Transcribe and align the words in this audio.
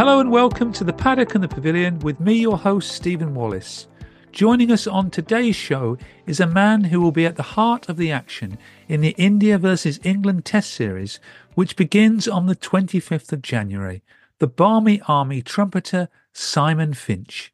Hello 0.00 0.18
and 0.18 0.30
welcome 0.30 0.72
to 0.72 0.82
the 0.82 0.94
Paddock 0.94 1.34
and 1.34 1.44
the 1.44 1.48
Pavilion 1.48 1.98
with 1.98 2.20
me, 2.20 2.32
your 2.32 2.56
host, 2.56 2.90
Stephen 2.90 3.34
Wallis. 3.34 3.86
Joining 4.32 4.72
us 4.72 4.86
on 4.86 5.10
today's 5.10 5.56
show 5.56 5.98
is 6.24 6.40
a 6.40 6.46
man 6.46 6.84
who 6.84 7.02
will 7.02 7.12
be 7.12 7.26
at 7.26 7.36
the 7.36 7.42
heart 7.42 7.86
of 7.86 7.98
the 7.98 8.10
action 8.10 8.56
in 8.88 9.02
the 9.02 9.14
India 9.18 9.58
versus 9.58 10.00
England 10.02 10.46
Test 10.46 10.72
Series, 10.72 11.20
which 11.54 11.76
begins 11.76 12.26
on 12.26 12.46
the 12.46 12.56
25th 12.56 13.30
of 13.30 13.42
January. 13.42 14.02
The 14.38 14.46
Barmy 14.46 15.02
Army 15.06 15.42
trumpeter 15.42 16.08
Simon 16.32 16.94
Finch. 16.94 17.52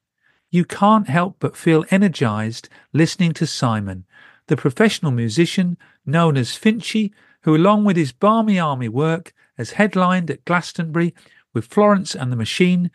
You 0.48 0.64
can't 0.64 1.08
help 1.08 1.38
but 1.40 1.56
feel 1.56 1.84
energized 1.90 2.68
listening 2.92 3.32
to 3.32 3.46
Simon, 3.48 4.04
the 4.46 4.56
professional 4.56 5.10
musician 5.10 5.76
known 6.06 6.36
as 6.36 6.56
Finchy, 6.56 7.10
who, 7.40 7.56
along 7.56 7.84
with 7.84 7.96
his 7.96 8.12
Barmy 8.12 8.56
Army 8.56 8.88
work, 8.88 9.34
has 9.58 9.72
headlined 9.72 10.30
at 10.30 10.44
Glastonbury 10.44 11.12
with 11.56 11.64
Florence 11.64 12.14
and 12.14 12.30
the 12.30 12.36
Machine 12.36 12.90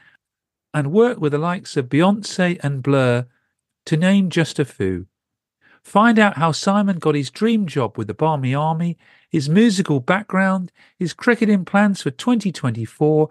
and 0.71 0.91
worked 0.91 1.19
with 1.19 1.31
the 1.31 1.39
likes 1.39 1.75
of 1.75 1.89
Beyonce 1.89 2.59
and 2.61 2.83
Blur, 2.83 3.25
to 3.87 3.97
name 3.97 4.29
just 4.29 4.59
a 4.59 4.65
few. 4.65 5.07
Find 5.83 6.19
out 6.19 6.37
how 6.37 6.51
Simon 6.51 6.99
got 6.99 7.15
his 7.15 7.31
dream 7.31 7.65
job 7.65 7.97
with 7.97 8.05
the 8.05 8.13
Barmy 8.13 8.53
Army, 8.53 8.99
his 9.31 9.49
musical 9.49 9.99
background, 9.99 10.71
his 10.95 11.11
cricketing 11.11 11.65
plans 11.65 12.03
for 12.03 12.11
2024, 12.11 13.29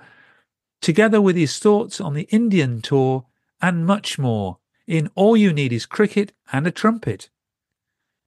together 0.81 1.21
with 1.21 1.37
his 1.37 1.61
thoughts 1.61 2.01
on 2.01 2.15
the 2.15 2.27
Indian 2.31 2.83
tour, 2.83 3.27
and 3.63 3.87
much 3.87 4.19
more 4.19 4.59
in 4.89 5.11
All 5.15 5.37
You 5.37 5.53
Need 5.53 5.73
Is 5.73 5.87
Cricket 5.87 6.33
and 6.53 6.67
a 6.67 6.73
Trumpet. 6.73 7.31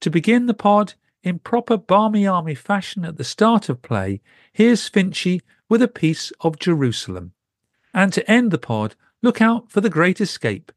To 0.00 0.08
begin 0.08 0.46
the 0.46 0.54
pod, 0.54 0.94
in 1.22 1.38
proper 1.38 1.76
Barmy 1.76 2.26
Army 2.26 2.54
fashion 2.54 3.04
at 3.04 3.18
the 3.18 3.24
start 3.24 3.68
of 3.68 3.82
play, 3.82 4.22
here's 4.52 4.88
Finchy 4.88 5.42
with 5.68 5.82
a 5.82 5.88
piece 5.88 6.32
of 6.40 6.58
Jerusalem. 6.58 7.32
And 7.92 8.12
to 8.12 8.28
end 8.30 8.50
the 8.50 8.58
pod, 8.58 8.96
look 9.22 9.40
out 9.40 9.70
for 9.70 9.80
the 9.80 9.90
Great 9.90 10.20
Escape. 10.20 10.72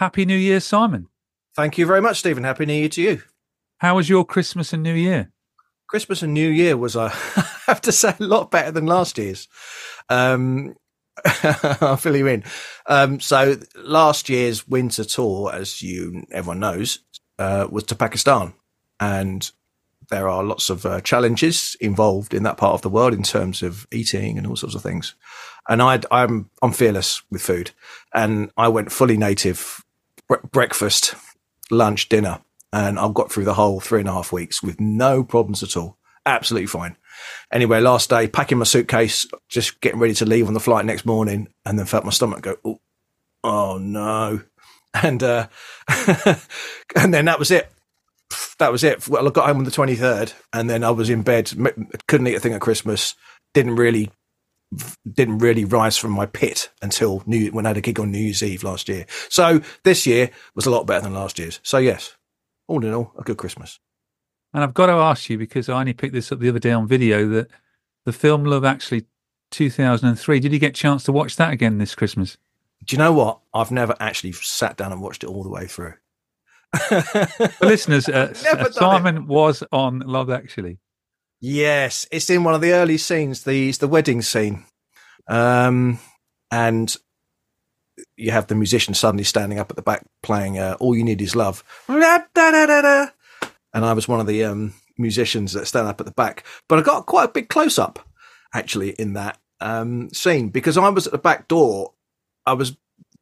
Happy 0.00 0.24
New 0.24 0.34
Year, 0.34 0.60
Simon. 0.60 1.08
Thank 1.54 1.76
you 1.76 1.84
very 1.84 2.00
much, 2.00 2.20
Stephen. 2.20 2.42
Happy 2.42 2.64
New 2.64 2.72
Year 2.72 2.88
to 2.88 3.02
you. 3.02 3.20
How 3.80 3.96
was 3.96 4.08
your 4.08 4.24
Christmas 4.24 4.72
and 4.72 4.82
New 4.82 4.94
Year? 4.94 5.30
Christmas 5.90 6.22
and 6.22 6.32
New 6.32 6.48
Year 6.48 6.74
was, 6.74 6.96
uh, 6.96 7.10
I 7.36 7.44
have 7.66 7.82
to 7.82 7.92
say, 7.92 8.14
a 8.18 8.24
lot 8.24 8.50
better 8.50 8.70
than 8.70 8.86
last 8.86 9.18
year's. 9.18 9.46
Um, 10.08 10.74
I'll 11.82 11.98
fill 11.98 12.16
you 12.16 12.26
in. 12.28 12.44
Um, 12.86 13.20
so 13.20 13.58
last 13.76 14.30
year's 14.30 14.66
winter 14.66 15.04
tour, 15.04 15.52
as 15.52 15.82
you 15.82 16.24
everyone 16.32 16.60
knows, 16.60 17.00
uh, 17.38 17.66
was 17.70 17.84
to 17.84 17.94
Pakistan, 17.94 18.54
and 19.00 19.50
there 20.08 20.30
are 20.30 20.42
lots 20.42 20.70
of 20.70 20.86
uh, 20.86 21.02
challenges 21.02 21.76
involved 21.78 22.32
in 22.32 22.44
that 22.44 22.56
part 22.56 22.72
of 22.72 22.80
the 22.80 22.88
world 22.88 23.12
in 23.12 23.22
terms 23.22 23.62
of 23.62 23.86
eating 23.92 24.38
and 24.38 24.46
all 24.46 24.56
sorts 24.56 24.74
of 24.74 24.82
things. 24.82 25.14
And 25.68 25.82
I, 25.82 26.00
I'm 26.10 26.48
I'm 26.62 26.72
fearless 26.72 27.22
with 27.30 27.42
food, 27.42 27.72
and 28.14 28.50
I 28.56 28.68
went 28.68 28.92
fully 28.92 29.18
native, 29.18 29.84
breakfast, 30.52 31.14
lunch, 31.70 32.08
dinner, 32.08 32.40
and 32.72 32.98
I've 32.98 33.14
got 33.14 33.32
through 33.32 33.44
the 33.44 33.54
whole 33.54 33.80
three 33.80 34.00
and 34.00 34.08
a 34.08 34.12
half 34.12 34.32
weeks 34.32 34.62
with 34.62 34.80
no 34.80 35.24
problems 35.24 35.62
at 35.62 35.76
all. 35.76 35.98
Absolutely 36.26 36.66
fine. 36.66 36.96
Anyway, 37.52 37.80
last 37.80 38.10
day, 38.10 38.28
packing 38.28 38.58
my 38.58 38.64
suitcase, 38.64 39.26
just 39.48 39.80
getting 39.80 39.98
ready 39.98 40.14
to 40.14 40.26
leave 40.26 40.48
on 40.48 40.54
the 40.54 40.60
flight 40.60 40.84
next 40.84 41.04
morning, 41.04 41.48
and 41.64 41.78
then 41.78 41.86
felt 41.86 42.04
my 42.04 42.10
stomach 42.10 42.42
go, 42.42 42.56
oh, 42.64 42.80
oh 43.44 43.78
no. 43.78 44.42
And, 44.92 45.22
uh, 45.22 45.46
and 46.96 47.14
then 47.14 47.26
that 47.26 47.38
was 47.38 47.52
it. 47.52 47.70
That 48.58 48.72
was 48.72 48.82
it. 48.82 49.06
Well, 49.06 49.28
I 49.28 49.30
got 49.30 49.46
home 49.46 49.58
on 49.58 49.64
the 49.64 49.70
23rd, 49.70 50.34
and 50.52 50.68
then 50.68 50.82
I 50.82 50.90
was 50.90 51.08
in 51.08 51.22
bed, 51.22 51.52
couldn't 52.08 52.26
eat 52.26 52.34
a 52.34 52.40
thing 52.40 52.54
at 52.54 52.60
Christmas, 52.60 53.14
didn't 53.54 53.76
really 53.76 54.10
didn't 55.12 55.38
really 55.38 55.64
rise 55.64 55.96
from 55.96 56.12
my 56.12 56.26
pit 56.26 56.70
until 56.80 57.22
New 57.26 57.50
when 57.50 57.66
I 57.66 57.70
had 57.70 57.76
a 57.76 57.80
gig 57.80 57.98
on 57.98 58.12
New 58.12 58.18
Year's 58.18 58.42
Eve 58.42 58.62
last 58.62 58.88
year. 58.88 59.06
So 59.28 59.60
this 59.82 60.06
year 60.06 60.30
was 60.54 60.66
a 60.66 60.70
lot 60.70 60.86
better 60.86 61.02
than 61.02 61.14
last 61.14 61.38
year's. 61.38 61.60
So 61.62 61.78
yes, 61.78 62.16
all 62.68 62.84
in 62.84 62.92
all, 62.92 63.12
a 63.18 63.22
good 63.22 63.36
Christmas. 63.36 63.80
And 64.52 64.62
I've 64.62 64.74
got 64.74 64.86
to 64.86 64.92
ask 64.92 65.28
you 65.28 65.38
because 65.38 65.68
I 65.68 65.78
only 65.78 65.92
picked 65.92 66.14
this 66.14 66.30
up 66.32 66.40
the 66.40 66.48
other 66.48 66.58
day 66.58 66.72
on 66.72 66.86
video 66.86 67.28
that 67.28 67.48
the 68.04 68.12
film 68.12 68.44
Love 68.44 68.64
Actually 68.64 69.06
2003. 69.50 70.40
Did 70.40 70.52
you 70.52 70.58
get 70.58 70.70
a 70.70 70.72
chance 70.72 71.04
to 71.04 71.12
watch 71.12 71.36
that 71.36 71.52
again 71.52 71.78
this 71.78 71.94
Christmas? 71.94 72.36
Do 72.84 72.94
you 72.94 72.98
know 72.98 73.12
what? 73.12 73.40
I've 73.52 73.70
never 73.70 73.94
actually 74.00 74.32
sat 74.32 74.76
down 74.76 74.92
and 74.92 75.02
watched 75.02 75.22
it 75.22 75.28
all 75.28 75.42
the 75.42 75.50
way 75.50 75.66
through. 75.66 75.94
Listeners, 77.60 78.08
uh, 78.08 78.32
Simon 78.72 79.26
was 79.26 79.62
on 79.72 80.00
Love 80.00 80.30
Actually. 80.30 80.78
Yes, 81.40 82.06
it's 82.12 82.28
in 82.28 82.44
one 82.44 82.54
of 82.54 82.60
the 82.60 82.72
early 82.72 82.98
scenes, 82.98 83.44
the 83.44 83.72
the 83.72 83.88
wedding 83.88 84.20
scene, 84.20 84.64
um, 85.26 85.98
and 86.50 86.94
you 88.16 88.30
have 88.30 88.46
the 88.48 88.54
musician 88.54 88.92
suddenly 88.92 89.24
standing 89.24 89.58
up 89.58 89.70
at 89.70 89.76
the 89.76 89.82
back 89.82 90.04
playing 90.22 90.58
uh, 90.58 90.76
"All 90.80 90.94
You 90.94 91.02
Need 91.02 91.22
Is 91.22 91.34
Love," 91.34 91.64
and 93.72 93.84
I 93.84 93.92
was 93.94 94.06
one 94.06 94.20
of 94.20 94.26
the 94.26 94.44
um, 94.44 94.74
musicians 94.98 95.54
that 95.54 95.66
stand 95.66 95.88
up 95.88 96.00
at 96.00 96.06
the 96.06 96.12
back. 96.12 96.44
But 96.68 96.78
I 96.78 96.82
got 96.82 97.06
quite 97.06 97.24
a 97.30 97.32
big 97.32 97.48
close 97.48 97.78
up 97.78 98.06
actually 98.52 98.90
in 98.90 99.14
that 99.14 99.38
um, 99.60 100.10
scene 100.10 100.50
because 100.50 100.76
I 100.76 100.88
was 100.90 101.06
at 101.06 101.12
the 101.12 101.18
back 101.18 101.48
door. 101.48 101.94
I 102.44 102.52
was 102.52 102.76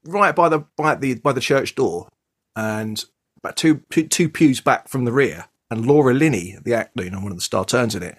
right 0.04 0.34
by 0.34 0.48
the 0.48 0.64
by 0.76 0.96
the 0.96 1.14
by 1.14 1.32
the 1.32 1.40
church 1.40 1.76
door, 1.76 2.08
and 2.56 3.04
about 3.38 3.56
two 3.56 3.82
two, 3.90 4.08
two 4.08 4.28
pews 4.28 4.60
back 4.60 4.88
from 4.88 5.04
the 5.04 5.12
rear. 5.12 5.46
And 5.70 5.86
Laura 5.86 6.14
Linney, 6.14 6.56
the 6.62 6.74
actor, 6.74 7.04
you 7.04 7.10
know, 7.10 7.20
one 7.20 7.32
of 7.32 7.38
the 7.38 7.42
star 7.42 7.64
turns 7.64 7.94
in 7.94 8.02
it, 8.02 8.16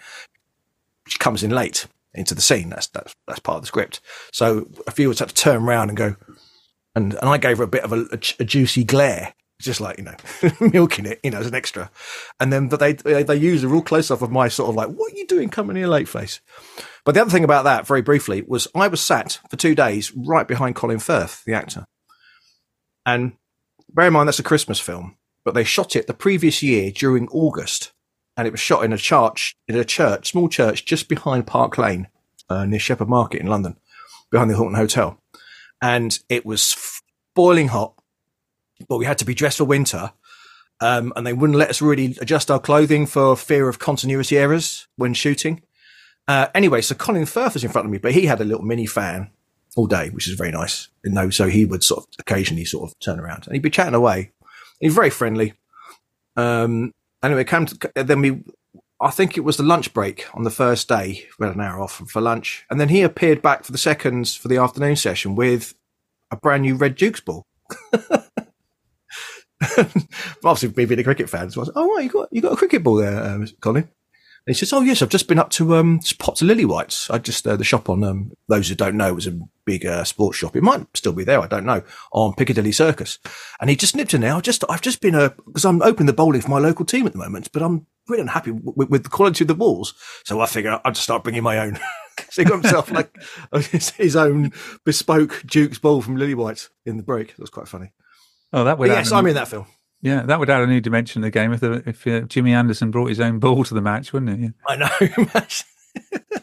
she 1.07 1.17
comes 1.17 1.43
in 1.43 1.49
late 1.49 1.87
into 2.13 2.35
the 2.35 2.41
scene. 2.41 2.69
That's 2.69 2.87
that's 2.87 3.15
that's 3.27 3.39
part 3.39 3.57
of 3.57 3.61
the 3.63 3.67
script. 3.67 4.01
So 4.31 4.67
a 4.87 4.91
few 4.91 5.09
had 5.09 5.17
to 5.17 5.33
turn 5.33 5.63
around 5.63 5.89
and 5.89 5.97
go, 5.97 6.15
and 6.95 7.13
and 7.13 7.29
I 7.29 7.37
gave 7.37 7.57
her 7.57 7.63
a 7.63 7.67
bit 7.67 7.83
of 7.83 7.93
a, 7.93 8.01
a, 8.11 8.19
a 8.39 8.45
juicy 8.45 8.83
glare, 8.83 9.33
just 9.59 9.81
like 9.81 9.97
you 9.97 10.03
know, 10.03 10.15
milking 10.59 11.05
it, 11.05 11.19
you 11.23 11.31
know, 11.31 11.39
as 11.39 11.47
an 11.47 11.55
extra. 11.55 11.89
And 12.39 12.53
then 12.53 12.67
but 12.69 12.79
they 12.79 12.93
they, 12.93 13.23
they 13.23 13.35
use 13.35 13.63
a 13.63 13.67
real 13.67 13.81
close 13.81 14.11
up 14.11 14.21
of 14.21 14.31
my 14.31 14.47
sort 14.47 14.69
of 14.69 14.75
like, 14.75 14.89
what 14.89 15.13
are 15.13 15.17
you 15.17 15.27
doing 15.27 15.49
coming 15.49 15.75
here 15.75 15.87
late 15.87 16.07
face? 16.07 16.41
But 17.05 17.15
the 17.15 17.21
other 17.21 17.31
thing 17.31 17.43
about 17.43 17.63
that, 17.63 17.87
very 17.87 18.01
briefly, 18.01 18.43
was 18.47 18.67
I 18.75 18.87
was 18.87 19.01
sat 19.01 19.39
for 19.49 19.55
two 19.55 19.75
days 19.75 20.13
right 20.15 20.47
behind 20.47 20.75
Colin 20.75 20.99
Firth, 20.99 21.43
the 21.45 21.53
actor. 21.53 21.85
And 23.05 23.33
bear 23.91 24.07
in 24.07 24.13
mind 24.13 24.27
that's 24.27 24.39
a 24.39 24.43
Christmas 24.43 24.79
film, 24.79 25.15
but 25.49 25.55
they 25.55 25.63
shot 25.63 25.95
it 25.95 26.05
the 26.05 26.13
previous 26.13 26.61
year 26.61 26.91
during 26.91 27.27
August 27.29 27.91
and 28.37 28.47
it 28.47 28.51
was 28.51 28.59
shot 28.59 28.85
in 28.85 28.93
a 28.93 28.99
church, 28.99 29.57
in 29.67 29.75
a 29.75 29.83
church, 29.83 30.29
small 30.29 30.47
church 30.47 30.85
just 30.85 31.09
behind 31.09 31.47
Park 31.47 31.75
Lane, 31.79 32.07
uh, 32.51 32.65
near 32.65 32.79
Shepherd 32.79 33.09
Market 33.09 33.41
in 33.41 33.47
London, 33.47 33.75
behind 34.29 34.51
the 34.51 34.53
Hilton 34.53 34.75
Hotel. 34.75 35.19
And 35.81 36.19
it 36.29 36.45
was 36.45 37.01
boiling 37.33 37.69
hot, 37.69 37.95
but 38.87 38.97
we 38.97 39.05
had 39.05 39.17
to 39.17 39.25
be 39.25 39.33
dressed 39.33 39.57
for 39.57 39.63
winter. 39.63 40.11
Um, 40.81 41.13
and 41.15 41.25
they 41.25 41.33
wouldn't 41.33 41.57
let 41.57 41.71
us 41.71 41.81
really 41.81 42.15
adjust 42.21 42.51
our 42.51 42.59
clothing 42.59 43.07
for 43.07 43.35
fear 43.35 43.67
of 43.67 43.79
continuity 43.79 44.37
errors 44.37 44.87
when 44.97 45.15
shooting. 45.15 45.63
Uh, 46.27 46.49
anyway, 46.53 46.81
so 46.81 46.93
Colin 46.93 47.25
Firth 47.25 47.55
was 47.55 47.63
in 47.63 47.71
front 47.71 47.87
of 47.87 47.91
me, 47.91 47.97
but 47.97 48.13
he 48.13 48.27
had 48.27 48.39
a 48.39 48.45
little 48.45 48.63
mini 48.63 48.85
fan 48.85 49.31
all 49.75 49.87
day, 49.87 50.11
which 50.11 50.27
is 50.27 50.35
very 50.35 50.51
nice. 50.51 50.89
You 51.03 51.09
know, 51.09 51.31
so 51.31 51.47
he 51.47 51.65
would 51.65 51.83
sort 51.83 52.03
of 52.03 52.09
occasionally 52.19 52.65
sort 52.65 52.91
of 52.91 52.99
turn 52.99 53.19
around 53.19 53.47
and 53.47 53.55
he'd 53.55 53.63
be 53.63 53.71
chatting 53.71 53.95
away. 53.95 54.31
He's 54.79 54.93
very 54.93 55.09
friendly. 55.09 55.53
Um, 56.35 56.93
anyway, 57.21 57.43
came 57.43 57.65
to, 57.65 57.91
then 57.95 58.21
we, 58.21 58.43
I 59.01 59.11
think 59.11 59.37
it 59.37 59.41
was 59.41 59.57
the 59.57 59.63
lunch 59.63 59.93
break 59.93 60.25
on 60.33 60.43
the 60.43 60.51
first 60.51 60.87
day. 60.87 61.27
We 61.37 61.45
had 61.45 61.55
an 61.55 61.61
hour 61.61 61.81
off 61.81 62.01
for 62.07 62.21
lunch, 62.21 62.65
and 62.69 62.79
then 62.79 62.89
he 62.89 63.01
appeared 63.01 63.41
back 63.41 63.63
for 63.63 63.71
the 63.71 63.77
seconds 63.77 64.35
for 64.35 64.47
the 64.47 64.57
afternoon 64.57 64.95
session 64.95 65.35
with 65.35 65.75
a 66.31 66.37
brand 66.37 66.63
new 66.63 66.75
Red 66.75 66.95
Dukes 66.95 67.21
ball. 67.21 67.45
Obviously, 70.43 70.69
me 70.69 70.85
being 70.85 70.99
a 70.99 71.03
cricket 71.03 71.29
fan, 71.29 71.51
so 71.51 71.59
I 71.59 71.63
was, 71.63 71.71
oh, 71.75 71.95
right, 71.95 72.03
you 72.03 72.09
got 72.09 72.29
you 72.31 72.41
got 72.41 72.53
a 72.53 72.57
cricket 72.57 72.83
ball 72.83 72.95
there, 72.95 73.23
um, 73.23 73.45
Colin. 73.59 73.89
He 74.49 74.53
says, 74.53 74.73
"Oh 74.73 74.81
yes, 74.81 75.01
I've 75.01 75.09
just 75.09 75.27
been 75.27 75.39
up 75.39 75.49
to 75.51 75.75
um, 75.75 75.99
just 76.01 76.19
popped 76.19 76.39
to 76.39 76.45
Lillywhites. 76.45 77.13
I 77.13 77.17
just 77.17 77.47
uh, 77.47 77.55
the 77.55 77.63
shop 77.63 77.89
on 77.89 78.03
um, 78.03 78.31
those 78.47 78.69
who 78.69 78.75
don't 78.75 78.97
know 78.97 79.13
was 79.13 79.27
a 79.27 79.39
big 79.65 79.85
uh, 79.85 80.03
sports 80.03 80.37
shop. 80.37 80.55
It 80.55 80.63
might 80.63 80.85
still 80.95 81.13
be 81.13 81.23
there. 81.23 81.39
I 81.39 81.47
don't 81.47 81.65
know 81.65 81.83
on 82.11 82.33
Piccadilly 82.33 82.71
Circus. 82.71 83.19
And 83.61 83.69
he 83.69 83.75
just 83.75 83.95
nipped 83.95 84.13
in 84.13 84.21
there. 84.21 84.33
I 84.33 84.41
just 84.41 84.63
I've 84.69 84.81
just 84.81 85.01
been 85.01 85.13
because 85.45 85.65
uh, 85.65 85.69
I'm 85.69 85.81
opening 85.81 86.07
the 86.07 86.13
bowling 86.13 86.41
for 86.41 86.49
my 86.49 86.59
local 86.59 86.85
team 86.85 87.05
at 87.05 87.13
the 87.13 87.19
moment, 87.19 87.51
but 87.51 87.61
I'm 87.61 87.85
really 88.07 88.21
unhappy 88.21 88.51
with, 88.51 88.89
with 88.89 89.03
the 89.03 89.09
quality 89.09 89.43
of 89.43 89.47
the 89.47 89.55
balls. 89.55 89.93
So 90.25 90.39
I 90.41 90.47
figure 90.47 90.79
I'll 90.83 90.91
just 90.91 91.03
start 91.03 91.23
bringing 91.23 91.43
my 91.43 91.59
own. 91.59 91.77
so 92.29 92.41
he 92.41 92.45
got 92.49 92.61
himself 92.61 92.91
like 92.91 93.15
his 93.97 94.15
own 94.15 94.51
bespoke 94.85 95.43
Duke's 95.45 95.79
ball 95.79 96.01
from 96.01 96.17
Lillywhites 96.17 96.69
in 96.85 96.97
the 96.97 97.03
break. 97.03 97.35
That 97.35 97.39
was 97.39 97.49
quite 97.49 97.67
funny. 97.67 97.91
Oh, 98.51 98.63
that 98.63 98.79
would 98.79 98.87
yes, 98.87 99.11
I'm 99.11 99.27
in 99.27 99.35
that 99.35 99.47
film. 99.47 99.67
Yeah, 100.01 100.23
that 100.23 100.39
would 100.39 100.49
add 100.49 100.61
a 100.61 100.67
new 100.67 100.79
dimension 100.79 101.21
to 101.21 101.27
the 101.27 101.31
game 101.31 101.51
if 101.51 101.59
the, 101.59 101.83
if 101.85 102.07
uh, 102.07 102.21
Jimmy 102.21 102.53
Anderson 102.53 102.89
brought 102.91 103.09
his 103.09 103.19
own 103.19 103.39
ball 103.39 103.63
to 103.65 103.73
the 103.73 103.81
match, 103.81 104.13
wouldn't 104.13 104.31
it? 104.31 104.39
Yeah. 104.39 104.49
I 104.67 104.75
know. 104.77 106.41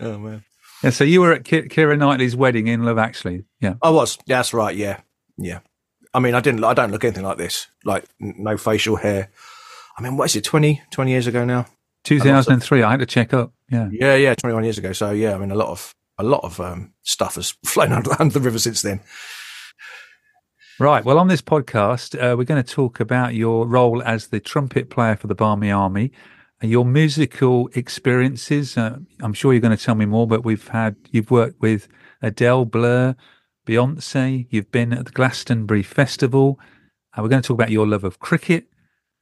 oh 0.00 0.18
man. 0.18 0.44
Yeah, 0.82 0.90
so 0.90 1.04
you 1.04 1.20
were 1.20 1.32
at 1.32 1.44
Keira 1.44 1.98
Knightley's 1.98 2.36
wedding 2.36 2.66
in 2.66 2.82
Love 2.82 2.98
Actually. 2.98 3.44
Yeah, 3.60 3.74
I 3.82 3.90
was. 3.90 4.18
Yeah, 4.26 4.38
that's 4.38 4.54
right. 4.54 4.74
Yeah, 4.74 5.00
yeah. 5.36 5.60
I 6.12 6.20
mean, 6.20 6.34
I 6.34 6.40
didn't. 6.40 6.64
I 6.64 6.74
don't 6.74 6.90
look 6.90 7.04
anything 7.04 7.24
like 7.24 7.38
this. 7.38 7.68
Like 7.84 8.04
no 8.20 8.56
facial 8.56 8.96
hair. 8.96 9.30
I 9.96 10.02
mean, 10.02 10.16
what 10.16 10.24
is 10.24 10.36
it? 10.36 10.44
20, 10.44 10.82
20 10.90 11.10
years 11.10 11.26
ago 11.26 11.44
now. 11.44 11.66
Two 12.04 12.20
thousand 12.20 12.52
and 12.54 12.62
three. 12.62 12.82
I 12.82 12.90
had 12.90 13.00
to 13.00 13.06
check 13.06 13.32
up. 13.32 13.52
Yeah. 13.70 13.88
Yeah, 13.90 14.14
yeah. 14.14 14.34
Twenty 14.34 14.54
one 14.54 14.64
years 14.64 14.76
ago. 14.76 14.92
So 14.92 15.10
yeah, 15.10 15.34
I 15.34 15.38
mean, 15.38 15.50
a 15.50 15.54
lot 15.54 15.68
of 15.68 15.94
a 16.18 16.22
lot 16.22 16.44
of 16.44 16.60
um, 16.60 16.92
stuff 17.02 17.36
has 17.36 17.50
flown 17.64 17.92
under, 17.92 18.10
under 18.20 18.38
the 18.38 18.44
river 18.44 18.58
since 18.58 18.82
then. 18.82 19.00
Right. 20.80 21.04
Well, 21.04 21.20
on 21.20 21.28
this 21.28 21.40
podcast, 21.40 22.16
uh, 22.16 22.36
we're 22.36 22.44
going 22.44 22.62
to 22.62 22.74
talk 22.74 22.98
about 22.98 23.34
your 23.34 23.64
role 23.64 24.02
as 24.02 24.26
the 24.26 24.40
trumpet 24.40 24.90
player 24.90 25.14
for 25.14 25.28
the 25.28 25.34
Barmy 25.34 25.70
Army, 25.70 26.10
and 26.60 26.68
your 26.68 26.84
musical 26.84 27.68
experiences. 27.74 28.76
Uh, 28.76 28.98
I'm 29.20 29.34
sure 29.34 29.52
you're 29.52 29.60
going 29.60 29.76
to 29.76 29.82
tell 29.82 29.94
me 29.94 30.04
more, 30.04 30.26
but 30.26 30.44
we've 30.44 30.66
had 30.66 30.96
you've 31.12 31.30
worked 31.30 31.60
with 31.60 31.86
Adele, 32.22 32.64
Blur, 32.64 33.14
Beyonce. 33.64 34.48
You've 34.50 34.72
been 34.72 34.92
at 34.92 35.04
the 35.04 35.12
Glastonbury 35.12 35.84
Festival. 35.84 36.58
Uh, 37.16 37.22
we're 37.22 37.28
going 37.28 37.42
to 37.42 37.46
talk 37.46 37.56
about 37.56 37.70
your 37.70 37.86
love 37.86 38.02
of 38.02 38.18
cricket 38.18 38.66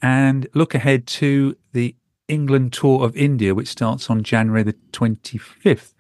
and 0.00 0.48
look 0.54 0.74
ahead 0.74 1.06
to 1.06 1.54
the 1.74 1.94
England 2.28 2.72
tour 2.72 3.04
of 3.04 3.14
India, 3.14 3.54
which 3.54 3.68
starts 3.68 4.08
on 4.08 4.22
January 4.22 4.62
the 4.62 4.76
25th. 4.92 5.92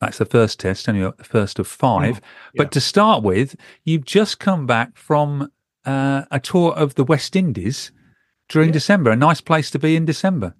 That's 0.00 0.18
the 0.18 0.26
first 0.26 0.60
test, 0.60 0.88
only 0.88 1.02
the 1.02 1.24
first 1.24 1.58
of 1.58 1.66
five. 1.66 2.20
Oh, 2.22 2.26
yeah. 2.54 2.62
But 2.62 2.72
to 2.72 2.80
start 2.80 3.22
with, 3.22 3.56
you've 3.84 4.04
just 4.04 4.38
come 4.38 4.66
back 4.66 4.96
from 4.96 5.50
uh, 5.84 6.24
a 6.30 6.40
tour 6.40 6.74
of 6.74 6.94
the 6.94 7.04
West 7.04 7.36
Indies 7.36 7.92
during 8.48 8.68
yeah. 8.68 8.74
December. 8.74 9.10
A 9.10 9.16
nice 9.16 9.40
place 9.40 9.70
to 9.70 9.78
be 9.78 9.96
in 9.96 10.04
December. 10.04 10.54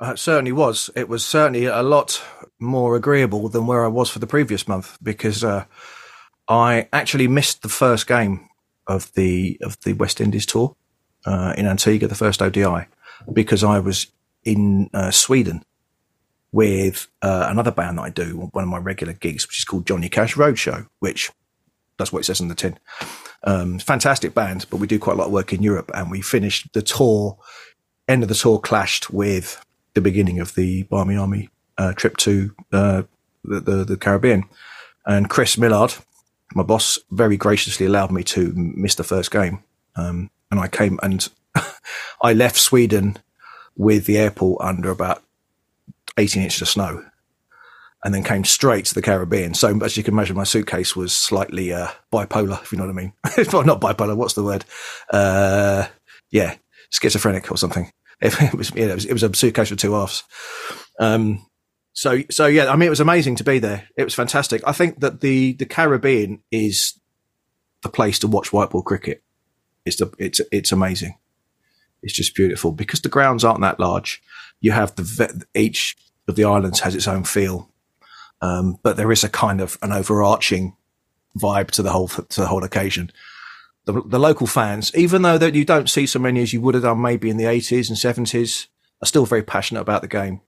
Uh, 0.00 0.12
it 0.12 0.18
certainly 0.18 0.52
was. 0.52 0.90
It 0.94 1.08
was 1.08 1.24
certainly 1.24 1.66
a 1.66 1.82
lot 1.82 2.22
more 2.58 2.96
agreeable 2.96 3.48
than 3.48 3.66
where 3.66 3.84
I 3.84 3.88
was 3.88 4.10
for 4.10 4.18
the 4.18 4.26
previous 4.26 4.66
month 4.68 4.98
because 5.02 5.42
uh, 5.42 5.64
I 6.48 6.88
actually 6.92 7.28
missed 7.28 7.62
the 7.62 7.68
first 7.68 8.06
game 8.06 8.48
of 8.86 9.12
the 9.14 9.58
of 9.62 9.78
the 9.80 9.92
West 9.92 10.20
Indies 10.20 10.46
tour 10.46 10.76
uh, 11.26 11.54
in 11.56 11.66
Antigua, 11.66 12.08
the 12.08 12.14
first 12.14 12.40
ODI, 12.40 12.86
because 13.32 13.62
I 13.62 13.80
was 13.80 14.06
in 14.44 14.88
uh, 14.94 15.10
Sweden 15.10 15.64
with 16.52 17.08
uh, 17.22 17.46
another 17.50 17.70
band 17.70 17.98
that 17.98 18.02
I 18.02 18.10
do, 18.10 18.48
one 18.52 18.64
of 18.64 18.70
my 18.70 18.78
regular 18.78 19.12
gigs, 19.12 19.46
which 19.46 19.58
is 19.58 19.64
called 19.64 19.86
Johnny 19.86 20.08
Cash 20.08 20.34
Roadshow, 20.34 20.88
which 21.00 21.30
that's 21.98 22.12
what 22.12 22.20
it 22.20 22.24
says 22.24 22.40
on 22.40 22.48
the 22.48 22.54
tin. 22.54 22.78
Um, 23.42 23.78
fantastic 23.78 24.34
band, 24.34 24.66
but 24.70 24.78
we 24.78 24.86
do 24.86 24.98
quite 24.98 25.14
a 25.14 25.16
lot 25.16 25.26
of 25.26 25.32
work 25.32 25.52
in 25.52 25.62
Europe, 25.62 25.90
and 25.94 26.10
we 26.10 26.22
finished 26.22 26.72
the 26.72 26.82
tour. 26.82 27.38
End 28.08 28.22
of 28.22 28.28
the 28.28 28.34
tour 28.34 28.58
clashed 28.58 29.10
with 29.10 29.64
the 29.94 30.00
beginning 30.00 30.40
of 30.40 30.54
the 30.54 30.84
Barmy 30.84 31.16
Army 31.16 31.50
uh, 31.76 31.92
trip 31.92 32.16
to 32.18 32.54
uh, 32.72 33.02
the, 33.44 33.60
the, 33.60 33.84
the 33.84 33.96
Caribbean, 33.96 34.44
and 35.06 35.28
Chris 35.28 35.58
Millard, 35.58 35.94
my 36.54 36.62
boss, 36.62 36.98
very 37.10 37.36
graciously 37.36 37.86
allowed 37.86 38.10
me 38.10 38.22
to 38.24 38.52
miss 38.54 38.94
the 38.94 39.04
first 39.04 39.30
game, 39.30 39.62
um, 39.96 40.30
and 40.50 40.60
I 40.60 40.68
came 40.68 40.98
and 41.02 41.28
I 42.22 42.32
left 42.32 42.56
Sweden 42.56 43.18
with 43.76 44.06
the 44.06 44.18
airport 44.18 44.62
under 44.62 44.90
about 44.90 45.22
18 46.18 46.42
inches 46.42 46.62
of 46.62 46.68
snow 46.68 47.04
and 48.04 48.14
then 48.14 48.22
came 48.22 48.44
straight 48.44 48.84
to 48.86 48.94
the 48.94 49.02
Caribbean. 49.02 49.54
So 49.54 49.76
as 49.82 49.96
you 49.96 50.04
can 50.04 50.14
imagine, 50.14 50.36
my 50.36 50.44
suitcase 50.44 50.94
was 50.94 51.12
slightly 51.12 51.72
uh, 51.72 51.88
bipolar, 52.12 52.62
if 52.62 52.70
you 52.70 52.78
know 52.78 52.84
what 52.84 52.90
I 52.90 52.94
mean. 52.94 53.12
well, 53.52 53.64
not 53.64 53.80
bipolar. 53.80 54.16
What's 54.16 54.34
the 54.34 54.44
word? 54.44 54.64
Uh, 55.12 55.86
yeah, 56.30 56.56
schizophrenic 56.90 57.50
or 57.50 57.56
something. 57.56 57.90
It, 58.20 58.52
was, 58.52 58.70
it 58.70 58.92
was, 58.92 59.04
it 59.04 59.12
was 59.12 59.22
a 59.22 59.32
suitcase 59.32 59.70
with 59.70 59.78
two 59.78 59.92
halves. 59.92 60.24
Um, 60.98 61.46
so, 61.92 62.22
so 62.32 62.46
yeah, 62.46 62.68
I 62.68 62.74
mean, 62.74 62.88
it 62.88 62.90
was 62.90 62.98
amazing 62.98 63.36
to 63.36 63.44
be 63.44 63.60
there. 63.60 63.86
It 63.96 64.02
was 64.02 64.12
fantastic. 64.12 64.60
I 64.66 64.72
think 64.72 64.98
that 64.98 65.20
the, 65.20 65.52
the 65.52 65.66
Caribbean 65.66 66.42
is 66.50 66.98
the 67.82 67.88
place 67.88 68.18
to 68.18 68.26
watch 68.26 68.52
white 68.52 68.70
ball 68.70 68.82
cricket. 68.82 69.22
It's 69.84 69.98
the, 69.98 70.12
it's, 70.18 70.40
it's 70.50 70.72
amazing. 70.72 71.16
It's 72.02 72.12
just 72.12 72.34
beautiful 72.34 72.72
because 72.72 73.02
the 73.02 73.08
grounds 73.08 73.44
aren't 73.44 73.60
that 73.60 73.78
large. 73.78 74.20
You 74.60 74.72
have 74.72 74.96
the, 74.96 75.46
each 75.54 75.96
of 76.28 76.36
the 76.36 76.44
islands 76.44 76.80
has 76.80 76.94
its 76.94 77.08
own 77.08 77.24
feel. 77.24 77.68
Um, 78.40 78.78
but 78.82 78.96
there 78.96 79.10
is 79.10 79.24
a 79.24 79.28
kind 79.28 79.60
of 79.60 79.78
an 79.82 79.92
overarching 79.92 80.76
vibe 81.36 81.70
to 81.72 81.82
the 81.82 81.90
whole 81.90 82.08
to 82.08 82.40
the 82.40 82.46
whole 82.46 82.62
occasion. 82.62 83.10
The, 83.86 84.02
the 84.04 84.18
local 84.18 84.46
fans, 84.46 84.94
even 84.94 85.22
though 85.22 85.38
that 85.38 85.54
you 85.54 85.64
don't 85.64 85.88
see 85.88 86.06
so 86.06 86.18
many 86.18 86.42
as 86.42 86.52
you 86.52 86.60
would 86.60 86.74
have 86.74 86.84
done 86.84 87.00
maybe 87.00 87.30
in 87.30 87.38
the 87.38 87.46
eighties 87.46 87.88
and 87.88 87.98
seventies, 87.98 88.68
are 89.02 89.06
still 89.06 89.24
very 89.24 89.42
passionate 89.42 89.80
about 89.80 90.02
the 90.02 90.08
game. 90.08 90.40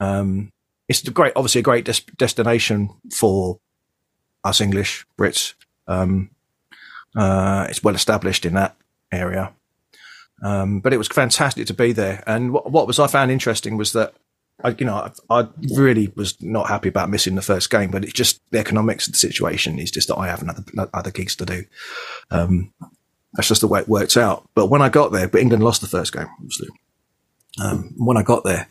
Um, 0.00 0.50
it's 0.88 1.06
a 1.06 1.10
great, 1.10 1.34
obviously 1.36 1.60
a 1.60 1.62
great 1.62 1.84
des- 1.84 2.12
destination 2.16 2.90
for 3.12 3.60
us 4.42 4.60
English 4.60 5.06
Brits. 5.18 5.54
Um, 5.86 6.30
uh, 7.16 7.66
it's 7.68 7.82
well 7.84 7.94
established 7.94 8.44
in 8.44 8.54
that 8.54 8.76
area. 9.12 9.52
Um, 10.42 10.80
but 10.80 10.92
it 10.92 10.98
was 10.98 11.08
fantastic 11.08 11.66
to 11.68 11.74
be 11.74 11.92
there. 11.92 12.24
And 12.26 12.52
what, 12.52 12.70
what 12.70 12.86
was 12.86 12.98
I 12.98 13.06
found 13.06 13.30
interesting 13.30 13.76
was 13.76 13.92
that 13.92 14.14
I, 14.64 14.74
you 14.78 14.86
know, 14.86 14.94
I, 15.30 15.40
I, 15.40 15.48
really 15.76 16.10
was 16.16 16.42
not 16.42 16.68
happy 16.68 16.88
about 16.88 17.10
missing 17.10 17.34
the 17.34 17.42
first 17.42 17.68
game, 17.70 17.90
but 17.90 18.02
it's 18.02 18.14
just 18.14 18.40
the 18.50 18.58
economics 18.58 19.06
of 19.06 19.12
the 19.12 19.18
situation 19.18 19.78
is 19.78 19.90
just 19.90 20.08
that 20.08 20.16
I 20.16 20.26
have 20.26 20.40
another, 20.40 20.64
other 20.94 21.10
gigs 21.10 21.36
to 21.36 21.44
do. 21.44 21.64
Um, 22.30 22.72
that's 23.34 23.48
just 23.48 23.60
the 23.60 23.68
way 23.68 23.80
it 23.80 23.88
works 23.88 24.16
out. 24.16 24.48
But 24.54 24.70
when 24.70 24.80
I 24.80 24.88
got 24.88 25.12
there, 25.12 25.28
but 25.28 25.42
England 25.42 25.62
lost 25.62 25.82
the 25.82 25.86
first 25.86 26.14
game, 26.14 26.28
obviously. 26.38 26.68
Um, 27.62 27.94
when 27.98 28.16
I 28.16 28.22
got 28.22 28.42
there, 28.44 28.68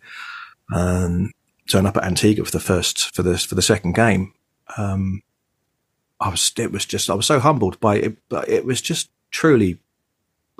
um, 0.73 1.31
turned 1.69 1.85
up 1.85 1.97
at 1.97 2.05
Antigua 2.05 2.43
for 2.43 2.51
the 2.51 2.59
first, 2.59 3.15
for 3.15 3.21
the, 3.21 3.38
for 3.38 3.53
the 3.53 3.62
second 3.62 3.93
game, 3.93 4.33
um, 4.77 5.21
I 6.19 6.29
was, 6.29 6.51
it 6.57 6.71
was 6.71 6.85
just, 6.85 7.09
I 7.09 7.13
was 7.13 7.27
so 7.27 7.39
humbled 7.39 7.79
by 7.79 7.97
it, 7.97 8.17
but 8.29 8.50
it 8.50 8.65
was 8.65 8.81
just 8.81 9.12
truly 9.29 9.77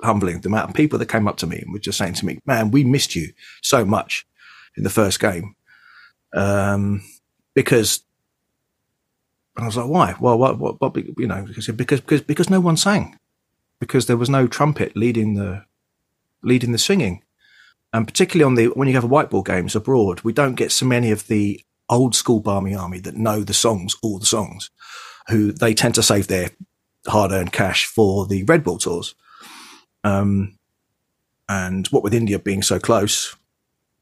humbling 0.02 0.40
the 0.40 0.48
amount 0.48 0.70
of 0.70 0.76
people 0.76 0.98
that 0.98 1.08
came 1.08 1.26
up 1.26 1.38
to 1.38 1.46
me 1.46 1.58
and 1.58 1.72
were 1.72 1.78
just 1.80 1.98
saying 1.98 2.14
to 2.14 2.26
me, 2.26 2.38
man, 2.46 2.70
we 2.70 2.84
missed 2.84 3.16
you 3.16 3.32
so 3.62 3.84
much 3.84 4.26
in 4.76 4.84
the 4.84 4.90
first 4.90 5.20
game. 5.20 5.54
um, 6.34 7.02
because 7.54 8.04
and 9.56 9.64
I 9.64 9.66
was 9.66 9.76
like, 9.76 9.88
why? 9.88 10.14
Well, 10.18 10.36
what, 10.36 10.58
what, 10.58 10.80
what 10.80 10.96
you 10.96 11.26
know, 11.28 11.44
because, 11.44 11.68
because, 11.68 12.00
because, 12.00 12.22
because 12.22 12.50
no 12.50 12.60
one 12.60 12.76
sang, 12.76 13.18
because 13.78 14.06
there 14.06 14.16
was 14.16 14.28
no 14.28 14.46
trumpet 14.48 14.96
leading 14.96 15.34
the, 15.34 15.64
leading 16.42 16.72
the 16.72 16.78
singing. 16.78 17.22
And 17.92 18.04
particularly 18.04 18.44
on 18.44 18.56
the, 18.56 18.66
when 18.76 18.88
you 18.88 18.94
have 18.94 19.04
a 19.04 19.08
white 19.08 19.30
ball 19.30 19.42
games 19.42 19.76
abroad, 19.76 20.22
we 20.22 20.32
don't 20.32 20.56
get 20.56 20.72
so 20.72 20.86
many 20.86 21.12
of 21.12 21.28
the 21.28 21.60
old 21.88 22.16
school 22.16 22.40
Barmy 22.40 22.74
Army 22.74 22.98
that 23.00 23.16
know 23.16 23.44
the 23.44 23.54
songs, 23.54 23.94
all 24.02 24.18
the 24.18 24.26
songs, 24.26 24.70
who 25.28 25.52
they 25.52 25.72
tend 25.72 25.94
to 25.94 26.02
save 26.02 26.26
their 26.26 26.50
hard 27.06 27.30
earned 27.30 27.52
cash 27.52 27.86
for 27.86 28.26
the 28.26 28.42
red 28.44 28.64
ball 28.64 28.78
tours. 28.78 29.14
Um, 30.02 30.58
and 31.48 31.86
what 31.88 32.02
with 32.02 32.14
India 32.14 32.40
being 32.40 32.62
so 32.62 32.80
close, 32.80 33.36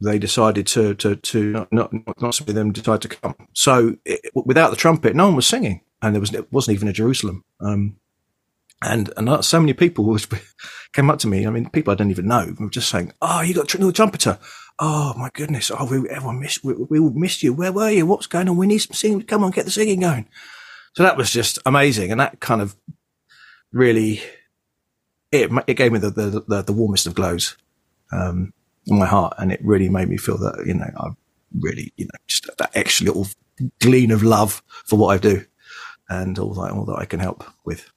they 0.02 0.18
decided 0.18 0.66
to 0.68 0.94
to 0.94 1.16
to 1.16 1.52
not 1.52 1.72
not, 1.72 2.20
not 2.20 2.40
of 2.40 2.46
them 2.46 2.72
decide 2.72 3.02
to 3.02 3.08
come. 3.08 3.34
So 3.52 3.96
it, 4.04 4.20
without 4.34 4.70
the 4.70 4.76
trumpet, 4.76 5.14
no 5.14 5.26
one 5.26 5.36
was 5.36 5.46
singing, 5.46 5.82
and 6.00 6.14
there 6.14 6.20
was 6.20 6.32
it 6.32 6.52
wasn't 6.52 6.76
even 6.76 6.88
a 6.88 6.92
Jerusalem. 6.92 7.44
Um, 7.60 7.96
and 8.82 9.12
and 9.16 9.44
so 9.44 9.60
many 9.60 9.72
people 9.72 10.04
was, 10.04 10.26
came 10.92 11.10
up 11.10 11.18
to 11.20 11.28
me. 11.28 11.46
I 11.46 11.50
mean, 11.50 11.70
people 11.70 11.92
I 11.92 11.94
didn't 11.94 12.10
even 12.10 12.26
know 12.26 12.54
were 12.58 12.70
just 12.70 12.88
saying, 12.88 13.12
"Oh, 13.22 13.40
you 13.42 13.54
got 13.54 13.68
the 13.68 13.92
trumpeter." 13.92 14.38
Oh 14.78 15.14
my 15.16 15.30
goodness! 15.34 15.70
Oh, 15.70 15.86
we 15.86 16.08
everyone 16.08 16.40
missed 16.40 16.64
we, 16.64 16.74
we 16.74 17.00
missed 17.10 17.42
you. 17.42 17.52
Where 17.52 17.72
were 17.72 17.90
you? 17.90 18.06
What's 18.06 18.26
going 18.26 18.48
on? 18.48 18.56
We 18.56 18.66
need 18.66 18.78
some 18.78 18.94
singing. 18.94 19.22
Come 19.22 19.44
on, 19.44 19.50
get 19.50 19.64
the 19.64 19.70
singing 19.70 20.00
going. 20.00 20.26
So 20.94 21.02
that 21.02 21.16
was 21.16 21.30
just 21.30 21.58
amazing, 21.64 22.10
and 22.10 22.20
that 22.20 22.40
kind 22.40 22.60
of 22.60 22.76
really 23.72 24.20
it 25.30 25.50
it 25.66 25.74
gave 25.74 25.92
me 25.92 25.98
the 25.98 26.10
the, 26.10 26.44
the, 26.46 26.62
the 26.62 26.72
warmest 26.72 27.06
of 27.06 27.14
glows 27.14 27.56
um, 28.12 28.52
my 28.86 29.06
heart, 29.06 29.34
and 29.38 29.52
it 29.52 29.60
really 29.62 29.88
made 29.88 30.08
me 30.08 30.16
feel 30.16 30.38
that 30.38 30.64
you 30.66 30.74
know 30.74 30.90
I 30.96 31.10
really 31.60 31.92
you 31.96 32.06
know 32.06 32.18
just 32.26 32.48
that 32.56 32.70
extra 32.74 33.06
little 33.06 33.26
glean 33.80 34.10
of 34.10 34.22
love 34.22 34.62
for 34.84 34.98
what 34.98 35.14
I 35.14 35.18
do, 35.18 35.44
and 36.08 36.38
all 36.38 36.54
that 36.54 36.72
all 36.72 36.84
that 36.86 36.98
I 36.98 37.04
can 37.04 37.20
help 37.20 37.44
with. 37.64 37.90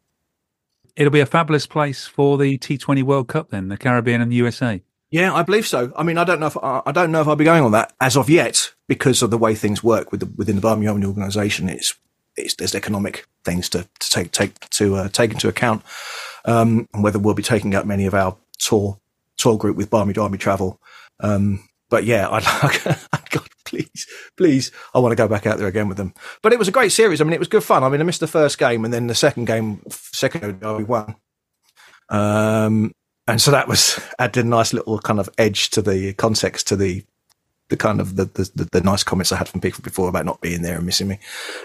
It'll 0.95 1.11
be 1.11 1.19
a 1.19 1.25
fabulous 1.25 1.67
place 1.67 2.05
for 2.05 2.37
the 2.37 2.57
T20 2.57 3.03
World 3.03 3.27
Cup, 3.27 3.49
then 3.49 3.67
the 3.67 3.77
Caribbean 3.77 4.21
and 4.21 4.31
the 4.31 4.37
USA. 4.37 4.81
Yeah, 5.11 5.33
I 5.33 5.43
believe 5.43 5.67
so. 5.67 5.91
I 5.95 6.03
mean, 6.03 6.17
I 6.17 6.23
don't 6.23 6.39
know 6.39 6.47
if 6.47 6.57
I 6.61 6.91
don't 6.91 7.11
know 7.11 7.21
if 7.21 7.27
I'll 7.27 7.35
be 7.35 7.45
going 7.45 7.63
on 7.63 7.71
that 7.71 7.93
as 8.01 8.17
of 8.17 8.29
yet 8.29 8.73
because 8.87 9.21
of 9.21 9.29
the 9.29 9.37
way 9.37 9.55
things 9.55 9.83
work 9.83 10.11
with 10.11 10.21
the, 10.21 10.25
within 10.35 10.55
the 10.55 10.61
Barmy 10.61 10.87
Army 10.87 11.05
organisation. 11.05 11.69
It's, 11.69 11.95
it's 12.35 12.55
there's 12.55 12.75
economic 12.75 13.25
things 13.43 13.69
to, 13.69 13.87
to 13.99 14.09
take 14.09 14.31
take 14.31 14.59
to 14.71 14.95
uh, 14.95 15.09
take 15.09 15.31
into 15.31 15.47
account, 15.47 15.83
um, 16.45 16.87
and 16.93 17.03
whether 17.03 17.19
we'll 17.19 17.33
be 17.33 17.43
taking 17.43 17.75
up 17.75 17.85
many 17.85 18.05
of 18.05 18.13
our 18.13 18.35
tour 18.57 18.99
tour 19.37 19.57
group 19.57 19.77
with 19.77 19.89
Barmy 19.89 20.15
Army 20.15 20.37
Travel. 20.37 20.79
Um, 21.19 21.67
but 21.89 22.03
yeah, 22.03 22.27
I'd 22.31 22.43
like, 22.63 23.29
God, 23.29 23.47
please, 23.65 24.07
please, 24.37 24.71
I 24.93 24.99
want 24.99 25.11
to 25.11 25.15
go 25.15 25.27
back 25.27 25.45
out 25.45 25.57
there 25.57 25.67
again 25.67 25.87
with 25.87 25.97
them. 25.97 26.13
But 26.41 26.53
it 26.53 26.59
was 26.59 26.67
a 26.67 26.71
great 26.71 26.91
series. 26.91 27.21
I 27.21 27.23
mean, 27.23 27.33
it 27.33 27.39
was 27.39 27.47
good 27.47 27.63
fun. 27.63 27.83
I 27.83 27.89
mean, 27.89 28.01
I 28.01 28.03
missed 28.03 28.19
the 28.19 28.27
first 28.27 28.57
game, 28.57 28.85
and 28.85 28.93
then 28.93 29.07
the 29.07 29.15
second 29.15 29.45
game, 29.45 29.81
second 29.89 30.61
we 30.61 30.83
won. 30.83 31.15
Um, 32.09 32.91
and 33.27 33.41
so 33.41 33.51
that 33.51 33.67
was 33.67 33.99
added 34.19 34.45
a 34.45 34.47
nice 34.47 34.73
little 34.73 34.99
kind 34.99 35.19
of 35.19 35.29
edge 35.37 35.69
to 35.71 35.81
the 35.81 36.13
context 36.13 36.67
to 36.67 36.75
the 36.75 37.03
the 37.69 37.77
kind 37.77 37.99
of 37.99 38.15
the, 38.15 38.25
the, 38.25 38.69
the 38.71 38.81
nice 38.81 39.03
comments 39.03 39.31
I 39.31 39.37
had 39.37 39.49
from 39.49 39.59
people 39.59 39.81
before 39.81 40.07
about 40.07 40.25
not 40.25 40.39
being 40.39 40.61
there 40.61 40.77
and 40.77 40.85
missing 40.85 41.07
me. 41.07 41.17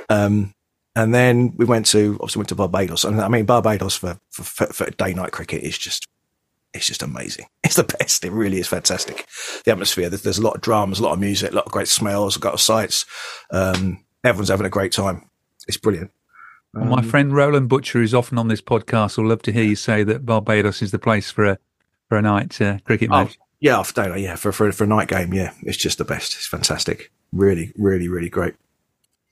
Um, 0.08 0.54
and 0.96 1.14
then 1.14 1.52
we 1.56 1.66
went 1.66 1.84
to 1.86 2.14
obviously 2.20 2.40
went 2.40 2.48
to 2.48 2.54
Barbados. 2.54 3.04
I 3.04 3.28
mean 3.28 3.44
Barbados 3.44 3.96
for 3.96 4.18
for, 4.30 4.66
for 4.66 4.90
day 4.92 5.12
night 5.12 5.32
cricket 5.32 5.62
is 5.62 5.76
just 5.76 6.06
it's 6.72 6.86
just 6.86 7.02
amazing. 7.02 7.46
It's 7.62 7.76
the 7.76 7.84
best. 7.84 8.24
It 8.24 8.32
really 8.32 8.58
is 8.58 8.66
fantastic. 8.66 9.28
The 9.64 9.70
atmosphere. 9.70 10.08
There's, 10.08 10.22
there's 10.22 10.38
a 10.38 10.42
lot 10.42 10.56
of 10.56 10.60
drums, 10.60 10.98
a 10.98 11.04
lot 11.04 11.12
of 11.12 11.20
music, 11.20 11.52
a 11.52 11.54
lot 11.54 11.66
of 11.66 11.70
great 11.70 11.86
smells, 11.86 12.36
a 12.36 12.44
lot 12.44 12.54
of 12.54 12.60
sights. 12.60 13.06
Um, 13.52 14.04
everyone's 14.24 14.48
having 14.48 14.66
a 14.66 14.70
great 14.70 14.90
time. 14.90 15.30
It's 15.68 15.76
brilliant. 15.76 16.10
Um, 16.74 16.88
My 16.88 17.02
friend 17.02 17.32
Roland 17.32 17.68
Butcher, 17.68 18.00
who's 18.00 18.12
often 18.12 18.38
on 18.38 18.48
this 18.48 18.60
podcast, 18.60 19.18
will 19.18 19.28
love 19.28 19.42
to 19.42 19.52
hear 19.52 19.62
you 19.62 19.76
say 19.76 20.02
that 20.02 20.26
Barbados 20.26 20.82
is 20.82 20.90
the 20.90 20.98
place 20.98 21.30
for 21.30 21.44
a 21.44 21.58
for 22.08 22.18
a 22.18 22.22
night 22.22 22.60
uh, 22.60 22.78
cricket 22.84 23.10
oh, 23.12 23.24
match. 23.24 23.38
Oh, 23.40 23.44
yeah, 23.60 23.82
for 23.84 24.16
yeah, 24.16 24.34
for, 24.34 24.50
for 24.50 24.72
for 24.72 24.84
a 24.84 24.88
night 24.88 25.06
game, 25.06 25.32
yeah, 25.32 25.52
it's 25.62 25.78
just 25.78 25.98
the 25.98 26.04
best. 26.04 26.34
It's 26.34 26.46
fantastic. 26.46 27.12
Really, 27.32 27.72
really, 27.76 28.08
really 28.08 28.30
great. 28.30 28.54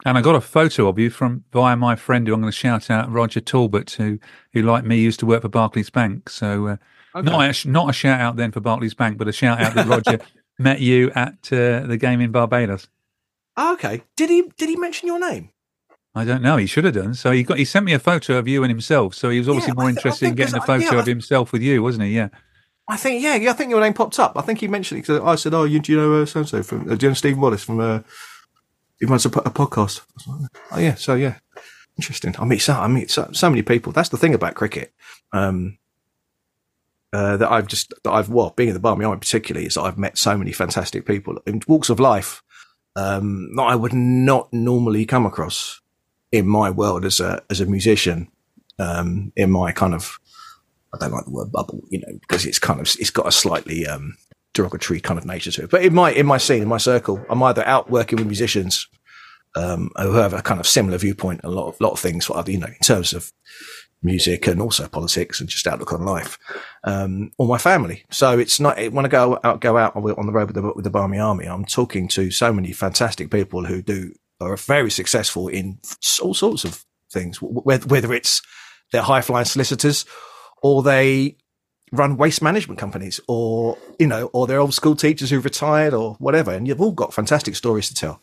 And 0.04 0.16
I 0.16 0.20
got 0.20 0.36
a 0.36 0.40
photo 0.40 0.86
of 0.88 0.98
you 0.98 1.10
from 1.10 1.44
via 1.52 1.76
my 1.76 1.96
friend 1.96 2.28
who 2.28 2.34
I'm 2.34 2.40
going 2.40 2.52
to 2.52 2.56
shout 2.56 2.88
out, 2.88 3.10
Roger 3.10 3.40
Talbot, 3.40 3.90
who 3.92 4.18
who 4.52 4.62
like 4.62 4.84
me 4.84 5.00
used 5.00 5.18
to 5.20 5.26
work 5.26 5.42
for 5.42 5.48
Barclays 5.48 5.90
Bank. 5.90 6.30
So 6.30 6.68
uh, 6.68 6.76
okay. 7.18 7.30
not 7.30 7.64
a, 7.64 7.68
not 7.68 7.90
a 7.90 7.92
shout 7.92 8.20
out 8.20 8.36
then 8.36 8.52
for 8.52 8.60
Barclays 8.60 8.94
Bank, 8.94 9.18
but 9.18 9.28
a 9.28 9.32
shout 9.32 9.60
out 9.60 9.74
that 9.74 9.86
Roger 9.86 10.18
met 10.58 10.80
you 10.80 11.10
at 11.14 11.52
uh, 11.52 11.80
the 11.86 11.96
game 11.98 12.20
in 12.20 12.32
Barbados. 12.32 12.88
Oh, 13.56 13.72
okay. 13.74 14.02
Did 14.16 14.30
he 14.30 14.50
did 14.56 14.68
he 14.68 14.76
mention 14.76 15.06
your 15.06 15.18
name? 15.18 15.50
I 16.14 16.24
don't 16.24 16.42
know. 16.42 16.56
He 16.56 16.66
should 16.66 16.84
have 16.84 16.94
done. 16.94 17.14
So 17.14 17.30
he 17.30 17.42
got 17.42 17.58
he 17.58 17.64
sent 17.64 17.84
me 17.84 17.92
a 17.92 17.98
photo 17.98 18.38
of 18.38 18.48
you 18.48 18.62
and 18.62 18.70
himself. 18.70 19.14
So 19.14 19.30
he 19.30 19.38
was 19.38 19.48
obviously 19.48 19.70
yeah, 19.70 19.74
more 19.74 19.86
th- 19.86 19.96
interested 19.96 20.28
in 20.28 20.34
getting 20.34 20.56
a 20.56 20.60
photo 20.60 20.94
yeah, 20.94 21.00
of 21.00 21.06
himself 21.06 21.52
with 21.52 21.62
you, 21.62 21.82
wasn't 21.82 22.04
he? 22.04 22.10
Yeah. 22.10 22.28
I 22.88 22.96
think 22.96 23.22
yeah, 23.22 23.36
yeah. 23.36 23.50
I 23.50 23.52
think 23.52 23.70
your 23.70 23.80
name 23.80 23.92
popped 23.92 24.18
up. 24.18 24.32
I 24.36 24.40
think 24.42 24.60
he 24.60 24.68
mentioned 24.68 24.98
it 24.98 25.02
because 25.02 25.20
I 25.20 25.34
said, 25.34 25.52
"Oh, 25.52 25.64
you, 25.64 25.78
do 25.78 25.92
you 25.92 25.98
know 25.98 26.22
uh, 26.22 26.26
so 26.26 26.40
and 26.40 26.48
so 26.48 26.62
from? 26.62 26.90
Uh, 26.90 26.94
do 26.94 27.06
you 27.06 27.10
know 27.10 27.14
Stephen 27.14 27.40
Wallis 27.40 27.62
from? 27.62 27.80
Uh, 27.80 28.00
he 28.98 29.06
runs 29.06 29.26
a, 29.26 29.28
a 29.28 29.50
podcast." 29.50 30.00
Like, 30.26 30.50
oh 30.72 30.78
yeah, 30.78 30.94
so 30.94 31.14
yeah, 31.14 31.36
interesting. 31.98 32.34
I 32.38 32.46
meet 32.46 32.60
so 32.60 32.72
I 32.72 32.88
meet 32.88 33.10
so, 33.10 33.28
so 33.32 33.50
many 33.50 33.62
people. 33.62 33.92
That's 33.92 34.08
the 34.08 34.16
thing 34.16 34.34
about 34.34 34.54
cricket. 34.54 34.94
Um, 35.32 35.76
uh, 37.12 37.36
that 37.36 37.50
I've 37.50 37.66
just 37.66 37.94
that 38.04 38.10
I've 38.10 38.28
well 38.28 38.52
being 38.56 38.68
in 38.68 38.74
the 38.74 38.80
Barmy 38.80 39.04
Army 39.04 39.18
particularly 39.18 39.66
is 39.66 39.74
that 39.74 39.82
I've 39.82 39.98
met 39.98 40.18
so 40.18 40.36
many 40.36 40.52
fantastic 40.52 41.06
people 41.06 41.38
in 41.46 41.62
walks 41.66 41.90
of 41.90 42.00
life 42.00 42.42
um, 42.96 43.54
that 43.56 43.62
I 43.62 43.74
would 43.74 43.92
not 43.92 44.52
normally 44.52 45.06
come 45.06 45.24
across 45.24 45.80
in 46.32 46.46
my 46.46 46.70
world 46.70 47.04
as 47.04 47.20
a 47.20 47.42
as 47.48 47.60
a 47.60 47.66
musician, 47.66 48.28
um, 48.78 49.32
in 49.36 49.50
my 49.50 49.72
kind 49.72 49.94
of 49.94 50.18
I 50.92 50.98
don't 50.98 51.12
like 51.12 51.24
the 51.24 51.30
word 51.30 51.52
bubble, 51.52 51.82
you 51.88 52.00
know, 52.00 52.18
because 52.20 52.44
it's 52.46 52.58
kind 52.58 52.80
of 52.80 52.86
it's 52.98 53.10
got 53.10 53.26
a 53.26 53.32
slightly 53.32 53.86
um, 53.86 54.16
derogatory 54.54 55.00
kind 55.00 55.18
of 55.18 55.24
nature 55.24 55.50
to 55.52 55.64
it. 55.64 55.70
But 55.70 55.84
in 55.84 55.94
my 55.94 56.12
in 56.12 56.26
my 56.26 56.38
scene, 56.38 56.62
in 56.62 56.68
my 56.68 56.78
circle, 56.78 57.24
I'm 57.30 57.42
either 57.42 57.66
out 57.66 57.90
working 57.90 58.18
with 58.18 58.26
musicians 58.26 58.88
um, 59.54 59.90
who 59.96 60.12
have 60.14 60.34
a 60.34 60.42
kind 60.42 60.60
of 60.60 60.66
similar 60.66 60.98
viewpoint, 60.98 61.40
a 61.44 61.50
lot 61.50 61.68
of 61.68 61.80
lot 61.80 61.92
of 61.92 62.00
things, 62.00 62.28
you 62.28 62.58
know, 62.58 62.66
in 62.66 62.82
terms 62.82 63.12
of 63.12 63.32
music 64.02 64.46
and 64.46 64.60
also 64.60 64.86
politics 64.88 65.40
and 65.40 65.48
just 65.48 65.66
outlook 65.66 65.92
on 65.92 66.04
life, 66.04 66.38
um, 66.84 67.30
or 67.38 67.46
my 67.46 67.58
family. 67.58 68.04
So 68.10 68.38
it's 68.38 68.60
not 68.60 68.78
when 68.92 69.04
I 69.04 69.08
go 69.08 69.38
out 69.44 69.60
go 69.60 69.76
out 69.76 69.96
on 69.96 70.26
the 70.26 70.32
road 70.32 70.52
with 70.52 70.54
the 70.54 70.72
with 70.74 70.84
the 70.84 70.90
Barmy 70.90 71.18
Army, 71.18 71.46
I'm 71.46 71.64
talking 71.64 72.08
to 72.08 72.30
so 72.30 72.52
many 72.52 72.72
fantastic 72.72 73.30
people 73.30 73.64
who 73.64 73.82
do 73.82 74.12
are 74.40 74.56
very 74.56 74.90
successful 74.90 75.48
in 75.48 75.78
all 76.22 76.34
sorts 76.34 76.64
of 76.64 76.84
things, 77.10 77.38
whether 77.40 78.12
it's 78.12 78.42
they're 78.92 79.02
high 79.02 79.20
flying 79.20 79.44
solicitors 79.44 80.04
or 80.62 80.82
they 80.82 81.36
run 81.92 82.16
waste 82.16 82.42
management 82.42 82.78
companies 82.78 83.20
or, 83.28 83.78
you 83.98 84.06
know, 84.06 84.30
or 84.32 84.46
they're 84.46 84.60
old 84.60 84.74
school 84.74 84.94
teachers 84.94 85.30
who've 85.30 85.44
retired 85.44 85.94
or 85.94 86.14
whatever. 86.14 86.52
And 86.52 86.68
you've 86.68 86.80
all 86.80 86.92
got 86.92 87.14
fantastic 87.14 87.56
stories 87.56 87.88
to 87.88 87.94
tell. 87.94 88.20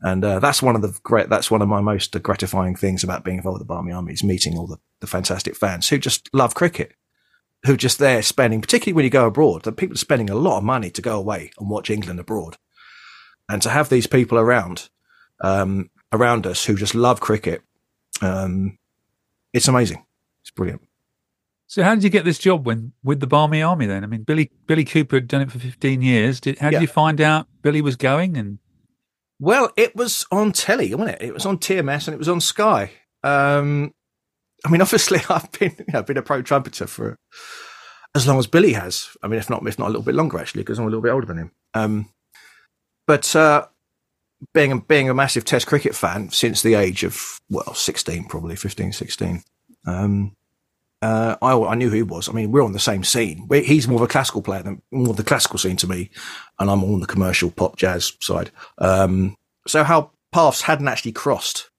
And 0.00 0.24
uh, 0.24 0.38
that's 0.38 0.62
one 0.62 0.76
of 0.76 0.82
the 0.82 0.96
great, 1.02 1.28
that's 1.28 1.50
one 1.50 1.62
of 1.62 1.68
my 1.68 1.80
most 1.80 2.20
gratifying 2.22 2.76
things 2.76 3.02
about 3.02 3.24
being 3.24 3.38
involved 3.38 3.58
with 3.58 3.66
the 3.66 3.72
Barmy 3.72 3.92
Army 3.92 4.12
is 4.12 4.22
meeting 4.22 4.56
all 4.56 4.66
the, 4.66 4.78
the 5.00 5.08
fantastic 5.08 5.56
fans 5.56 5.88
who 5.88 5.98
just 5.98 6.28
love 6.32 6.54
cricket, 6.54 6.92
who 7.64 7.76
just 7.76 7.98
there 7.98 8.22
spending, 8.22 8.60
particularly 8.60 8.94
when 8.94 9.04
you 9.04 9.10
go 9.10 9.26
abroad, 9.26 9.64
that 9.64 9.72
people 9.72 9.94
are 9.94 9.98
spending 9.98 10.30
a 10.30 10.36
lot 10.36 10.58
of 10.58 10.64
money 10.64 10.90
to 10.90 11.02
go 11.02 11.18
away 11.18 11.50
and 11.58 11.68
watch 11.68 11.90
England 11.90 12.20
abroad. 12.20 12.56
And 13.48 13.60
to 13.62 13.70
have 13.70 13.88
these 13.88 14.06
people 14.06 14.38
around 14.38 14.88
um, 15.40 15.90
around 16.12 16.46
us 16.46 16.64
who 16.64 16.74
just 16.76 16.94
love 16.94 17.20
cricket. 17.20 17.62
Um, 18.20 18.78
it's 19.52 19.68
amazing. 19.68 20.04
It's 20.42 20.50
brilliant. 20.50 20.82
So, 21.66 21.82
how 21.82 21.94
did 21.94 22.04
you 22.04 22.10
get 22.10 22.24
this 22.24 22.38
job 22.38 22.66
when 22.66 22.92
with 23.02 23.20
the 23.20 23.26
Barmy 23.26 23.62
Army? 23.62 23.86
Then, 23.86 24.02
I 24.02 24.06
mean, 24.06 24.22
Billy 24.22 24.50
Billy 24.66 24.84
Cooper 24.84 25.16
had 25.16 25.28
done 25.28 25.42
it 25.42 25.50
for 25.50 25.58
fifteen 25.58 26.02
years. 26.02 26.40
Did 26.40 26.58
how 26.58 26.70
did 26.70 26.76
yeah. 26.76 26.80
you 26.80 26.86
find 26.86 27.20
out 27.20 27.46
Billy 27.62 27.82
was 27.82 27.96
going? 27.96 28.36
And 28.36 28.58
well, 29.40 29.70
it 29.76 29.94
was 29.94 30.26
on 30.32 30.52
telly, 30.52 30.94
wasn't 30.94 31.20
it? 31.20 31.28
It 31.28 31.34
was 31.34 31.46
on 31.46 31.58
TMS 31.58 32.08
and 32.08 32.14
it 32.14 32.18
was 32.18 32.28
on 32.28 32.40
Sky. 32.40 32.90
Um, 33.22 33.92
I 34.64 34.70
mean, 34.70 34.80
obviously, 34.82 35.20
I've 35.28 35.50
been 35.52 35.74
you 35.78 35.92
know, 35.92 36.02
been 36.02 36.16
a 36.16 36.22
pro 36.22 36.42
trumpeter 36.42 36.86
for 36.86 37.16
as 38.14 38.26
long 38.26 38.38
as 38.38 38.46
Billy 38.46 38.72
has. 38.72 39.16
I 39.22 39.28
mean, 39.28 39.38
if 39.38 39.48
not, 39.50 39.66
if 39.66 39.78
not 39.78 39.86
a 39.86 39.90
little 39.90 40.02
bit 40.02 40.14
longer 40.14 40.38
actually, 40.38 40.62
because 40.62 40.78
I'm 40.78 40.86
a 40.86 40.88
little 40.88 41.02
bit 41.02 41.12
older 41.12 41.26
than 41.26 41.38
him. 41.38 41.52
Um, 41.74 42.08
but 43.06 43.34
uh, 43.36 43.66
being 44.54 44.72
a, 44.72 44.80
being 44.80 45.08
a 45.08 45.14
massive 45.14 45.44
Test 45.44 45.66
cricket 45.66 45.94
fan 45.94 46.30
since 46.30 46.62
the 46.62 46.74
age 46.74 47.04
of 47.04 47.40
well, 47.48 47.74
sixteen, 47.74 48.24
probably 48.24 48.56
15, 48.56 48.92
16. 48.92 49.42
Um, 49.86 50.34
uh, 51.02 51.36
I, 51.40 51.52
I 51.52 51.74
knew 51.74 51.90
who 51.90 51.96
he 51.96 52.02
was. 52.02 52.28
I 52.28 52.32
mean, 52.32 52.50
we're 52.50 52.64
on 52.64 52.72
the 52.72 52.78
same 52.78 53.04
scene. 53.04 53.46
We're, 53.48 53.62
he's 53.62 53.86
more 53.86 53.96
of 53.96 54.02
a 54.02 54.08
classical 54.08 54.42
player 54.42 54.62
than 54.62 54.82
more 54.90 55.14
the 55.14 55.24
classical 55.24 55.58
scene 55.58 55.76
to 55.76 55.86
me, 55.86 56.10
and 56.58 56.70
I'm 56.70 56.82
on 56.82 57.00
the 57.00 57.06
commercial 57.06 57.50
pop 57.50 57.76
jazz 57.76 58.12
side. 58.20 58.50
Um, 58.78 59.36
so 59.66 59.84
how 59.84 60.12
paths 60.32 60.62
hadn't 60.62 60.88
actually 60.88 61.12
crossed 61.12 61.70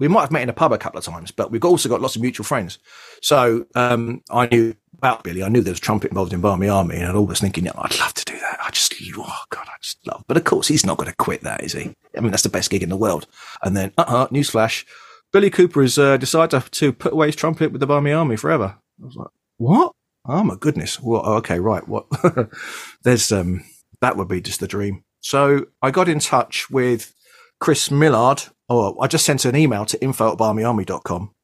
We 0.00 0.08
might 0.08 0.22
have 0.22 0.32
met 0.32 0.42
in 0.42 0.48
a 0.48 0.54
pub 0.54 0.72
a 0.72 0.78
couple 0.78 0.98
of 0.98 1.04
times, 1.04 1.30
but 1.30 1.50
we've 1.50 1.64
also 1.64 1.88
got 1.88 2.00
lots 2.00 2.16
of 2.16 2.22
mutual 2.22 2.44
friends. 2.44 2.78
So 3.22 3.66
um, 3.74 4.22
I 4.30 4.46
knew 4.46 4.74
about 4.98 5.22
Billy. 5.22 5.42
I 5.42 5.48
knew 5.48 5.60
there 5.60 5.72
was 5.72 5.80
trumpet 5.80 6.10
involved 6.10 6.32
in 6.32 6.40
Barmy 6.40 6.68
Army, 6.68 6.96
and 6.96 7.16
I 7.16 7.20
was 7.20 7.40
thinking, 7.40 7.68
I'd 7.68 7.98
love 8.00 8.14
to 8.14 8.24
do 8.24 8.38
that. 8.38 8.58
I 8.60 8.70
just, 8.70 8.94
oh 9.16 9.42
God, 9.50 9.66
I 9.68 9.76
just 9.80 10.04
love. 10.06 10.24
But 10.26 10.36
of 10.36 10.44
course, 10.44 10.66
he's 10.66 10.84
not 10.84 10.98
going 10.98 11.10
to 11.10 11.16
quit 11.16 11.42
that, 11.42 11.62
is 11.62 11.74
he? 11.74 11.94
I 12.16 12.20
mean, 12.20 12.32
that's 12.32 12.42
the 12.42 12.48
best 12.48 12.70
gig 12.70 12.82
in 12.82 12.88
the 12.88 12.96
world. 12.96 13.26
And 13.62 13.76
then, 13.76 13.92
uh, 13.96 14.04
uh 14.06 14.26
newsflash, 14.28 14.84
Billy 15.34 15.50
Cooper 15.50 15.82
has 15.82 15.98
uh, 15.98 16.16
decided 16.16 16.62
to, 16.62 16.70
to 16.70 16.92
put 16.92 17.12
away 17.12 17.26
his 17.26 17.34
trumpet 17.34 17.72
with 17.72 17.80
the 17.80 17.88
Barmy 17.88 18.12
Army 18.12 18.36
forever. 18.36 18.76
I 19.02 19.04
was 19.04 19.16
like, 19.16 19.26
what? 19.56 19.90
Oh 20.24 20.44
my 20.44 20.54
goodness. 20.54 21.00
Well, 21.00 21.26
okay, 21.38 21.58
right. 21.58 21.86
What? 21.88 22.06
There's 23.02 23.32
um, 23.32 23.64
that 24.00 24.16
would 24.16 24.28
be 24.28 24.40
just 24.40 24.60
the 24.60 24.68
dream. 24.68 25.02
So 25.18 25.66
I 25.82 25.90
got 25.90 26.08
in 26.08 26.20
touch 26.20 26.70
with 26.70 27.12
Chris 27.58 27.90
Millard. 27.90 28.44
Oh, 28.68 28.96
I 29.00 29.08
just 29.08 29.26
sent 29.26 29.44
an 29.44 29.56
email 29.56 29.84
to 29.86 30.00
info 30.00 30.30
at 30.30 30.38
barmyarmy.com. 30.38 31.34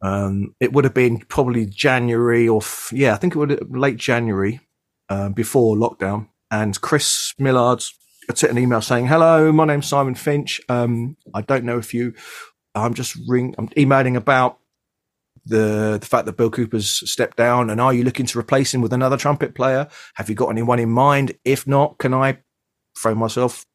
Um, 0.00 0.54
it 0.60 0.72
would 0.72 0.84
have 0.84 0.94
been 0.94 1.18
probably 1.18 1.66
January 1.66 2.46
or, 2.48 2.58
f- 2.62 2.92
yeah, 2.94 3.12
I 3.12 3.16
think 3.16 3.34
it 3.34 3.38
would 3.38 3.50
have 3.50 3.70
late 3.70 3.96
January, 3.96 4.60
uh, 5.08 5.30
before 5.30 5.74
lockdown. 5.74 6.28
And 6.48 6.80
Chris 6.80 7.34
Millard 7.40 7.82
sent 8.34 8.52
an 8.52 8.58
email 8.58 8.80
saying, 8.80 9.06
hello, 9.08 9.52
my 9.52 9.64
name's 9.64 9.86
Simon 9.88 10.14
Finch. 10.14 10.60
Um, 10.68 11.16
I 11.34 11.42
don't 11.42 11.64
know 11.64 11.78
if 11.78 11.92
you, 11.92 12.14
I'm 12.74 12.94
just 12.94 13.16
ring, 13.28 13.54
I'm 13.58 13.68
emailing 13.76 14.16
about 14.16 14.58
the 15.44 15.98
the 16.00 16.06
fact 16.06 16.26
that 16.26 16.36
Bill 16.36 16.50
Cooper's 16.50 16.88
stepped 17.10 17.36
down, 17.36 17.70
and 17.70 17.80
are 17.80 17.92
you 17.92 18.04
looking 18.04 18.26
to 18.26 18.38
replace 18.38 18.72
him 18.72 18.80
with 18.80 18.92
another 18.92 19.16
trumpet 19.16 19.54
player? 19.54 19.88
Have 20.14 20.28
you 20.28 20.34
got 20.34 20.48
anyone 20.48 20.78
in 20.78 20.90
mind? 20.90 21.32
If 21.44 21.66
not, 21.66 21.98
can 21.98 22.14
I 22.14 22.38
throw 22.98 23.14
myself, 23.14 23.66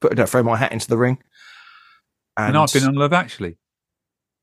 put 0.00 0.16
no, 0.16 0.26
throw 0.26 0.42
my 0.42 0.56
hat 0.56 0.72
into 0.72 0.88
the 0.88 0.98
ring? 0.98 1.18
And, 2.36 2.48
and 2.48 2.58
I've 2.58 2.72
been 2.72 2.84
on 2.84 2.94
Love 2.94 3.12
Actually. 3.12 3.58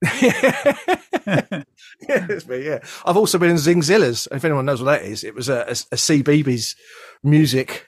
yeah, 0.01 1.63
it's 2.07 2.47
me. 2.47 2.65
Yeah, 2.65 2.79
I've 3.05 3.17
also 3.17 3.37
been 3.37 3.49
in 3.49 3.57
Zingzillas. 3.57 4.27
If 4.31 4.45
anyone 4.45 4.65
knows 4.65 4.81
what 4.81 4.99
that 4.99 5.05
is, 5.05 5.25
it 5.25 5.35
was 5.35 5.49
a, 5.49 5.61
a, 5.61 5.71
a 5.71 5.97
CBeebies 5.97 6.75
music, 7.23 7.87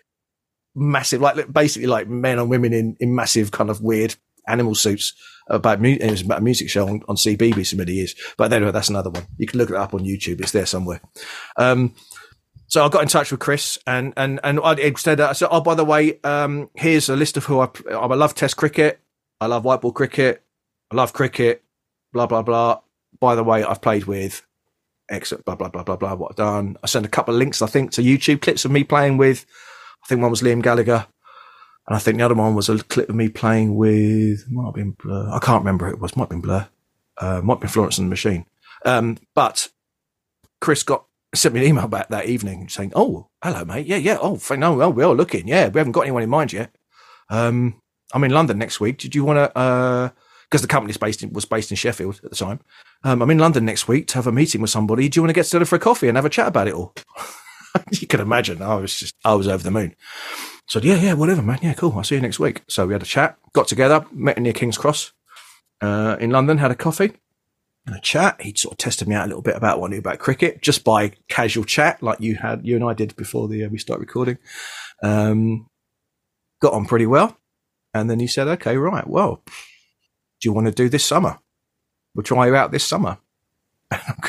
massive, 0.76 1.22
like 1.22 1.52
basically 1.54 1.88
like 1.88 2.10
men 2.10 2.40
and 2.40 2.50
women 2.50 2.74
in 2.74 2.98
in 3.00 3.16
massive 3.16 3.52
kind 3.52 3.70
of 3.70 3.82
weird 3.82 4.16
animal 4.48 4.76
suits 4.76 5.14
about 5.52 5.86
it 5.86 6.10
was 6.10 6.22
about 6.22 6.40
a 6.40 6.44
music 6.44 6.70
show 6.70 6.88
on, 6.88 7.02
on 7.08 7.16
CBeebies 7.16 7.76
many 7.76 7.94
years. 7.94 8.16
But 8.38 8.52
anyway, 8.54 8.72
that's 8.72 8.90
another 8.90 9.10
one. 9.10 9.28
You 9.38 9.48
can 9.48 9.60
look 9.60 9.70
it 9.70 9.76
up 9.76 9.94
on 9.94 10.02
YouTube. 10.02 10.42
It's 10.42 10.52
there 10.52 10.66
somewhere. 10.66 11.02
Um, 11.58 11.94
so 12.68 12.86
I 12.86 12.90
got 12.90 13.02
in 13.02 13.10
touch 13.10 13.32
with 13.32 13.42
Chris 13.42 13.78
and, 13.86 14.14
and, 14.16 14.40
and 14.44 14.60
I 14.64 14.94
said, 14.94 15.20
I 15.20 15.34
said, 15.34 15.50
oh, 15.52 15.60
by 15.62 15.76
the 15.76 15.84
way, 15.84 16.20
um, 16.24 16.70
here's 16.74 17.10
a 17.10 17.16
list 17.16 17.36
of 17.36 17.46
who 17.46 17.60
I, 17.60 17.68
I 17.92 18.06
love 18.06 18.34
test 18.34 18.56
cricket. 18.56 19.00
I 19.42 19.48
love 19.48 19.66
white 19.66 19.82
ball 19.82 19.92
cricket. 19.92 20.44
I 20.92 20.96
love 20.96 21.14
cricket, 21.14 21.64
blah, 22.12 22.28
blah, 22.28 22.42
blah. 22.42 22.80
By 23.20 23.36
the 23.36 23.44
way, 23.44 23.64
I've 23.64 23.82
played 23.82 24.06
with 24.06 24.46
X, 25.10 25.34
blah, 25.46 25.56
blah, 25.56 25.70
blah, 25.70 25.84
blah, 25.84 25.96
blah, 25.96 26.16
what 26.16 26.32
I've 26.32 26.38
done. 26.38 26.78
I 26.84 26.88
sent 26.88 27.06
a 27.06 27.10
couple 27.10 27.34
of 27.34 27.40
links, 27.40 27.62
I 27.62 27.68
think, 27.68 27.92
to 27.92 28.02
YouTube 28.02 28.42
clips 28.42 28.66
of 28.66 28.72
me 28.72 28.84
playing 28.84 29.18
with, 29.18 29.46
I 30.04 30.08
think 30.08 30.22
one 30.22 30.32
was 30.32 30.42
Liam 30.42 30.62
Gallagher. 30.62 31.08
And 31.92 31.98
I 31.98 32.00
think 32.00 32.18
the 32.18 32.24
other 32.24 32.36
one 32.36 32.56
was 32.56 32.70
a 32.70 32.78
clip 32.78 33.10
of 33.10 33.16
me 33.16 33.28
playing 33.28 33.76
with, 33.76 34.50
might 34.50 34.68
have 34.68 34.76
been 34.76 34.92
Blur. 34.92 35.30
I 35.30 35.40
can't 35.40 35.60
remember 35.60 35.88
who 35.88 35.96
it 35.96 36.00
was. 36.00 36.16
Might 36.16 36.24
have 36.24 36.30
been 36.30 36.40
Blur. 36.40 36.70
Uh, 37.18 37.42
might 37.44 37.56
have 37.56 37.60
been 37.60 37.70
Florence 37.70 37.98
and 37.98 38.08
the 38.08 38.10
Machine. 38.10 38.46
Um, 38.86 39.18
but 39.36 39.68
Chris 40.62 40.84
got 40.84 41.04
sent 41.36 41.54
me 41.54 41.60
an 41.60 41.68
email 41.68 41.90
back 41.90 42.08
that 42.08 42.28
evening 42.28 42.70
saying, 42.70 42.94
"Oh, 42.96 43.28
hello, 43.44 43.66
mate. 43.66 43.88
Yeah, 43.88 43.98
yeah. 43.98 44.18
Oh, 44.22 44.40
no, 44.52 44.74
well, 44.74 44.94
we 44.94 45.04
are 45.04 45.14
looking. 45.14 45.50
Yeah, 45.50 45.68
we 45.68 45.80
haven't 45.80 45.92
got 45.92 46.04
anyone 46.04 46.24
in 46.24 46.30
mind 46.30 46.54
yet. 46.54 46.74
Um, 47.30 47.82
I'm 48.14 48.24
in 48.24 48.32
London 48.32 48.58
next 48.58 48.80
week. 48.80 48.98
Did 48.98 49.14
you 49.14 49.26
want 49.26 49.40
to? 49.40 50.14
Because 50.46 50.62
uh, 50.62 50.66
the 50.66 50.68
company 50.68 50.96
was 51.34 51.46
based 51.46 51.72
in 51.72 51.76
Sheffield 51.76 52.22
at 52.24 52.30
the 52.30 52.38
time. 52.38 52.62
Um, 53.04 53.22
I'm 53.22 53.32
in 53.32 53.40
London 53.40 53.66
next 53.66 53.90
week 53.90 54.08
to 54.08 54.16
have 54.16 54.28
a 54.28 54.32
meeting 54.32 54.62
with 54.62 54.70
somebody. 54.70 55.10
Do 55.10 55.18
you 55.18 55.24
want 55.24 55.32
to 55.32 55.34
get 55.34 55.44
together 55.44 55.66
for 55.66 55.76
a 55.76 55.80
coffee 55.80 56.08
and 56.08 56.18
have 56.18 56.24
a 56.24 56.30
chat 56.30 56.48
about 56.48 56.70
it 56.70 56.74
all? 56.74 56.94
you 57.92 58.08
can 58.08 58.22
imagine. 58.22 58.62
I 58.62 58.76
was 58.76 58.98
just, 58.98 59.14
I 59.26 59.34
was 59.34 59.50
over 59.50 59.62
the 59.62 59.72
moon. 59.72 59.94
So 60.72 60.80
yeah, 60.80 60.96
yeah, 60.96 61.14
whatever, 61.16 61.42
man. 61.42 61.60
Yeah, 61.62 61.74
cool. 61.74 61.92
I'll 61.98 62.04
see 62.06 62.16
you 62.16 62.22
next 62.22 62.40
week. 62.40 62.62
So 62.70 62.88
we 62.88 62.94
had 62.94 63.02
a 63.02 63.06
chat, 63.06 63.38
got 63.52 63.68
together, 63.68 64.06
met 64.14 64.38
near 64.38 64.54
King's 64.54 64.78
Cross 64.78 65.12
uh, 65.82 66.16
in 66.18 66.30
London, 66.30 66.60
had 66.60 66.72
a 66.72 66.76
coffee 66.76 67.12
and 67.86 67.94
a 67.94 68.00
chat. 68.00 68.42
He 68.42 68.54
sort 68.56 68.76
of 68.76 68.78
tested 68.78 69.10
me 69.10 69.16
out 69.16 69.26
a 69.26 69.28
little 69.28 69.42
bit 69.42 69.58
about 69.58 69.82
what 69.82 69.88
I 69.88 69.92
knew 69.92 70.00
about 70.00 70.20
cricket, 70.20 70.62
just 70.62 70.86
by 70.86 71.12
casual 71.28 71.66
chat, 71.66 72.02
like 72.02 72.22
you 72.22 72.36
had, 72.36 72.66
you 72.66 72.78
and 72.78 72.86
I 72.86 72.94
did 72.94 73.18
before 73.18 73.50
the 73.50 73.66
uh, 73.66 73.68
we 73.68 73.80
start 73.80 74.00
recording. 74.00 74.38
Um, 75.04 75.68
got 76.62 76.72
on 76.72 76.86
pretty 76.86 77.06
well, 77.06 77.38
and 77.94 78.10
then 78.10 78.22
he 78.22 78.28
said, 78.28 78.48
"Okay, 78.48 78.78
right. 78.78 79.06
Well, 79.06 79.44
do 79.46 80.48
you 80.48 80.54
want 80.54 80.68
to 80.68 80.74
do 80.74 80.88
this 80.88 81.04
summer? 81.04 81.40
We'll 82.16 82.24
try 82.24 82.48
you 82.48 82.56
out 82.56 82.72
this 82.72 82.86
summer." 82.86 83.18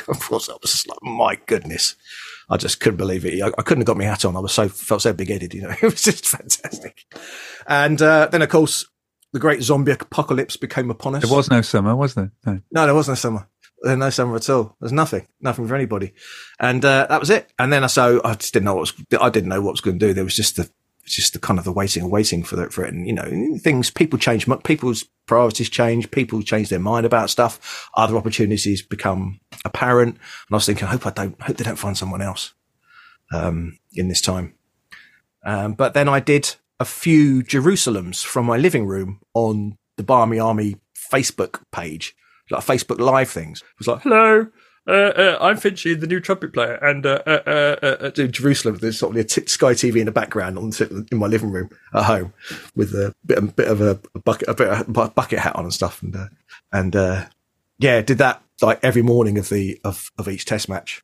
Of 0.09 0.21
course, 0.21 0.49
I 0.49 0.55
was 0.61 0.73
just 0.73 0.89
like, 0.89 1.03
"My 1.03 1.39
goodness." 1.47 1.97
I 2.51 2.57
just 2.57 2.81
couldn't 2.81 2.99
believe 2.99 3.25
it. 3.25 3.41
I, 3.43 3.47
I 3.47 3.63
couldn't 3.63 3.83
have 3.83 3.87
got 3.87 3.97
my 3.97 4.05
hat 4.05 4.25
on. 4.25 4.37
I 4.37 4.41
was 4.41 4.53
so 4.53 4.69
felt 4.69 5.03
so 5.03 5.13
big 5.13 5.31
headed. 5.31 5.55
You 5.55 5.63
know, 5.63 5.71
it 5.83 5.83
was 5.83 6.03
just 6.03 6.27
fantastic. 6.27 7.05
And 7.67 8.01
uh, 8.03 8.29
then, 8.31 8.43
of 8.43 8.49
course, 8.49 8.87
the 9.33 9.39
great 9.39 9.63
zombie 9.63 9.93
apocalypse 9.93 10.57
became 10.57 10.91
upon 10.91 11.15
us. 11.15 11.23
There 11.23 11.35
was 11.35 11.51
no 11.51 11.63
summer, 11.63 11.97
was 11.97 12.15
there? 12.15 12.33
No, 12.45 12.61
no 12.71 12.87
there 12.87 12.95
wasn't 12.95 13.13
no 13.13 13.21
summer. 13.21 13.49
There's 13.83 13.99
no 13.99 14.11
summer 14.11 14.37
at 14.37 14.49
all. 14.51 14.77
There's 14.81 14.93
nothing, 14.93 15.27
nothing 15.41 15.67
for 15.67 15.75
anybody, 15.75 16.13
and 16.61 16.85
uh, 16.85 17.07
that 17.09 17.19
was 17.19 17.31
it. 17.31 17.53
And 17.59 17.73
then 17.73 17.83
I 17.83 17.89
so 17.89 18.21
I 18.25 18.35
just 18.35 18.53
didn't 18.53 18.67
know 18.67 18.75
what 18.75 18.81
was, 18.81 18.95
I 19.21 19.29
didn't 19.29 19.49
know 19.49 19.61
what 19.61 19.73
was 19.73 19.81
going 19.81 19.99
to 19.99 20.07
do. 20.07 20.15
There 20.15 20.23
was 20.23 20.37
just 20.37 20.57
the 20.57 20.71
just 21.05 21.33
the 21.33 21.39
kind 21.39 21.59
of 21.59 21.65
the 21.65 21.73
waiting 21.73 22.03
and 22.03 22.13
waiting 22.13 22.43
for 22.43 22.63
it 22.63 22.73
for 22.73 22.85
it. 22.85 22.95
And 22.95 23.07
you 23.07 23.13
know, 23.13 23.59
things 23.59 23.91
people 23.91 24.19
change, 24.19 24.47
people's 24.65 25.05
priorities 25.27 25.69
change, 25.69 26.11
people 26.11 26.43
change 26.43 26.69
their 26.69 26.79
mind 26.79 27.07
about 27.07 27.31
stuff. 27.31 27.89
Other 27.95 28.17
opportunities 28.17 28.83
become 28.83 29.41
apparent. 29.65 30.17
And 30.17 30.53
I 30.53 30.57
was 30.57 30.67
thinking, 30.67 30.87
I 30.87 30.93
hope 30.93 31.07
I 31.07 31.11
don't, 31.11 31.41
hope 31.41 31.57
they 31.57 31.65
don't 31.65 31.77
find 31.77 31.97
someone 31.97 32.23
else 32.23 32.55
um, 33.33 33.79
in 33.95 34.09
this 34.09 34.21
time. 34.21 34.55
Um, 35.45 35.75
but 35.75 35.95
then 35.95 36.09
I 36.09 36.21
did 36.21 36.55
a 36.79 36.85
few 36.85 37.43
Jerusalems 37.43 38.25
from 38.25 38.47
my 38.47 38.57
living 38.57 38.87
room 38.87 39.21
on 39.35 39.79
the 39.97 40.03
Barmy 40.03 40.39
Army 40.39 40.77
Facebook 41.13 41.63
page, 41.73 42.15
like 42.51 42.65
Facebook 42.65 42.99
Live 42.99 43.31
things. 43.31 43.61
It 43.61 43.79
was 43.79 43.89
like, 43.89 44.03
hello, 44.03 44.49
uh, 44.87 44.91
uh, 44.91 45.39
I'm 45.41 45.57
Finchy, 45.57 45.99
the 45.99 46.07
new 46.09 46.19
trumpet 46.19 46.53
player, 46.53 46.75
and 46.75 47.07
uh, 47.07 47.23
uh, 47.25 47.43
uh, 47.47 47.87
uh 47.87 48.11
Jerusalem. 48.11 48.79
There's 48.79 48.99
sort 48.99 49.15
of 49.15 49.21
a 49.21 49.25
t- 49.25 49.47
Sky 49.47 49.75
TV 49.75 50.01
in 50.01 50.07
the 50.07 50.13
background 50.13 50.59
on 50.59 50.73
in 51.11 51.19
my 51.19 51.29
living 51.29 51.53
room 51.53 51.71
at 51.95 52.05
home 52.05 52.33
with 52.75 52.93
a 52.95 53.15
bit, 53.25 53.39
a 53.39 53.43
bit 53.43 53.69
of 53.69 53.81
a, 53.81 54.01
a 54.15 54.19
bucket, 54.19 54.49
a 54.49 54.55
bit 54.55 54.69
of 54.69 54.89
a 54.89 55.09
bucket 55.11 55.39
hat 55.39 55.55
on 55.55 55.65
and 55.65 55.73
stuff, 55.73 56.03
and 56.03 56.17
and 56.73 57.29
yeah, 57.79 58.01
did 58.01 58.19
that 58.19 58.43
like 58.61 58.81
every 58.83 59.03
morning 59.03 59.39
of 59.39 59.49
the 59.49 59.81
of 59.85 60.11
of 60.19 60.29
each 60.29 60.45
Test 60.45 60.69
match. 60.69 61.03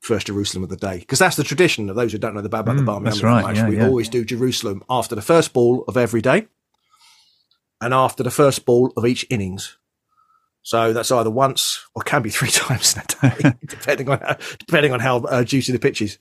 First 0.00 0.28
Jerusalem 0.28 0.62
of 0.62 0.70
the 0.70 0.76
day, 0.76 1.00
because 1.00 1.18
that's 1.18 1.34
the 1.34 1.42
tradition 1.42 1.90
of 1.90 1.96
those 1.96 2.12
who 2.12 2.18
don't 2.18 2.32
know 2.32 2.40
the 2.40 2.48
bad 2.48 2.60
about 2.60 2.76
mm, 2.76 2.78
the 2.78 2.84
bar. 2.84 3.00
That's 3.00 3.22
right. 3.22 3.54
Yeah, 3.54 3.68
we 3.68 3.78
yeah. 3.78 3.86
always 3.88 4.08
do 4.08 4.24
Jerusalem 4.24 4.84
after 4.88 5.16
the 5.16 5.22
first 5.22 5.52
ball 5.52 5.84
of 5.88 5.96
every 5.96 6.22
day, 6.22 6.46
and 7.80 7.92
after 7.92 8.22
the 8.22 8.30
first 8.30 8.64
ball 8.64 8.92
of 8.96 9.04
each 9.04 9.26
innings. 9.28 9.76
So 10.68 10.92
that's 10.92 11.10
either 11.10 11.30
once 11.30 11.82
or 11.94 12.02
can 12.02 12.20
be 12.20 12.28
three 12.38 12.50
times 12.50 12.94
in 12.94 13.00
a 13.00 13.30
day, 13.30 13.52
depending 13.66 14.10
on 14.10 14.18
how, 14.18 14.36
depending 14.58 14.92
on 14.92 15.00
how 15.00 15.20
uh, 15.20 15.42
juicy 15.42 15.72
the 15.72 15.78
pitch 15.78 16.02
is. 16.02 16.18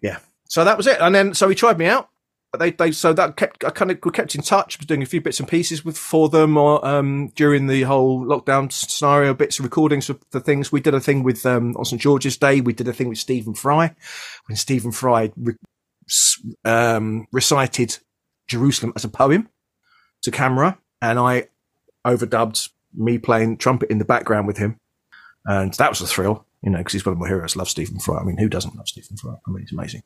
Yeah. 0.00 0.16
So 0.46 0.64
that 0.64 0.78
was 0.78 0.86
it. 0.86 0.96
And 0.98 1.14
then, 1.14 1.34
so 1.34 1.46
he 1.46 1.54
tried 1.54 1.76
me 1.76 1.84
out. 1.84 2.08
They, 2.58 2.70
they, 2.70 2.90
so 2.90 3.12
that 3.12 3.36
kept, 3.36 3.64
I 3.64 3.68
kind 3.68 3.90
of 3.90 4.00
kept 4.14 4.34
in 4.34 4.40
touch, 4.40 4.78
was 4.78 4.86
doing 4.86 5.02
a 5.02 5.06
few 5.06 5.20
bits 5.20 5.40
and 5.40 5.46
pieces 5.46 5.84
with, 5.84 5.98
for 5.98 6.30
them 6.30 6.56
or, 6.56 6.82
um, 6.82 7.28
during 7.34 7.66
the 7.66 7.82
whole 7.82 8.24
lockdown 8.24 8.72
scenario, 8.72 9.34
bits 9.34 9.58
of 9.58 9.66
recordings 9.66 10.08
of 10.08 10.18
the 10.30 10.40
things. 10.40 10.72
We 10.72 10.80
did 10.80 10.94
a 10.94 11.00
thing 11.00 11.22
with, 11.22 11.44
um, 11.44 11.76
on 11.76 11.84
St. 11.84 12.00
George's 12.00 12.38
Day, 12.38 12.62
we 12.62 12.72
did 12.72 12.88
a 12.88 12.94
thing 12.94 13.10
with 13.10 13.18
Stephen 13.18 13.52
Fry 13.52 13.94
when 14.46 14.56
Stephen 14.56 14.90
Fry, 14.90 15.30
re, 15.36 15.52
um, 16.64 17.26
recited 17.30 17.98
Jerusalem 18.46 18.94
as 18.96 19.04
a 19.04 19.10
poem 19.10 19.50
to 20.22 20.30
camera 20.30 20.78
and 21.02 21.18
I 21.18 21.48
overdubbed 22.06 22.70
me 22.98 23.18
playing 23.18 23.56
trumpet 23.56 23.90
in 23.90 23.98
the 23.98 24.04
background 24.04 24.46
with 24.46 24.58
him. 24.58 24.78
And 25.44 25.72
that 25.74 25.90
was 25.90 26.00
a 26.00 26.06
thrill, 26.06 26.44
you 26.62 26.70
know, 26.70 26.78
because 26.78 26.92
he's 26.92 27.06
one 27.06 27.14
of 27.14 27.18
my 27.18 27.28
heroes. 27.28 27.56
Love 27.56 27.68
Stephen 27.68 28.00
Fry. 28.00 28.18
I 28.18 28.24
mean, 28.24 28.36
who 28.36 28.48
doesn't 28.48 28.76
love 28.76 28.88
Stephen 28.88 29.16
Fry? 29.16 29.34
I 29.46 29.50
mean, 29.50 29.62
he's 29.62 29.72
amazing. 29.72 30.02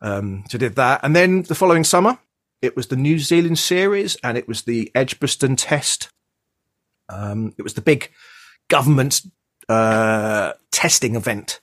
Um, 0.00 0.44
so 0.48 0.58
did 0.58 0.76
that. 0.76 1.00
And 1.02 1.16
then 1.16 1.42
the 1.42 1.54
following 1.54 1.84
summer, 1.84 2.18
it 2.60 2.76
was 2.76 2.88
the 2.88 2.96
New 2.96 3.18
Zealand 3.18 3.58
series 3.58 4.16
and 4.22 4.36
it 4.36 4.46
was 4.46 4.62
the 4.62 4.90
Edgbaston 4.94 5.56
test. 5.56 6.10
Um, 7.08 7.54
it 7.58 7.62
was 7.62 7.74
the 7.74 7.80
big 7.80 8.10
government, 8.68 9.22
uh, 9.68 10.52
testing 10.70 11.16
event 11.16 11.60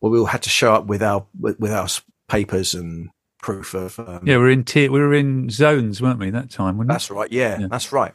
where 0.00 0.10
we 0.10 0.18
all 0.18 0.26
had 0.26 0.42
to 0.42 0.50
show 0.50 0.74
up 0.74 0.86
with 0.86 1.02
our, 1.02 1.26
with, 1.38 1.58
with 1.60 1.72
our 1.72 1.88
papers 2.28 2.74
and 2.74 3.10
proof 3.42 3.74
of. 3.74 3.98
Um, 3.98 4.20
yeah, 4.24 4.38
we're 4.38 4.50
in 4.50 4.64
tier, 4.64 4.90
we 4.90 5.00
were 5.00 5.12
in 5.12 5.50
zones, 5.50 6.00
weren't 6.00 6.18
we? 6.18 6.30
That 6.30 6.48
time, 6.48 6.78
that's 6.86 7.10
right. 7.10 7.30
Yeah, 7.30 7.60
yeah, 7.60 7.66
that's 7.68 7.92
right. 7.92 8.14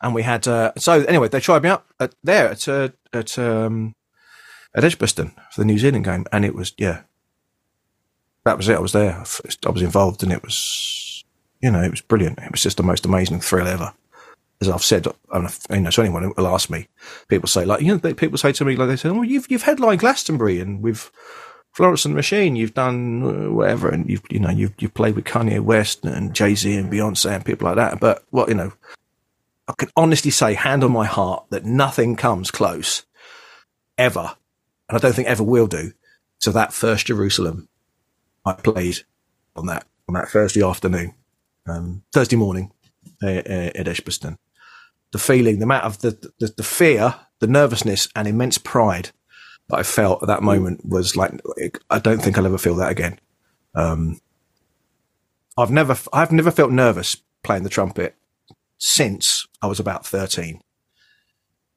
And 0.00 0.14
we 0.14 0.22
had 0.22 0.46
uh, 0.46 0.72
so 0.78 1.02
anyway, 1.04 1.28
they 1.28 1.40
tried 1.40 1.64
me 1.64 1.70
out 1.70 1.84
at, 1.98 2.14
there 2.22 2.48
at 2.50 2.68
uh, 2.68 2.90
at 3.12 3.36
um, 3.38 3.96
at 4.74 4.84
Edgbaston 4.84 5.32
for 5.50 5.60
the 5.60 5.64
New 5.64 5.78
Zealand 5.78 6.04
game, 6.04 6.26
and 6.30 6.44
it 6.44 6.54
was 6.54 6.72
yeah, 6.78 7.02
that 8.44 8.56
was 8.56 8.68
it. 8.68 8.76
I 8.76 8.80
was 8.80 8.92
there. 8.92 9.24
I 9.66 9.70
was 9.70 9.82
involved, 9.82 10.22
and 10.22 10.30
it 10.30 10.44
was 10.44 11.24
you 11.60 11.70
know 11.70 11.82
it 11.82 11.90
was 11.90 12.02
brilliant. 12.02 12.38
It 12.38 12.52
was 12.52 12.62
just 12.62 12.76
the 12.76 12.84
most 12.84 13.04
amazing 13.04 13.40
thrill 13.40 13.66
ever. 13.66 13.92
as 14.60 14.68
I've 14.68 14.84
said, 14.84 15.06
you 15.06 15.80
know, 15.80 15.90
to 15.90 16.00
anyone 16.00 16.22
who 16.22 16.34
will 16.36 16.46
ask 16.46 16.70
me, 16.70 16.88
people 17.28 17.48
say 17.48 17.64
like, 17.64 17.80
you 17.80 17.88
know, 17.88 17.96
they, 17.96 18.14
people 18.14 18.38
say 18.38 18.52
to 18.52 18.64
me 18.64 18.76
like 18.76 18.88
they 18.88 18.96
say, 18.96 19.08
"Oh, 19.08 19.22
you've 19.22 19.50
you've 19.50 19.62
headlined 19.62 20.00
Glastonbury 20.00 20.60
and 20.60 20.82
with 20.82 21.10
Florence 21.76 22.06
and 22.06 22.14
the 22.14 22.16
Machine, 22.16 22.56
you've 22.56 22.72
done 22.72 23.22
uh, 23.22 23.52
whatever, 23.52 23.90
and 23.90 24.08
you've 24.08 24.22
you 24.30 24.38
know 24.38 24.48
you've 24.48 24.72
you 24.78 24.88
played 24.88 25.14
with 25.14 25.26
Kanye 25.26 25.60
West 25.60 26.06
and 26.06 26.34
Jay 26.34 26.54
Z 26.54 26.74
and 26.74 26.90
Beyonce 26.90 27.30
and 27.30 27.44
people 27.44 27.66
like 27.66 27.76
that." 27.76 28.00
But 28.00 28.24
well, 28.30 28.48
you 28.48 28.54
know, 28.54 28.72
I 29.68 29.74
can 29.76 29.90
honestly 29.94 30.30
say, 30.30 30.54
hand 30.54 30.82
on 30.82 30.92
my 30.92 31.04
heart, 31.04 31.44
that 31.50 31.66
nothing 31.66 32.16
comes 32.16 32.50
close 32.50 33.04
ever, 33.98 34.36
and 34.88 34.96
I 34.96 34.98
don't 34.98 35.14
think 35.14 35.28
ever 35.28 35.42
will 35.42 35.66
do, 35.66 35.92
to 36.40 36.50
that 36.52 36.72
first 36.72 37.08
Jerusalem 37.08 37.68
I 38.46 38.54
played 38.54 39.00
on 39.54 39.66
that 39.66 39.84
on 40.08 40.14
that 40.14 40.30
Thursday 40.30 40.64
afternoon, 40.64 41.14
um, 41.66 42.04
Thursday 42.10 42.36
morning 42.36 42.72
uh, 43.22 43.26
uh, 43.26 43.70
at 43.74 43.86
Edgbaston 43.86 44.38
the 45.12 45.18
feeling, 45.18 45.58
the 45.58 45.64
amount 45.64 45.84
of 45.84 45.98
the, 46.00 46.10
the, 46.38 46.52
the 46.56 46.62
fear, 46.62 47.14
the 47.38 47.46
nervousness, 47.46 48.08
and 48.16 48.26
immense 48.26 48.58
pride 48.58 49.10
that 49.68 49.78
I 49.78 49.82
felt 49.82 50.22
at 50.22 50.28
that 50.28 50.42
moment 50.42 50.84
was 50.84 51.16
like 51.16 51.32
I 51.90 51.98
don't 51.98 52.22
think 52.22 52.38
I'll 52.38 52.46
ever 52.46 52.58
feel 52.58 52.76
that 52.76 52.90
again. 52.90 53.18
Um, 53.74 54.20
I've 55.58 55.70
never 55.70 55.96
I've 56.12 56.32
never 56.32 56.50
felt 56.50 56.70
nervous 56.70 57.16
playing 57.42 57.62
the 57.62 57.68
trumpet 57.68 58.14
since 58.78 59.46
I 59.62 59.66
was 59.66 59.80
about 59.80 60.06
thirteen, 60.06 60.60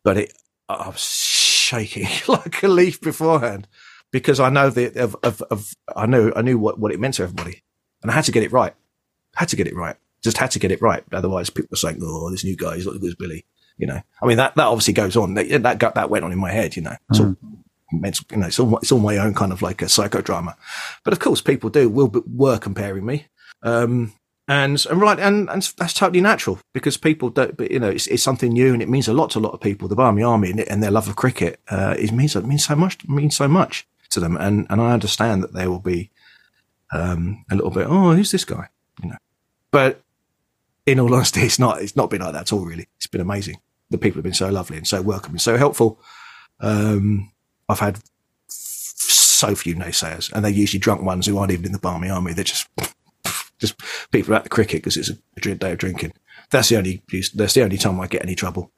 but 0.04 0.18
it 0.18 0.34
I 0.68 0.88
was 0.88 1.02
shaking 1.02 2.08
like 2.28 2.62
a 2.64 2.68
leaf 2.68 3.02
beforehand 3.02 3.68
because 4.12 4.40
I 4.40 4.50
know 4.50 4.70
that 4.70 4.98
of, 4.98 5.16
of, 5.24 5.42
of 5.44 5.74
I 5.96 6.06
know 6.06 6.32
I 6.36 6.42
knew 6.42 6.58
what, 6.58 6.80
what 6.80 6.92
it 6.92 7.00
meant 7.00 7.16
to 7.16 7.24
everybody, 7.24 7.64
and 8.02 8.12
I 8.12 8.14
had 8.14 8.26
to 8.26 8.32
get 8.32 8.44
it 8.44 8.52
right. 8.52 8.74
I 9.36 9.42
had 9.42 9.50
to 9.50 9.56
get 9.56 9.68
it 9.68 9.76
right 9.76 9.96
just 10.22 10.38
had 10.38 10.52
to 10.52 10.60
get 10.60 10.72
it 10.72 10.82
right. 10.82 11.04
Otherwise, 11.12 11.50
people 11.50 11.70
were 11.72 11.78
saying, 11.78 12.00
"Oh, 12.02 12.30
this 12.30 12.44
new 12.44 12.56
guy, 12.56 12.76
he's 12.76 12.86
not 12.86 12.96
as 12.96 13.02
good 13.02 13.10
as 13.10 13.16
Billy." 13.16 13.46
You 13.78 13.88
know, 13.88 14.02
I 14.22 14.26
mean 14.26 14.38
that 14.38 14.56
that 14.56 14.68
obviously 14.68 14.94
goes 14.94 15.16
on. 15.16 15.36
That 15.36 15.64
that, 15.64 15.80
that 15.96 16.10
went 16.10 16.26
on 16.26 16.32
in 16.32 16.40
my 16.40 16.52
head. 16.52 16.76
You 16.76 16.84
know, 16.84 16.96
it's 17.10 17.20
all, 17.94 18.12
you 18.32 18.38
know, 18.38 18.48
it's 18.48 18.60
all 18.60 18.78
it's 18.78 18.92
all 18.92 19.00
my 19.00 19.18
own 19.18 19.34
kind 19.34 19.52
of 19.52 19.62
like 19.62 19.82
a 19.82 19.86
psychodrama. 19.86 20.56
But 21.04 21.14
of 21.14 21.20
course, 21.20 21.42
people 21.42 21.70
do 21.70 21.90
will 21.90 22.12
were 22.28 22.58
comparing 22.58 23.06
me. 23.06 23.26
Um, 23.64 24.14
and 24.48 24.84
and 24.90 25.00
right 25.00 25.20
and, 25.20 25.48
and 25.50 25.62
that's 25.78 25.94
totally 25.94 26.22
natural 26.22 26.60
because 26.74 26.98
people 26.98 27.30
don't 27.30 27.56
but 27.56 27.70
you 27.70 27.80
know 27.80 27.90
it's, 27.90 28.08
it's 28.08 28.24
something 28.24 28.52
new 28.52 28.74
and 28.74 28.82
it 28.82 28.90
means 28.90 29.08
a 29.08 29.14
lot 29.14 29.30
to 29.30 29.38
a 29.38 29.42
lot 29.42 29.54
of 29.54 29.62
people 29.62 29.88
the 29.88 29.96
Barmy 29.96 30.24
Army 30.24 30.50
and, 30.50 30.62
and 30.62 30.82
their 30.82 30.90
love 30.90 31.08
of 31.08 31.16
cricket 31.16 31.60
uh, 31.70 31.94
it 32.00 32.12
means 32.12 32.36
it 32.36 32.48
means 32.48 32.66
so 32.66 32.76
much 32.76 33.08
means 33.08 33.36
so 33.36 33.48
much 33.48 33.86
to 34.10 34.20
them 34.20 34.36
and 34.38 34.66
and 34.72 34.82
I 34.82 34.92
understand 34.92 35.44
that 35.44 35.54
they 35.54 35.68
will 35.68 35.80
be 35.80 36.10
um, 36.92 37.46
a 37.52 37.56
little 37.56 37.70
bit 37.70 37.86
oh 37.88 38.14
who's 38.14 38.32
this 38.32 38.44
guy 38.44 38.70
you 39.04 39.10
know 39.10 39.18
but 39.70 40.02
in 40.90 41.00
all 41.00 41.14
honesty, 41.14 41.42
it's 41.42 41.60
not 41.60 41.82
it's 41.82 41.96
not 41.96 42.10
been 42.10 42.22
like 42.22 42.34
that 42.34 42.42
at 42.42 42.54
all. 42.54 42.66
Really, 42.66 42.88
it's 42.98 43.08
been 43.08 43.22
amazing. 43.22 43.60
The 43.90 43.98
people 43.98 44.18
have 44.18 44.24
been 44.24 44.34
so 44.34 44.50
lovely 44.50 44.78
and 44.78 44.88
so 44.88 45.02
welcoming, 45.02 45.40
so 45.40 45.58
helpful. 45.58 46.00
Um, 46.60 47.32
I've 47.70 47.80
had 47.80 48.00
so 48.48 49.56
few 49.56 49.76
naysayers, 49.76 50.32
and 50.34 50.44
they're 50.44 50.52
usually 50.52 50.80
drunk 50.80 51.02
ones 51.04 51.26
who 51.28 51.38
aren't 51.38 51.52
even 51.52 51.66
in 51.66 51.72
the 51.72 51.80
Barmy 51.80 52.10
Army. 52.10 52.34
They're 52.34 52.44
just 52.44 52.68
just 53.60 53.76
people 54.12 54.34
at 54.36 54.44
the 54.44 54.50
cricket 54.50 54.82
because 54.82 54.98
it's 54.98 55.10
a 55.10 55.56
day 55.56 55.72
of 55.72 55.78
drinking. 55.78 56.14
That's 56.50 56.70
the 56.70 56.78
only 56.78 57.04
that's 57.36 57.54
the 57.54 57.64
only 57.64 57.78
time 57.78 58.00
I 58.00 58.08
get 58.08 58.24
any 58.24 58.36
trouble. 58.36 58.72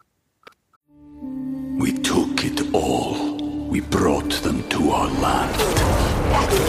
We 1.22 1.94
took 1.94 2.44
it 2.44 2.74
all. 2.74 3.38
We 3.70 3.80
brought 3.80 4.32
them 4.44 4.68
to 4.70 4.90
our 4.92 5.08
land. 5.08 5.60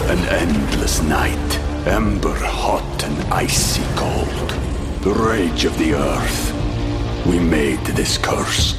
An 0.09 0.19
endless 0.29 1.01
night, 1.03 1.59
ember 1.85 2.33
hot 2.33 3.03
and 3.03 3.33
icy 3.33 3.83
cold 3.95 4.63
the 5.03 5.13
rage 5.13 5.65
of 5.65 5.77
the 5.77 5.93
earth. 5.95 7.25
We 7.27 7.37
made 7.37 7.83
this 7.87 8.17
curse. 8.17 8.73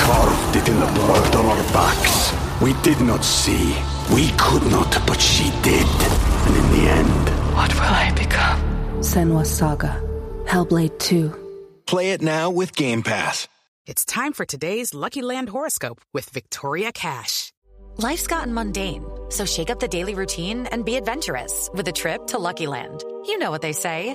Carved 0.00 0.56
it 0.56 0.68
in 0.68 0.80
the 0.80 0.86
blood 0.86 1.36
on 1.36 1.46
our 1.46 1.72
backs. 1.72 2.32
We 2.60 2.72
did 2.82 3.00
not 3.00 3.24
see. 3.24 3.76
We 4.12 4.30
could 4.36 4.64
not, 4.70 4.90
but 5.06 5.20
she 5.20 5.50
did. 5.62 5.86
And 6.46 6.56
in 6.56 6.66
the 6.72 6.90
end... 6.90 7.54
What 7.54 7.74
will 7.74 7.82
I 7.82 8.12
become? 8.16 8.60
Senua's 9.02 9.50
Saga. 9.50 10.02
Hellblade 10.46 10.98
2. 10.98 11.82
Play 11.86 12.12
it 12.12 12.22
now 12.22 12.50
with 12.50 12.74
Game 12.74 13.02
Pass. 13.02 13.46
It's 13.86 14.04
time 14.04 14.32
for 14.32 14.44
today's 14.44 14.94
Lucky 14.94 15.22
Land 15.22 15.48
horoscope 15.48 16.00
with 16.12 16.28
Victoria 16.30 16.92
Cash. 16.92 17.52
Life's 17.96 18.26
gotten 18.26 18.54
mundane, 18.54 19.04
so 19.30 19.44
shake 19.44 19.68
up 19.70 19.80
the 19.80 19.88
daily 19.88 20.14
routine 20.14 20.66
and 20.68 20.84
be 20.84 20.96
adventurous 20.96 21.68
with 21.74 21.88
a 21.88 21.92
trip 21.92 22.26
to 22.28 22.38
Lucky 22.38 22.66
Land. 22.66 23.04
You 23.26 23.38
know 23.38 23.50
what 23.50 23.62
they 23.62 23.72
say. 23.72 24.14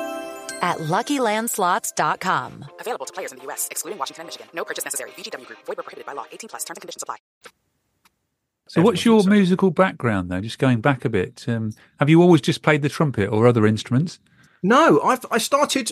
at 0.61 0.77
LuckyLandSlots.com. 0.77 2.65
Available 2.79 3.05
to 3.05 3.13
players 3.13 3.31
in 3.31 3.39
the 3.39 3.43
U.S., 3.45 3.67
excluding 3.71 3.97
Washington 3.97 4.21
and 4.21 4.27
Michigan. 4.27 4.47
No 4.53 4.63
purchase 4.63 4.85
necessary. 4.85 5.11
VGW 5.11 5.45
Group. 5.45 5.59
Void 5.65 5.77
where 5.77 5.83
prohibited 5.83 6.05
by 6.05 6.13
law. 6.13 6.25
18 6.31 6.49
plus. 6.49 6.63
Terms 6.63 6.77
and 6.77 6.81
conditions 6.81 7.03
apply. 7.03 7.17
So, 8.67 8.81
what's 8.81 9.03
your 9.03 9.23
musical 9.25 9.69
background, 9.69 10.31
though? 10.31 10.39
Just 10.39 10.57
going 10.57 10.79
back 10.79 11.03
a 11.03 11.09
bit, 11.09 11.43
um, 11.49 11.73
have 11.99 12.09
you 12.09 12.21
always 12.21 12.39
just 12.39 12.61
played 12.61 12.83
the 12.83 12.87
trumpet 12.87 13.27
or 13.27 13.45
other 13.45 13.67
instruments? 13.67 14.19
No, 14.63 15.01
I've 15.01 15.25
I 15.29 15.39
started. 15.39 15.91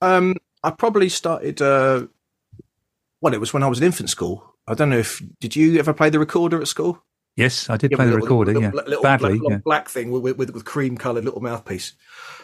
Um, 0.00 0.34
I 0.64 0.70
probably 0.70 1.08
started. 1.10 1.62
Uh, 1.62 2.06
well, 3.20 3.34
it 3.34 3.38
was 3.40 3.52
when 3.52 3.62
I 3.62 3.68
was 3.68 3.78
in 3.78 3.84
infant 3.84 4.10
school. 4.10 4.56
I 4.66 4.74
don't 4.74 4.90
know 4.90 4.98
if 4.98 5.22
did 5.38 5.54
you 5.54 5.78
ever 5.78 5.92
play 5.92 6.10
the 6.10 6.18
recorder 6.18 6.60
at 6.60 6.66
school? 6.66 7.04
Yes, 7.38 7.70
I 7.70 7.76
did 7.76 7.92
yeah, 7.92 7.98
play 7.98 8.06
the 8.06 8.16
recorder. 8.16 8.52
Little, 8.52 8.62
yeah, 8.62 8.82
little, 8.84 9.02
badly. 9.02 9.38
Black, 9.38 9.50
yeah. 9.50 9.58
black 9.58 9.88
thing 9.88 10.10
with, 10.10 10.36
with, 10.36 10.50
with 10.50 10.64
cream 10.64 10.98
coloured 10.98 11.24
little 11.24 11.40
mouthpiece. 11.40 11.92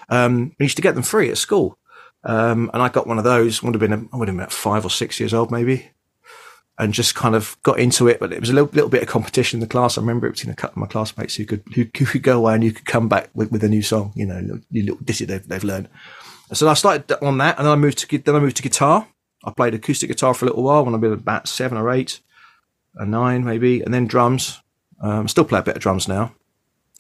Um, 0.09 0.55
we 0.57 0.67
used 0.67 0.77
to 0.77 0.83
get 0.83 0.95
them 0.95 1.03
free 1.03 1.31
at 1.31 1.37
school. 1.37 1.79
Um, 2.23 2.71
and 2.73 2.81
I 2.81 2.89
got 2.91 3.09
one 3.09 3.19
of 3.19 3.25
those, 3.25 3.61
would 3.61 3.75
have 3.75 3.81
been, 3.81 4.09
I 4.13 4.17
would 4.17 4.29
have 4.29 4.37
been 4.37 4.45
about 4.45 4.53
five 4.53 4.85
or 4.87 4.91
six 4.91 5.19
years 5.19 5.35
old, 5.35 5.51
maybe. 5.51 5.91
And 6.79 6.95
just 6.95 7.17
kind 7.17 7.35
of 7.35 7.57
got 7.65 7.81
into 7.81 8.07
it, 8.07 8.21
but 8.21 8.33
it 8.33 8.39
was 8.39 8.51
a 8.51 8.53
little, 8.53 8.71
little 8.73 8.89
bit 8.89 9.03
of 9.03 9.09
competition 9.09 9.57
in 9.57 9.61
the 9.63 9.67
class. 9.67 9.99
I 9.99 10.01
remember 10.01 10.29
it 10.29 10.35
between 10.35 10.53
a 10.53 10.57
couple 10.57 10.81
of 10.81 10.89
my 10.89 10.93
classmates 10.93 11.35
who 11.35 11.45
could 11.45 11.65
who, 11.75 11.87
who 11.99 12.05
could 12.05 12.23
go 12.23 12.39
away 12.39 12.55
and 12.55 12.63
you 12.63 12.73
could 12.73 12.87
come 12.87 13.09
back 13.09 13.31
with, 13.35 13.51
with 13.51 13.65
a 13.65 13.69
new 13.69 13.83
song, 13.83 14.13
you 14.15 14.27
know, 14.27 14.39
little, 14.39 14.61
little 14.71 14.97
ditty 15.05 15.25
they've, 15.25 15.47
they've 15.49 15.65
learned. 15.65 15.89
So 16.53 16.69
I 16.69 16.75
started 16.75 17.11
on 17.21 17.39
that, 17.39 17.59
and 17.59 17.67
then 17.67 17.73
I 17.73 17.77
moved 17.77 17.99
to 17.99 18.19
then 18.19 18.37
I 18.37 18.39
moved 18.39 18.57
to 18.59 18.63
guitar. 18.63 19.09
I 19.45 19.51
played 19.51 19.75
acoustic 19.75 20.09
guitar 20.09 20.35
for 20.35 20.45
a 20.45 20.49
little 20.49 20.63
while 20.63 20.85
when 20.85 20.95
I 20.95 20.99
was 20.99 21.13
about 21.13 21.49
seven 21.49 21.79
or 21.79 21.91
eight, 21.91 22.21
or 22.97 23.07
nine 23.07 23.45
maybe, 23.45 23.81
and 23.83 23.93
then 23.93 24.07
drums. 24.07 24.61
Um, 25.01 25.29
still 25.29 25.45
play 25.45 25.61
a 25.61 25.63
bit 25.63 25.77
of 25.77 25.83
drums 25.83 26.09
now. 26.09 26.35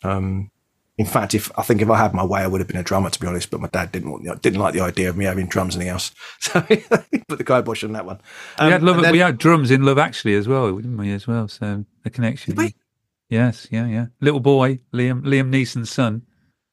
Um, 0.02 0.50
in 0.96 1.06
fact, 1.06 1.34
if 1.34 1.50
I 1.58 1.62
think 1.62 1.82
if 1.82 1.90
I 1.90 1.98
had 1.98 2.14
my 2.14 2.24
way, 2.24 2.42
I 2.42 2.46
would 2.46 2.60
have 2.60 2.68
been 2.68 2.76
a 2.76 2.82
drummer, 2.82 3.10
to 3.10 3.20
be 3.20 3.26
honest. 3.26 3.50
But 3.50 3.60
my 3.60 3.68
dad 3.68 3.90
didn't 3.90 4.10
want, 4.12 4.42
didn't 4.42 4.60
like 4.60 4.74
the 4.74 4.80
idea 4.80 5.08
of 5.08 5.16
me 5.16 5.24
having 5.24 5.46
drums 5.48 5.74
in 5.74 5.80
the 5.80 5.88
house, 5.88 6.12
so 6.40 6.60
he 6.60 6.76
put 7.28 7.38
the 7.38 7.44
kibosh 7.44 7.82
on 7.82 7.92
that 7.92 8.06
one. 8.06 8.20
Um, 8.58 8.66
we 8.66 8.72
had 8.72 8.82
love. 8.82 9.02
Then, 9.02 9.12
we 9.12 9.18
had 9.18 9.38
drums 9.38 9.70
in 9.70 9.82
Love 9.82 9.98
Actually 9.98 10.34
as 10.34 10.46
well, 10.46 10.74
didn't 10.76 10.96
we? 10.96 11.12
As 11.12 11.26
well, 11.26 11.48
so 11.48 11.84
the 12.04 12.10
connection. 12.10 12.56
Yes, 13.30 13.66
yeah, 13.70 13.86
yeah. 13.86 14.06
Little 14.20 14.38
boy, 14.38 14.80
Liam, 14.92 15.22
Liam 15.22 15.50
Neeson's 15.50 15.90
son. 15.90 16.22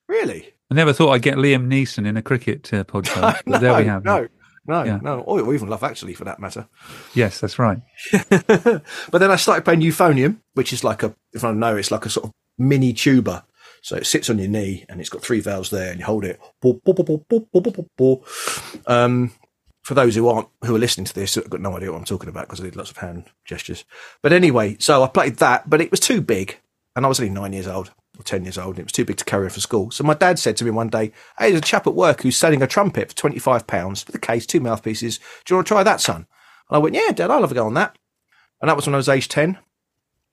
Really? 0.08 0.54
I 0.70 0.76
never 0.76 0.94
thought 0.94 1.12
I'd 1.12 1.22
get 1.22 1.38
Liam 1.38 1.68
Neeson 1.68 2.06
in 2.06 2.18
a 2.18 2.22
cricket 2.22 2.72
uh, 2.74 2.84
podcast, 2.84 3.42
no, 3.46 3.58
there 3.58 3.76
we 3.76 3.86
have. 3.86 4.04
No, 4.04 4.28
no, 4.66 4.84
yeah. 4.84 5.00
no, 5.02 5.22
or 5.22 5.54
even 5.54 5.70
Love 5.70 5.84
Actually 5.84 6.14
for 6.14 6.26
that 6.26 6.40
matter. 6.40 6.68
Yes, 7.14 7.40
that's 7.40 7.58
right. 7.58 7.80
but 8.12 8.84
then 9.12 9.32
I 9.32 9.36
started 9.36 9.66
playing 9.66 9.82
euphonium, 9.82 10.38
which 10.54 10.72
is 10.72 10.84
like 10.84 11.04
a, 11.04 11.16
if 11.34 11.44
I 11.44 11.52
know, 11.52 11.76
it's 11.78 11.92
like 11.92 12.06
a 12.06 12.10
sort 12.10 12.28
of 12.28 12.32
mini 12.58 12.94
tuba 12.94 13.46
so 13.82 13.96
it 13.96 14.06
sits 14.06 14.30
on 14.30 14.38
your 14.38 14.48
knee 14.48 14.86
and 14.88 15.00
it's 15.00 15.10
got 15.10 15.24
three 15.24 15.40
valves 15.40 15.72
there 15.72 15.92
and 15.92 16.00
you 16.00 16.06
hold 16.06 16.24
it. 16.24 16.40
Um, 18.86 19.32
for 19.84 19.96
those 19.96 20.14
who 20.14 20.28
aren't, 20.28 20.48
who 20.64 20.76
are 20.76 20.80
listening 20.80 21.06
to 21.06 21.14
this, 21.14 21.36
I've 21.36 21.50
got 21.50 21.62
no 21.62 21.76
idea 21.76 21.92
what 21.92 21.98
I'm 21.98 22.06
talking 22.06 22.30
about 22.30 22.48
because 22.48 22.62
I 22.62 22.64
did 22.64 22.76
lots 22.76 22.92
of 22.92 22.98
hand 22.98 23.26
gestures. 23.44 23.84
But 24.22 24.34
anyway, 24.34 24.78
so 24.80 25.04
I 25.04 25.08
played 25.08 25.38
that, 25.38 25.68
but 25.70 25.82
it 25.82 25.90
was 25.90 26.00
too 26.00 26.22
big. 26.22 26.60
And 26.96 27.06
I 27.06 27.10
was 27.10 27.20
only 27.20 27.32
nine 27.32 27.54
years 27.54 27.68
old 27.68 27.92
or 28.20 28.24
10 28.24 28.44
years 28.44 28.58
old. 28.58 28.76
And 28.76 28.80
it 28.80 28.86
was 28.86 28.92
too 28.92 29.06
big 29.06 29.18
to 29.18 29.26
carry 29.26 29.50
for 29.50 29.60
school. 29.60 29.92
So 29.92 30.04
my 30.04 30.14
dad 30.14 30.40
said 30.40 30.58
to 30.58 30.66
me 30.66 30.72
one 30.72 30.90
day, 30.90 31.12
Hey, 31.38 31.50
there's 31.50 31.60
a 31.60 31.62
chap 31.62 31.88
at 31.88 31.96
work 31.96 32.22
who's 32.22 32.38
selling 32.38 32.62
a 32.62 32.68
trumpet 32.68 33.10
for 33.10 33.30
£25 33.30 34.06
with 34.06 34.16
a 34.16 34.20
case, 34.20 34.46
two 34.46 34.60
mouthpieces. 34.60 35.18
Do 35.18 35.54
you 35.54 35.56
want 35.58 35.68
to 35.68 35.74
try 35.74 35.84
that, 35.84 36.02
son? 36.02 36.28
And 36.70 36.76
I 36.76 36.78
went, 36.78 36.96
Yeah, 36.96 37.12
dad, 37.12 37.32
I'll 37.32 37.42
have 37.42 37.52
a 37.52 37.56
go 37.56 37.66
on 37.66 37.74
that. 37.76 37.98
And 38.62 38.70
that 38.70 38.76
was 38.76 38.86
when 38.86 38.94
I 38.94 38.98
was 38.98 39.10
age 39.10 39.28
10. 39.28 39.58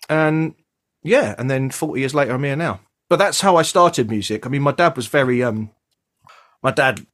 And 0.09 0.55
yeah, 1.03 1.35
and 1.39 1.51
then 1.51 1.71
40 1.71 2.01
years 2.01 2.15
later, 2.15 2.33
I'm 2.33 2.45
here 2.45 2.57
now. 2.57 2.81
But 3.09 3.19
that's 3.19 3.41
how 3.41 3.57
I 3.57 3.63
started 3.63 4.11
music. 4.11 4.45
I 4.45 4.51
mean, 4.51 4.63
my 4.63 4.73
dad 4.73 4.97
was 4.97 5.07
very, 5.07 5.43
um, 5.43 5.71
my 6.63 6.71
dad, 6.71 7.07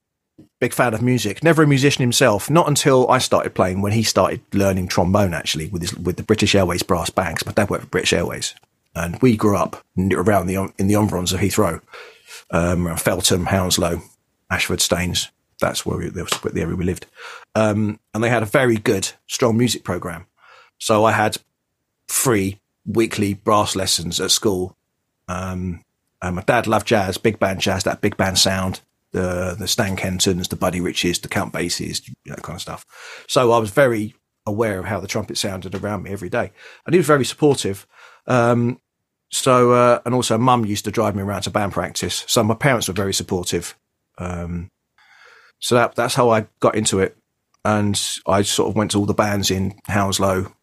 big 0.61 0.73
fan 0.73 0.95
of 0.95 1.03
music, 1.03 1.45
never 1.45 1.63
a 1.63 1.67
musician 1.67 2.03
himself, 2.03 2.51
not 2.51 2.67
until 2.67 3.09
I 3.09 3.19
started 3.19 3.55
playing 3.55 3.81
when 3.81 3.93
he 3.93 4.03
started 4.03 4.41
learning 4.53 4.89
trombone 4.89 5.35
actually 5.35 5.69
with 5.69 5.83
his, 5.83 5.95
with 5.97 6.17
the 6.17 6.25
British 6.25 6.55
Airways 6.57 6.83
brass 6.83 7.11
bands. 7.11 7.47
My 7.47 7.53
dad 7.53 7.71
worked 7.71 7.85
for 7.85 7.91
British 7.91 8.13
Airways 8.13 8.55
and 8.95 9.21
we 9.21 9.37
grew 9.37 9.57
up 9.57 9.85
around 10.13 10.47
the, 10.47 10.73
in 10.79 10.87
the 10.87 10.95
environs 10.95 11.33
of 11.33 11.41
Heathrow, 11.41 11.81
um, 12.51 12.97
Feltham, 12.97 13.47
Hounslow, 13.47 14.03
Ashford, 14.51 14.81
Staines. 14.81 15.31
That's 15.61 15.87
where 15.87 15.99
we, 15.99 16.09
that 16.09 16.31
was 16.31 16.53
the 16.53 16.61
area 16.61 16.77
we 16.77 16.85
lived. 16.85 17.07
Um, 17.55 17.99
and 18.13 18.23
they 18.23 18.29
had 18.29 18.43
a 18.43 18.47
very 18.47 18.77
good, 18.77 19.13
strong 19.27 19.57
music 19.57 19.85
program. 19.85 20.27
So 20.79 21.05
I 21.05 21.13
had 21.13 21.39
free 22.09 22.61
weekly 22.85 23.35
brass 23.35 23.75
lessons 23.75 24.21
at 24.21 24.31
school. 24.31 24.77
Um, 25.29 25.83
and 26.21 26.37
my 26.37 26.43
dad 26.43 26.67
loved 26.67 26.87
jazz, 26.87 27.19
big 27.19 27.39
band 27.39 27.61
jazz, 27.61 27.85
that 27.85 28.01
big 28.01 28.17
band 28.17 28.39
sound, 28.39 28.81
the 29.13 29.55
the 29.59 29.69
Stan 29.69 29.97
Kentons, 29.97 30.49
the 30.49 30.57
Buddy 30.57 30.81
Riches, 30.81 31.19
the 31.19 31.29
Count 31.29 31.53
Basies, 31.53 32.03
that 32.27 32.43
kind 32.43 32.57
of 32.57 32.63
stuff. 32.63 32.87
So 33.29 33.53
I 33.53 33.59
was 33.59 33.71
very 33.71 34.15
aware 34.47 34.79
of 34.79 34.87
how 34.87 35.01
the 35.01 35.07
trumpet 35.07 35.39
sounded 35.39 35.75
around 35.75 36.03
me 36.03 36.11
every 36.11 36.29
day, 36.29 36.51
and 36.87 36.95
he 36.95 36.99
was 36.99 37.07
very 37.07 37.25
supportive. 37.25 37.87
Um, 38.27 38.81
so 39.35 39.73
uh, 39.73 40.01
and 40.05 40.15
also, 40.15 40.39
mum 40.39 40.65
used 40.65 40.85
to 40.85 40.93
drive 40.93 41.17
me 41.17 41.23
around 41.23 41.43
to 41.43 41.51
band 41.51 41.73
practice. 41.73 42.25
So 42.29 42.45
my 42.45 42.55
parents 42.55 42.87
were 42.87 42.95
very 42.95 43.13
supportive. 43.13 43.77
Um, 44.17 44.71
so 45.59 45.75
that 45.75 45.97
that's 45.97 46.15
how 46.15 46.31
I 46.31 46.47
got 46.61 46.77
into 46.77 47.01
it, 47.01 47.17
and 47.65 48.01
I 48.29 48.43
sort 48.43 48.71
of 48.71 48.77
went 48.77 48.93
to 48.93 48.99
all 48.99 49.07
the 49.07 49.13
bands 49.13 49.51
in 49.51 49.75
Hounslow 49.87 50.55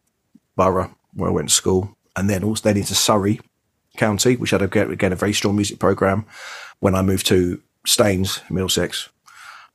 Borough 0.55 0.95
where 1.13 1.29
I 1.29 1.34
went 1.34 1.49
to 1.49 1.53
school, 1.53 1.97
and 2.15 2.29
then 2.29 2.45
also 2.45 2.62
then 2.63 2.77
into 2.77 2.95
Surrey 2.95 3.41
County, 3.97 4.38
which 4.38 4.51
had 4.51 4.62
again, 4.62 4.89
again 4.89 5.12
a 5.12 5.17
very 5.17 5.34
strong 5.34 5.57
music 5.57 5.77
program. 5.77 6.25
When 6.79 6.95
I 6.95 7.01
moved 7.01 7.27
to 7.27 7.62
Staines, 7.86 8.39
Middlesex, 8.49 9.10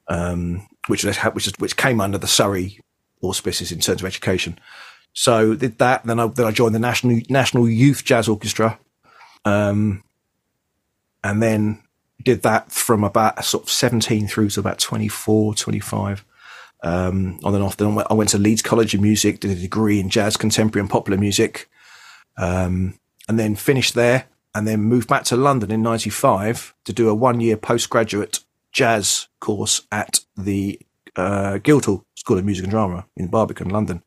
um, 0.08 0.66
which 0.86 1.04
which 1.04 1.52
which 1.58 1.76
came 1.76 2.00
under 2.00 2.16
the 2.16 2.26
Surrey 2.26 2.80
auspices 3.20 3.72
in 3.72 3.80
terms 3.80 4.00
of 4.00 4.06
education. 4.06 4.58
So 5.12 5.54
did 5.54 5.76
that. 5.80 6.04
Then 6.04 6.18
I 6.18 6.28
then 6.28 6.46
I 6.46 6.50
joined 6.50 6.74
the 6.74 6.78
National 6.78 7.20
National 7.28 7.68
Youth 7.68 8.04
Jazz 8.04 8.26
Orchestra, 8.26 8.78
um, 9.46 10.02
and 11.24 11.42
then 11.42 11.82
did 12.22 12.42
that 12.42 12.70
from 12.70 13.04
about 13.04 13.42
sort 13.44 13.64
of 13.64 13.70
17 13.70 14.26
through 14.28 14.50
to 14.50 14.60
about 14.60 14.78
24, 14.78 15.54
25. 15.54 16.24
Um, 16.82 17.40
on 17.42 17.54
and 17.54 17.64
off. 17.64 17.78
Then 17.78 17.98
I 18.10 18.14
went 18.14 18.30
to 18.30 18.38
Leeds 18.38 18.62
College 18.62 18.94
of 18.94 19.00
Music, 19.00 19.40
did 19.40 19.50
a 19.50 19.54
degree 19.54 19.98
in 19.98 20.10
jazz, 20.10 20.36
contemporary, 20.36 20.82
and 20.82 20.90
popular 20.90 21.18
music. 21.18 21.68
Um, 22.36 23.00
and 23.28 23.38
then 23.38 23.56
finished 23.56 23.94
there 23.94 24.26
and 24.54 24.66
then 24.68 24.80
moved 24.80 25.08
back 25.08 25.24
to 25.24 25.36
London 25.36 25.70
in 25.70 25.82
95 25.82 26.74
to 26.84 26.92
do 26.92 27.08
a 27.08 27.14
one 27.14 27.40
year 27.40 27.56
postgraduate 27.56 28.40
jazz 28.72 29.28
course 29.40 29.82
at 29.90 30.20
the 30.36 30.78
uh, 31.16 31.58
Guildhall 31.58 32.04
School 32.14 32.38
of 32.38 32.44
Music 32.44 32.64
and 32.64 32.70
Drama 32.70 33.06
in 33.16 33.28
Barbican, 33.28 33.70
London. 33.70 34.02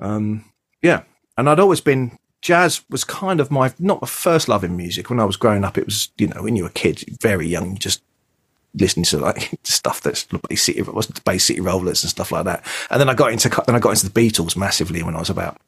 Um, 0.00 0.44
yeah. 0.82 1.02
And 1.36 1.48
I'd 1.48 1.60
always 1.60 1.80
been, 1.80 2.18
jazz 2.40 2.82
was 2.90 3.04
kind 3.04 3.40
of 3.40 3.50
my, 3.50 3.72
not 3.78 4.00
my 4.00 4.08
first 4.08 4.48
love 4.48 4.64
in 4.64 4.76
music. 4.76 5.10
When 5.10 5.20
I 5.20 5.24
was 5.24 5.36
growing 5.36 5.64
up, 5.64 5.76
it 5.76 5.84
was, 5.84 6.10
you 6.18 6.26
know, 6.26 6.42
when 6.42 6.56
you 6.56 6.64
were 6.64 6.70
a 6.70 6.72
kid, 6.72 7.04
very 7.20 7.46
young, 7.46 7.76
just 7.76 8.02
listening 8.74 9.04
to 9.04 9.18
like 9.18 9.50
stuff 9.64 10.00
that's 10.00 10.24
Bay 10.24 10.54
City, 10.54 10.78
it 10.78 10.94
wasn't 10.94 11.24
Bay 11.24 11.38
City 11.38 11.60
Rollers 11.60 12.02
and 12.02 12.10
stuff 12.10 12.32
like 12.32 12.44
that. 12.44 12.64
And 12.90 13.00
then 13.00 13.08
I 13.08 13.14
got 13.14 13.32
into, 13.32 13.48
then 13.66 13.76
I 13.76 13.80
got 13.80 13.90
into 13.90 14.08
the 14.08 14.20
Beatles 14.20 14.56
massively 14.56 15.02
when 15.02 15.16
I 15.16 15.18
was 15.18 15.30
about, 15.30 15.60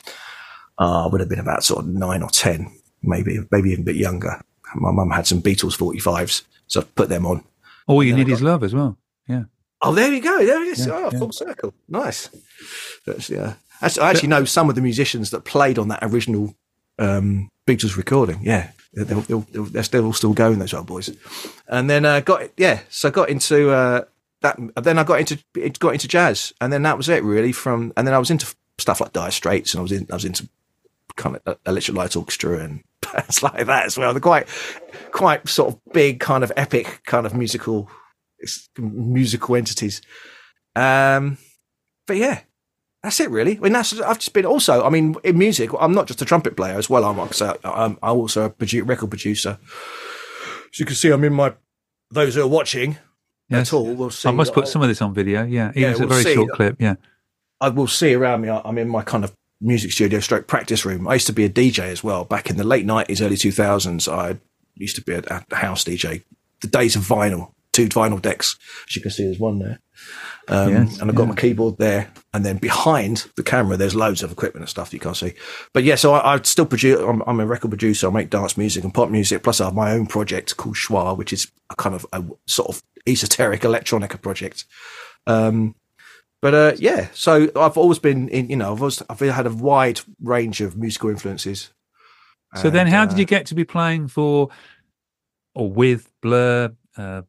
uh, 0.78 1.08
would 1.10 1.20
have 1.20 1.28
been 1.28 1.38
about 1.38 1.64
sort 1.64 1.84
of 1.84 1.88
nine 1.88 2.22
or 2.22 2.30
10, 2.30 2.70
maybe, 3.02 3.38
maybe 3.50 3.70
even 3.70 3.82
a 3.82 3.86
bit 3.86 3.96
younger. 3.96 4.40
My 4.74 4.90
mum 4.90 5.10
had 5.10 5.26
some 5.26 5.42
Beatles 5.42 5.76
45s, 5.76 6.42
so 6.66 6.80
I 6.80 6.84
put 6.94 7.08
them 7.08 7.26
on. 7.26 7.44
All 7.86 8.02
you 8.02 8.16
need 8.16 8.28
got, 8.28 8.34
is 8.34 8.42
love 8.42 8.64
as 8.64 8.74
well. 8.74 8.96
Yeah. 9.28 9.44
Oh, 9.82 9.92
there 9.92 10.10
you 10.10 10.22
go. 10.22 10.46
There 10.46 10.62
it 10.62 10.68
is. 10.68 10.86
Yeah, 10.86 10.92
oh, 10.94 11.10
yeah. 11.12 11.18
full 11.18 11.32
circle. 11.32 11.74
Nice. 11.88 12.30
That's, 13.04 13.28
yeah. 13.28 13.54
I 13.82 14.10
actually 14.10 14.28
know 14.28 14.44
some 14.44 14.68
of 14.68 14.76
the 14.76 14.80
musicians 14.80 15.30
that 15.30 15.44
played 15.44 15.76
on 15.76 15.88
that 15.88 15.98
original 16.02 16.54
um, 16.98 17.48
Beatles 17.66 17.96
recording. 17.96 18.40
Yeah. 18.42 18.70
They're, 18.94 19.04
they're, 19.04 19.82
still 19.82 20.12
still 20.12 20.34
going, 20.34 20.58
those 20.58 20.74
old 20.74 20.86
boys. 20.86 21.10
And 21.66 21.88
then 21.88 22.04
uh, 22.04 22.20
got 22.20 22.50
yeah, 22.58 22.80
so 22.90 23.08
I 23.08 23.10
got 23.10 23.30
into 23.30 23.70
uh, 23.70 24.04
that. 24.42 24.58
Then 24.82 24.98
I 24.98 25.04
got 25.04 25.18
into 25.18 25.38
got 25.78 25.94
into 25.94 26.06
jazz, 26.08 26.52
and 26.60 26.70
then 26.70 26.82
that 26.82 26.98
was 26.98 27.08
it 27.08 27.24
really. 27.24 27.52
From 27.52 27.94
and 27.96 28.06
then 28.06 28.12
I 28.12 28.18
was 28.18 28.30
into 28.30 28.54
stuff 28.76 29.00
like 29.00 29.14
Dire 29.14 29.30
Straits, 29.30 29.72
and 29.72 29.78
I 29.78 29.82
was 29.82 29.92
in 29.92 30.06
I 30.10 30.14
was 30.14 30.26
into 30.26 30.46
kind 31.16 31.38
of 31.44 31.58
electric 31.66 31.96
light 31.96 32.16
orchestra 32.16 32.58
and 32.58 32.82
bands 33.00 33.42
like 33.42 33.66
that 33.66 33.86
as 33.86 33.98
well. 33.98 34.12
They're 34.12 34.20
quite, 34.20 34.46
quite 35.10 35.48
sort 35.48 35.74
of 35.74 35.80
big, 35.92 36.20
kind 36.20 36.44
of 36.44 36.52
epic, 36.56 37.00
kind 37.04 37.26
of 37.26 37.34
musical, 37.34 37.90
musical 38.78 39.56
entities. 39.56 40.02
Um, 40.74 41.38
but 42.06 42.16
yeah, 42.16 42.40
that's 43.02 43.18
it 43.18 43.30
really. 43.30 43.56
I 43.58 43.60
mean, 43.60 43.72
that's 43.72 43.98
I've 44.00 44.18
just 44.18 44.32
been 44.32 44.46
also. 44.46 44.84
I 44.84 44.88
mean, 44.88 45.16
in 45.24 45.36
music, 45.36 45.70
I'm 45.78 45.92
not 45.92 46.06
just 46.06 46.22
a 46.22 46.24
trumpet 46.24 46.56
player 46.56 46.78
as 46.78 46.88
well. 46.88 47.04
I'm, 47.04 47.18
I'm, 47.64 47.98
I'm 48.02 48.16
also 48.16 48.44
a 48.44 48.50
produ- 48.50 48.88
record 48.88 49.10
producer. 49.10 49.58
As 50.72 50.78
you 50.78 50.86
can 50.86 50.94
see, 50.94 51.10
I'm 51.10 51.24
in 51.24 51.32
my. 51.32 51.54
Those 52.10 52.34
who 52.34 52.42
are 52.42 52.48
watching 52.48 52.98
yes. 53.48 53.68
at 53.68 53.72
all 53.72 53.94
will 53.94 54.10
see. 54.10 54.28
I 54.28 54.32
must 54.32 54.52
put 54.52 54.68
some 54.68 54.82
of 54.82 54.88
this 54.88 55.02
on 55.02 55.14
video. 55.14 55.44
Yeah, 55.44 55.72
yeah, 55.74 55.90
it's 55.90 56.00
a 56.00 56.06
very 56.06 56.34
short 56.34 56.52
clip. 56.52 56.76
Yeah, 56.78 56.94
I 57.60 57.70
will 57.70 57.88
see 57.88 58.14
around 58.14 58.42
me. 58.42 58.50
I'm 58.50 58.78
in 58.78 58.88
my 58.88 59.02
kind 59.02 59.24
of 59.24 59.34
music 59.60 59.92
studio 59.92 60.20
stroke 60.20 60.46
practice 60.46 60.84
room. 60.84 61.08
I 61.08 61.14
used 61.14 61.26
to 61.26 61.32
be 61.32 61.44
a 61.44 61.50
DJ 61.50 61.80
as 61.84 62.04
well 62.04 62.24
back 62.24 62.50
in 62.50 62.56
the 62.56 62.64
late 62.64 62.86
nineties, 62.86 63.20
early 63.20 63.36
two 63.36 63.52
thousands. 63.52 64.06
I 64.06 64.38
used 64.74 64.96
to 64.96 65.02
be 65.02 65.14
a, 65.14 65.44
a, 65.50 65.56
house 65.56 65.84
DJ. 65.84 66.22
The 66.60 66.68
days 66.68 66.94
of 66.94 67.02
vinyl, 67.02 67.52
two 67.72 67.88
vinyl 67.88 68.22
decks, 68.22 68.56
as 68.88 68.94
you 68.94 69.02
can 69.02 69.10
see, 69.10 69.24
there's 69.24 69.38
one 69.38 69.58
there. 69.58 69.80
Um, 70.48 70.70
yes, 70.70 71.00
and 71.00 71.08
I've 71.08 71.16
got 71.16 71.24
yeah. 71.24 71.28
my 71.28 71.34
keyboard 71.36 71.78
there, 71.78 72.10
and 72.34 72.44
then 72.44 72.58
behind 72.58 73.26
the 73.36 73.42
camera, 73.42 73.76
there's 73.76 73.94
loads 73.94 74.22
of 74.22 74.32
equipment 74.32 74.62
and 74.62 74.68
stuff 74.68 74.92
you 74.92 74.98
can't 74.98 75.16
see. 75.16 75.34
But 75.72 75.84
yeah, 75.84 75.94
so 75.94 76.14
I, 76.14 76.34
I 76.34 76.42
still 76.42 76.66
produce. 76.66 77.00
I'm, 77.00 77.22
I'm, 77.26 77.40
a 77.40 77.46
record 77.46 77.68
producer. 77.68 78.08
I 78.08 78.10
make 78.10 78.30
dance 78.30 78.56
music 78.56 78.82
and 78.82 78.92
pop 78.92 79.08
music. 79.08 79.42
Plus, 79.42 79.60
I 79.60 79.66
have 79.66 79.74
my 79.74 79.92
own 79.92 80.06
project 80.06 80.56
called 80.56 80.74
Schwa, 80.74 81.16
which 81.16 81.32
is 81.32 81.50
a 81.70 81.76
kind 81.76 81.94
of 81.94 82.06
a 82.12 82.24
sort 82.46 82.70
of 82.70 82.82
esoteric 83.06 83.60
electronica 83.62 84.20
project. 84.20 84.64
Um, 85.26 85.76
but 86.40 86.54
uh, 86.54 86.72
yeah, 86.76 87.08
so 87.14 87.48
I've 87.54 87.78
always 87.78 88.00
been 88.00 88.28
in, 88.28 88.50
you 88.50 88.56
know, 88.56 88.72
I've 88.72 88.80
always 88.80 89.00
I've 89.08 89.20
had 89.20 89.46
a 89.46 89.54
wide 89.54 90.00
range 90.20 90.60
of 90.60 90.76
musical 90.76 91.08
influences. 91.10 91.70
So 92.56 92.66
and, 92.66 92.74
then, 92.74 92.86
how 92.88 93.04
uh, 93.04 93.06
did 93.06 93.18
you 93.18 93.24
get 93.24 93.46
to 93.46 93.54
be 93.54 93.64
playing 93.64 94.08
for 94.08 94.48
or 95.54 95.70
with 95.70 96.10
Blur? 96.20 96.74
Uh, 96.96 97.22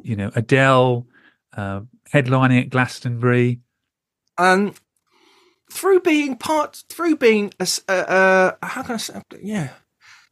you 0.00 0.16
know, 0.16 0.30
Adele, 0.34 1.06
uh, 1.54 1.80
headlining 2.12 2.60
at 2.60 2.70
Glastonbury. 2.70 3.60
Um, 4.38 4.74
through 5.70 6.00
being 6.00 6.36
part, 6.36 6.84
through 6.88 7.16
being 7.16 7.52
a, 7.60 8.56
how 8.62 8.82
can 8.82 8.94
I 8.94 8.98
say? 8.98 9.20
Yeah, 9.40 9.70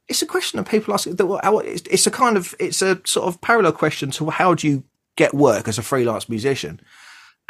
it's 0.09 0.23
a 0.23 0.27
question 0.27 0.59
that 0.59 0.69
people 0.69 0.95
asking. 0.95 1.17
It's 1.19 2.07
a 2.07 2.11
kind 2.11 2.37
of, 2.37 2.55
it's 2.59 2.83
a 2.83 3.01
sort 3.05 3.27
of 3.27 3.41
parallel 3.41 3.73
question 3.73 4.11
to 4.13 4.31
how 4.31 4.55
do 4.55 4.69
you 4.69 4.85
get 5.17 5.35
work 5.35 5.69
as 5.69 5.79
a 5.79 5.83
freelance 5.83 6.29
musician? 6.29 6.81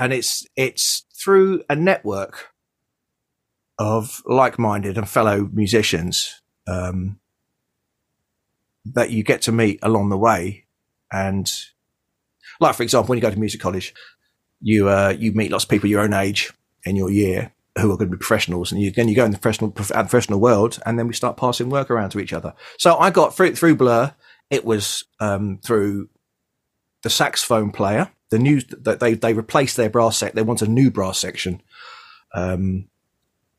and 0.01 0.15
it's 0.15 0.47
it's 0.57 1.05
through 1.15 1.63
a 1.69 1.77
network 1.77 2.49
of 3.79 4.23
like-minded 4.25 4.97
and 4.99 5.09
fellow 5.09 5.49
musicians 5.53 6.41
um, 6.67 7.21
that 8.85 9.11
you 9.11 9.23
get 9.23 9.43
to 9.43 9.53
meet 9.53 9.79
along 9.83 10.09
the 10.09 10.17
way, 10.17 10.65
and 11.13 11.53
like 12.61 12.75
for 12.75 12.83
example, 12.83 13.11
when 13.11 13.19
you 13.19 13.23
go 13.23 13.31
to 13.31 13.39
music 13.39 13.61
college, 13.61 13.95
you 14.61 14.89
uh, 14.89 15.15
you 15.19 15.33
meet 15.33 15.51
lots 15.51 15.65
of 15.65 15.71
people 15.71 15.89
your 15.89 16.03
own 16.03 16.13
age 16.13 16.53
in 16.85 16.97
your 16.97 17.11
year 17.11 17.53
who 17.79 17.91
are 17.91 17.97
going 17.97 18.11
to 18.11 18.17
be 18.17 18.21
professionals, 18.21 18.73
and 18.73 18.81
you, 18.81 18.91
then 18.91 19.09
you 19.09 19.15
go 19.15 19.25
in 19.25 19.31
the 19.31 19.39
professional 19.39 19.71
professional 19.71 20.41
world, 20.41 20.79
and 20.85 20.99
then 20.99 21.07
we 21.07 21.15
start 21.15 21.37
passing 21.37 21.71
work 21.71 21.91
around 21.91 22.11
to 22.11 22.21
each 22.21 22.33
other. 22.33 22.55
So 22.79 22.97
I 22.97 23.11
got 23.11 23.35
through 23.35 23.55
through 23.55 23.77
Blur. 23.77 24.15
It 24.51 24.65
was 24.65 25.05
um, 25.21 25.59
through 25.63 26.09
the 27.03 27.11
saxophone 27.11 27.71
player 27.71 28.11
the 28.31 28.39
news 28.39 28.65
that 28.67 29.01
they 29.01 29.15
they 29.15 29.35
replaced 29.35 29.77
their 29.77 29.91
brass 29.91 30.17
sec. 30.17 30.33
They 30.33 30.43
want 30.43 30.63
a 30.63 30.69
new 30.69 30.91
brass 30.91 31.19
section, 31.19 31.61
um, 32.35 32.89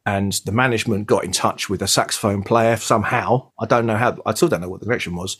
and 0.05 0.33
the 0.45 0.51
management 0.51 1.07
got 1.07 1.23
in 1.23 1.31
touch 1.31 1.69
with 1.69 1.81
a 1.81 1.87
saxophone 1.87 2.43
player 2.43 2.77
somehow. 2.77 3.51
I 3.59 3.65
don't 3.65 3.85
know 3.85 3.97
how. 3.97 4.17
I 4.25 4.33
still 4.33 4.47
don't 4.47 4.61
know 4.61 4.69
what 4.69 4.79
the 4.79 4.85
direction 4.85 5.15
was. 5.15 5.37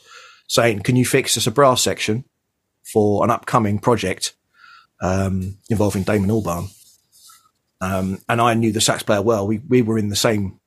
Saying, 0.48 0.82
"Can 0.82 0.98
you 0.98 1.06
fix 1.06 1.38
us 1.38 1.48
a 1.48 1.52
brass 1.52 1.82
section 1.82 2.26
for 2.84 3.24
an 3.24 3.32
upcoming 3.32 3.80
project 3.80 4.34
um, 5.02 5.58
involving 5.70 6.04
Damon 6.04 6.30
Albarn?" 6.30 6.70
Um, 7.82 8.20
and 8.30 8.40
I 8.40 8.54
knew 8.54 8.72
the 8.72 8.82
sax 8.82 9.04
player 9.04 9.22
well. 9.22 9.48
We 9.48 9.60
we 9.68 9.82
were 9.82 9.98
in 9.98 10.10
the 10.10 10.16
same 10.16 10.60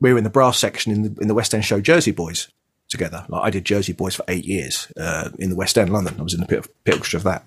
we 0.00 0.12
were 0.12 0.18
in 0.18 0.24
the 0.24 0.30
brass 0.30 0.58
section 0.58 0.92
in 0.92 1.02
the 1.02 1.20
in 1.20 1.28
the 1.28 1.34
West 1.34 1.54
End 1.54 1.64
show 1.64 1.80
Jersey 1.80 2.10
Boys 2.10 2.48
together. 2.88 3.24
Like 3.28 3.44
I 3.44 3.50
did 3.50 3.64
Jersey 3.64 3.92
Boys 3.92 4.14
for 4.14 4.24
eight 4.28 4.44
years 4.44 4.92
uh, 4.96 5.30
in 5.38 5.50
the 5.50 5.56
West 5.56 5.78
End, 5.78 5.92
London. 5.92 6.16
I 6.18 6.22
was 6.22 6.34
in 6.34 6.40
the 6.40 6.46
pit, 6.46 6.68
orchestra 6.86 7.18
of 7.18 7.24
that, 7.24 7.44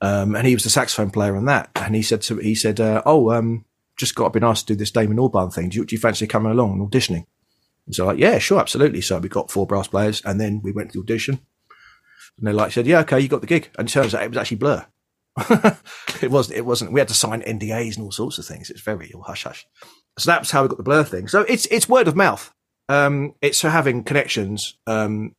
um, 0.00 0.36
and 0.36 0.46
he 0.46 0.54
was 0.54 0.64
the 0.64 0.70
saxophone 0.70 1.10
player 1.10 1.36
on 1.36 1.46
that. 1.46 1.70
And 1.74 1.94
he 1.94 2.02
said 2.02 2.22
to 2.22 2.36
he 2.36 2.54
said, 2.54 2.80
uh, 2.80 3.02
"Oh, 3.06 3.30
um, 3.30 3.64
just 3.96 4.14
got 4.14 4.32
been 4.32 4.44
asked 4.44 4.68
to 4.68 4.74
do 4.74 4.78
this 4.78 4.90
Damon 4.90 5.16
Albarn 5.16 5.52
thing. 5.52 5.70
Do 5.70 5.78
you, 5.78 5.84
do 5.86 5.94
you 5.94 6.00
fancy 6.00 6.26
coming 6.26 6.52
along 6.52 6.72
and 6.72 6.90
auditioning?" 6.90 7.26
And 7.86 7.94
so 7.94 8.06
like, 8.06 8.18
yeah, 8.18 8.38
sure, 8.38 8.60
absolutely. 8.60 9.00
So 9.00 9.18
we 9.18 9.28
got 9.28 9.50
four 9.50 9.66
brass 9.66 9.88
players, 9.88 10.20
and 10.24 10.40
then 10.40 10.60
we 10.62 10.72
went 10.72 10.92
to 10.92 10.98
the 10.98 11.02
audition. 11.02 11.40
And 12.38 12.46
they 12.46 12.52
like 12.52 12.72
said, 12.72 12.86
yeah, 12.86 13.00
okay, 13.00 13.18
you 13.18 13.28
got 13.28 13.40
the 13.40 13.46
gig. 13.46 13.70
And 13.78 13.88
it 13.88 13.92
turns 13.92 14.14
out 14.14 14.22
it 14.22 14.28
was 14.28 14.36
actually 14.36 14.58
Blur. 14.58 14.86
it 16.22 16.30
wasn't. 16.30 16.58
It 16.58 16.64
wasn't. 16.64 16.92
We 16.92 17.00
had 17.00 17.08
to 17.08 17.14
sign 17.14 17.42
NDAs 17.42 17.96
and 17.96 18.04
all 18.04 18.12
sorts 18.12 18.38
of 18.38 18.46
things. 18.46 18.70
It's 18.70 18.80
very 18.80 19.12
hush 19.24 19.44
hush. 19.44 19.66
So 20.18 20.30
that's 20.30 20.50
how 20.50 20.62
we 20.62 20.68
got 20.68 20.78
the 20.78 20.82
Blur 20.82 21.04
thing. 21.04 21.28
So 21.28 21.42
it's 21.42 21.66
it's 21.66 21.88
word 21.88 22.08
of 22.08 22.16
mouth. 22.16 22.52
Um, 22.88 23.34
it's 23.42 23.60
having 23.62 24.04
connections, 24.04 24.76
um, 24.86 25.34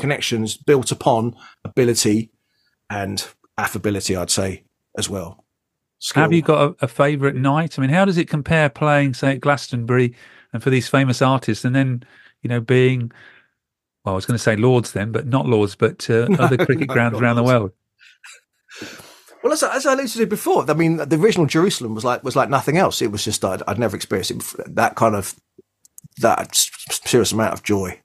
connections 0.00 0.56
built 0.56 0.90
upon 0.90 1.36
ability 1.64 2.30
and 2.90 3.26
affability. 3.56 4.16
I'd 4.16 4.30
say 4.30 4.64
as 4.98 5.08
well. 5.08 5.44
Skill. 6.00 6.22
Have 6.22 6.32
you 6.32 6.42
got 6.42 6.76
a, 6.80 6.84
a 6.84 6.88
favourite 6.88 7.34
night? 7.34 7.78
I 7.78 7.82
mean, 7.82 7.90
how 7.90 8.04
does 8.04 8.18
it 8.18 8.28
compare 8.28 8.68
playing, 8.68 9.14
say, 9.14 9.32
at 9.32 9.40
Glastonbury 9.40 10.14
and 10.52 10.62
for 10.62 10.70
these 10.70 10.88
famous 10.88 11.22
artists, 11.22 11.64
and 11.64 11.74
then 11.74 12.02
you 12.42 12.48
know 12.48 12.60
being, 12.60 13.10
well, 14.04 14.14
I 14.14 14.16
was 14.16 14.26
going 14.26 14.36
to 14.36 14.42
say 14.42 14.56
Lords 14.56 14.92
then, 14.92 15.10
but 15.10 15.26
not 15.26 15.46
Lords, 15.46 15.74
but 15.74 16.08
uh, 16.10 16.28
other 16.38 16.56
cricket 16.56 16.88
no, 16.88 16.94
grounds 16.94 17.18
around 17.18 17.36
Lords. 17.36 17.48
the 17.48 18.82
world. 18.82 19.04
Well, 19.42 19.52
as, 19.52 19.62
I- 19.62 19.76
as 19.76 19.86
I 19.86 19.92
alluded 19.92 20.12
to 20.12 20.26
before, 20.26 20.68
I 20.70 20.74
mean, 20.74 20.96
the 20.96 21.16
original 21.16 21.46
Jerusalem 21.46 21.94
was 21.94 22.04
like 22.04 22.22
was 22.24 22.36
like 22.36 22.48
nothing 22.50 22.76
else. 22.76 23.00
It 23.02 23.12
was 23.12 23.24
just 23.24 23.44
I'd, 23.44 23.62
I'd 23.66 23.78
never 23.78 23.96
experienced 23.96 24.30
it 24.32 24.74
that 24.74 24.94
kind 24.96 25.14
of 25.14 25.34
that 26.18 26.54
serious 26.54 27.32
amount 27.32 27.52
of 27.52 27.62
joy, 27.62 28.00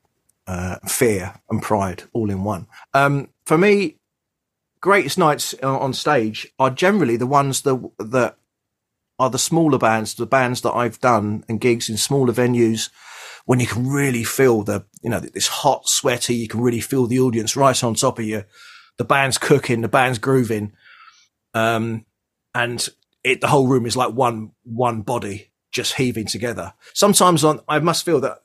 uh, 0.47 0.77
fear, 0.87 1.35
and 1.49 1.61
pride 1.61 2.03
all 2.13 2.29
in 2.29 2.43
one. 2.43 2.67
Um, 2.93 3.29
for 3.45 3.57
me, 3.57 3.97
greatest 4.81 5.17
nights 5.17 5.53
on 5.55 5.79
on 5.79 5.93
stage 5.93 6.47
are 6.59 6.69
generally 6.69 7.17
the 7.17 7.27
ones 7.27 7.61
that 7.61 7.91
that 7.99 8.37
are 9.19 9.29
the 9.29 9.39
smaller 9.39 9.77
bands, 9.77 10.13
the 10.15 10.25
bands 10.25 10.61
that 10.61 10.73
I've 10.73 10.99
done 10.99 11.43
and 11.47 11.61
gigs 11.61 11.89
in 11.89 11.97
smaller 11.97 12.33
venues 12.33 12.89
when 13.45 13.59
you 13.59 13.67
can 13.67 13.87
really 13.87 14.23
feel 14.23 14.63
the, 14.63 14.85
you 15.01 15.09
know, 15.09 15.19
this 15.19 15.47
hot, 15.47 15.87
sweaty, 15.87 16.33
you 16.33 16.47
can 16.47 16.61
really 16.61 16.79
feel 16.79 17.05
the 17.07 17.19
audience 17.19 17.55
right 17.55 17.83
on 17.83 17.93
top 17.93 18.17
of 18.17 18.25
you. 18.25 18.43
The 18.97 19.03
band's 19.03 19.37
cooking, 19.37 19.81
the 19.81 19.87
band's 19.87 20.17
grooving. 20.17 20.71
Um, 21.53 22.05
and 22.55 22.87
it, 23.23 23.41
the 23.41 23.47
whole 23.47 23.67
room 23.67 23.85
is 23.85 23.97
like 23.97 24.13
one, 24.13 24.51
one 24.63 25.01
body 25.01 25.51
just 25.71 25.95
heaving 25.95 26.25
together. 26.25 26.73
Sometimes 26.93 27.43
on, 27.43 27.61
I 27.67 27.79
must 27.79 28.05
feel 28.05 28.19
that, 28.21 28.39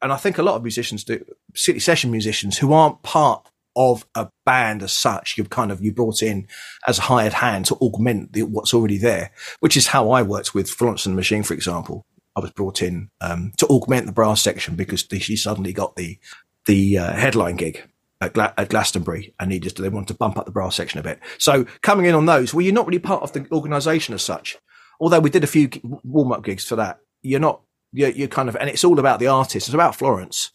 and 0.00 0.12
I 0.12 0.16
think 0.16 0.38
a 0.38 0.42
lot 0.42 0.56
of 0.56 0.62
musicians 0.62 1.04
do, 1.04 1.24
city 1.54 1.78
session 1.78 2.10
musicians 2.10 2.58
who 2.58 2.72
aren't 2.72 3.02
part 3.02 3.48
of 3.76 4.06
a 4.14 4.28
band 4.44 4.82
as 4.82 4.92
such, 4.92 5.38
you've 5.38 5.50
kind 5.50 5.70
of, 5.70 5.82
you 5.82 5.92
brought 5.92 6.22
in 6.22 6.46
as 6.86 6.98
a 6.98 7.02
hired 7.02 7.32
hand 7.32 7.66
to 7.66 7.74
augment 7.76 8.32
the, 8.32 8.42
what's 8.42 8.74
already 8.74 8.98
there, 8.98 9.30
which 9.60 9.76
is 9.76 9.86
how 9.88 10.10
I 10.10 10.22
worked 10.22 10.54
with 10.54 10.68
Florence 10.68 11.06
and 11.06 11.14
the 11.14 11.16
Machine, 11.16 11.42
for 11.42 11.54
example. 11.54 12.04
I 12.34 12.40
was 12.40 12.50
brought 12.50 12.82
in 12.82 13.10
um, 13.20 13.52
to 13.58 13.66
augment 13.66 14.06
the 14.06 14.12
brass 14.12 14.40
section 14.40 14.74
because 14.74 15.06
she 15.10 15.36
suddenly 15.36 15.72
got 15.72 15.96
the 15.96 16.18
the 16.66 16.96
uh, 16.96 17.12
headline 17.12 17.56
gig 17.56 17.82
at, 18.22 18.32
Gla- 18.32 18.54
at 18.56 18.70
Glastonbury, 18.70 19.34
and 19.38 19.52
he 19.52 19.58
just 19.58 19.76
they 19.76 19.88
wanted 19.88 20.08
to 20.08 20.14
bump 20.14 20.38
up 20.38 20.46
the 20.46 20.52
brass 20.52 20.76
section 20.76 21.00
a 21.00 21.02
bit. 21.02 21.20
So 21.38 21.64
coming 21.82 22.06
in 22.06 22.14
on 22.14 22.26
those, 22.26 22.54
well, 22.54 22.62
you're 22.62 22.74
not 22.74 22.86
really 22.86 22.98
part 22.98 23.22
of 23.22 23.32
the 23.32 23.46
organisation 23.52 24.14
as 24.14 24.22
such. 24.22 24.56
Although 25.00 25.20
we 25.20 25.30
did 25.30 25.44
a 25.44 25.48
few 25.48 25.68
warm 26.04 26.32
up 26.32 26.44
gigs 26.44 26.64
for 26.64 26.76
that, 26.76 27.00
you're 27.22 27.40
not. 27.40 27.60
You're, 27.94 28.10
you're 28.10 28.28
kind 28.28 28.48
of, 28.48 28.56
and 28.56 28.70
it's 28.70 28.84
all 28.84 28.98
about 28.98 29.18
the 29.18 29.26
artist. 29.26 29.68
It's 29.68 29.74
about 29.74 29.96
Florence. 29.96 30.50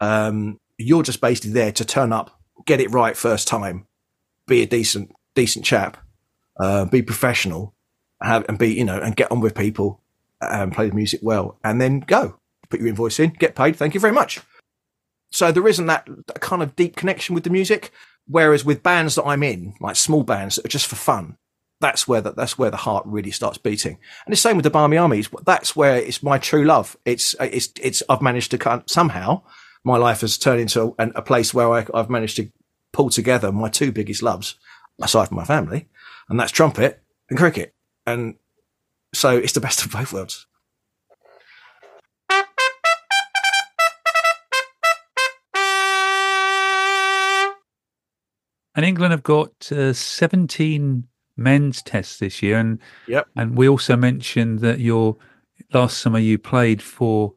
Um, 0.00 0.58
you're 0.78 1.02
just 1.02 1.20
basically 1.20 1.50
there 1.50 1.72
to 1.72 1.84
turn 1.84 2.14
up, 2.14 2.40
get 2.64 2.80
it 2.80 2.90
right 2.90 3.14
first 3.14 3.46
time, 3.46 3.86
be 4.46 4.62
a 4.62 4.66
decent 4.66 5.12
decent 5.34 5.66
chap, 5.66 5.98
uh, 6.58 6.86
be 6.86 7.02
professional, 7.02 7.74
have, 8.22 8.46
and 8.48 8.58
be 8.58 8.72
you 8.72 8.84
know, 8.84 8.98
and 8.98 9.16
get 9.16 9.30
on 9.30 9.40
with 9.40 9.54
people 9.54 10.00
and 10.40 10.72
play 10.72 10.88
the 10.88 10.94
music 10.94 11.20
well, 11.22 11.58
and 11.62 11.80
then 11.80 12.00
go 12.00 12.38
put 12.70 12.80
your 12.80 12.88
invoice 12.88 13.18
in, 13.18 13.30
get 13.30 13.54
paid. 13.54 13.76
Thank 13.76 13.94
you 13.94 14.00
very 14.00 14.12
much. 14.12 14.40
So 15.30 15.52
there 15.52 15.68
isn't 15.68 15.86
that, 15.86 16.08
kind 16.40 16.62
of 16.62 16.76
deep 16.76 16.96
connection 16.96 17.34
with 17.34 17.44
the 17.44 17.50
music. 17.50 17.92
Whereas 18.26 18.64
with 18.64 18.82
bands 18.82 19.14
that 19.14 19.24
I'm 19.24 19.42
in, 19.42 19.74
like 19.80 19.96
small 19.96 20.22
bands 20.22 20.56
that 20.56 20.66
are 20.66 20.68
just 20.68 20.86
for 20.86 20.96
fun, 20.96 21.38
that's 21.80 22.06
where 22.06 22.20
the, 22.20 22.32
that's 22.32 22.58
where 22.58 22.70
the 22.70 22.76
heart 22.76 23.06
really 23.06 23.30
starts 23.30 23.56
beating. 23.56 23.98
And 24.26 24.32
the 24.32 24.36
same 24.36 24.56
with 24.56 24.64
the 24.64 24.70
Barmy 24.70 24.96
Armies. 24.96 25.30
That's 25.44 25.76
where 25.76 25.96
it's 25.96 26.22
my 26.22 26.38
true 26.38 26.64
love. 26.64 26.96
It's 27.04 27.34
it's 27.40 27.70
it's 27.80 28.02
I've 28.08 28.20
managed 28.20 28.50
to 28.50 28.58
kind 28.58 28.82
somehow 28.86 29.42
my 29.84 29.96
life 29.96 30.22
has 30.22 30.36
turned 30.36 30.60
into 30.60 30.94
a, 30.98 31.08
a 31.14 31.22
place 31.22 31.54
where 31.54 31.72
I, 31.72 31.86
I've 31.94 32.10
managed 32.10 32.36
to 32.36 32.50
pull 32.92 33.10
together 33.10 33.52
my 33.52 33.68
two 33.68 33.92
biggest 33.92 34.22
loves, 34.22 34.56
aside 35.00 35.28
from 35.28 35.36
my 35.36 35.44
family, 35.44 35.88
and 36.28 36.38
that's 36.38 36.52
trumpet 36.52 37.00
and 37.30 37.38
cricket. 37.38 37.74
And 38.06 38.34
so 39.14 39.36
it's 39.36 39.52
the 39.52 39.60
best 39.60 39.84
of 39.84 39.92
both 39.92 40.12
worlds. 40.12 40.47
And 48.78 48.86
England 48.86 49.10
have 49.10 49.24
got 49.24 49.72
uh, 49.72 49.92
17 49.92 51.02
men's 51.36 51.82
tests 51.82 52.20
this 52.20 52.44
year, 52.44 52.58
and 52.58 52.78
Yep. 53.08 53.26
and 53.34 53.56
we 53.56 53.68
also 53.68 53.96
mentioned 53.96 54.60
that 54.60 54.78
your 54.78 55.16
last 55.74 55.98
summer 55.98 56.20
you 56.20 56.38
played 56.38 56.80
for 56.80 57.34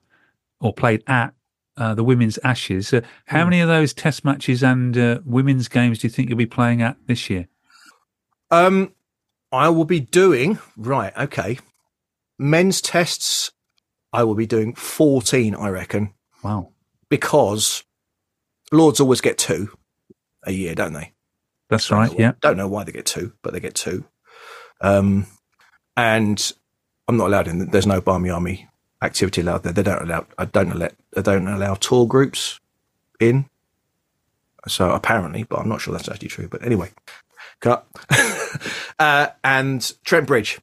or 0.60 0.72
played 0.72 1.02
at 1.08 1.34
uh, 1.78 1.96
the 1.96 2.04
women's 2.04 2.38
Ashes. 2.44 2.94
Uh, 2.94 3.02
how 3.26 3.44
many 3.44 3.60
of 3.60 3.68
those 3.68 3.92
test 3.92 4.24
matches 4.24 4.62
and 4.62 4.96
uh, 4.96 5.22
women's 5.26 5.68
games 5.68 5.98
do 5.98 6.06
you 6.06 6.12
think 6.12 6.30
you'll 6.30 6.38
be 6.38 6.46
playing 6.46 6.84
at 6.84 6.96
this 7.08 7.28
year? 7.28 7.48
Um, 8.52 8.94
I 9.52 9.70
will 9.70 9.86
be 9.86 10.00
doing 10.00 10.60
right. 10.78 11.12
Okay, 11.18 11.58
men's 12.38 12.82
tests. 12.82 13.52
I 14.14 14.26
will 14.26 14.36
be 14.36 14.46
doing 14.46 14.76
fourteen. 14.76 15.56
I 15.56 15.70
reckon 15.70 16.14
Wow, 16.44 16.74
because 17.10 17.84
Lords 18.72 19.00
always 19.00 19.22
get 19.22 19.40
two 19.40 19.70
a 20.44 20.52
year, 20.52 20.76
don't 20.76 20.94
they? 20.94 21.14
That's 21.72 21.88
Don't 21.88 22.00
right. 22.00 22.20
Yeah, 22.20 22.34
Don't 22.42 22.58
know 22.58 22.68
why 22.68 22.84
they 22.84 22.92
get 22.92 23.06
two, 23.06 23.32
but 23.42 23.54
they 23.54 23.62
get 23.62 23.74
two. 23.76 24.04
Um, 24.82 25.26
and 25.96 26.52
I'm 27.08 27.16
not 27.16 27.28
allowed 27.28 27.48
in. 27.48 27.70
There's 27.70 27.88
no 27.88 28.02
Barmy 28.02 28.30
Army 28.30 28.68
activity 29.02 29.40
allowed 29.40 29.64
there. 29.64 29.72
They 29.72 29.82
don't 29.82 30.02
allow. 30.02 30.28
I 30.38 30.46
don't 30.46 30.74
allow. 30.74 30.90
They 31.14 31.22
don't 31.22 31.48
allow 31.48 31.76
tour 31.76 32.06
groups 32.06 32.60
in. 33.22 33.46
So 34.68 34.92
apparently, 34.92 35.44
but 35.44 35.60
I'm 35.60 35.70
not 35.70 35.80
sure 35.80 35.94
that's 35.94 36.10
actually 36.10 36.28
true. 36.28 36.50
But 36.50 36.64
anyway, 36.64 36.90
cut. 37.62 37.88
uh, 39.00 39.28
and 39.42 39.94
Trent 40.04 40.28
Bridge, 40.28 40.60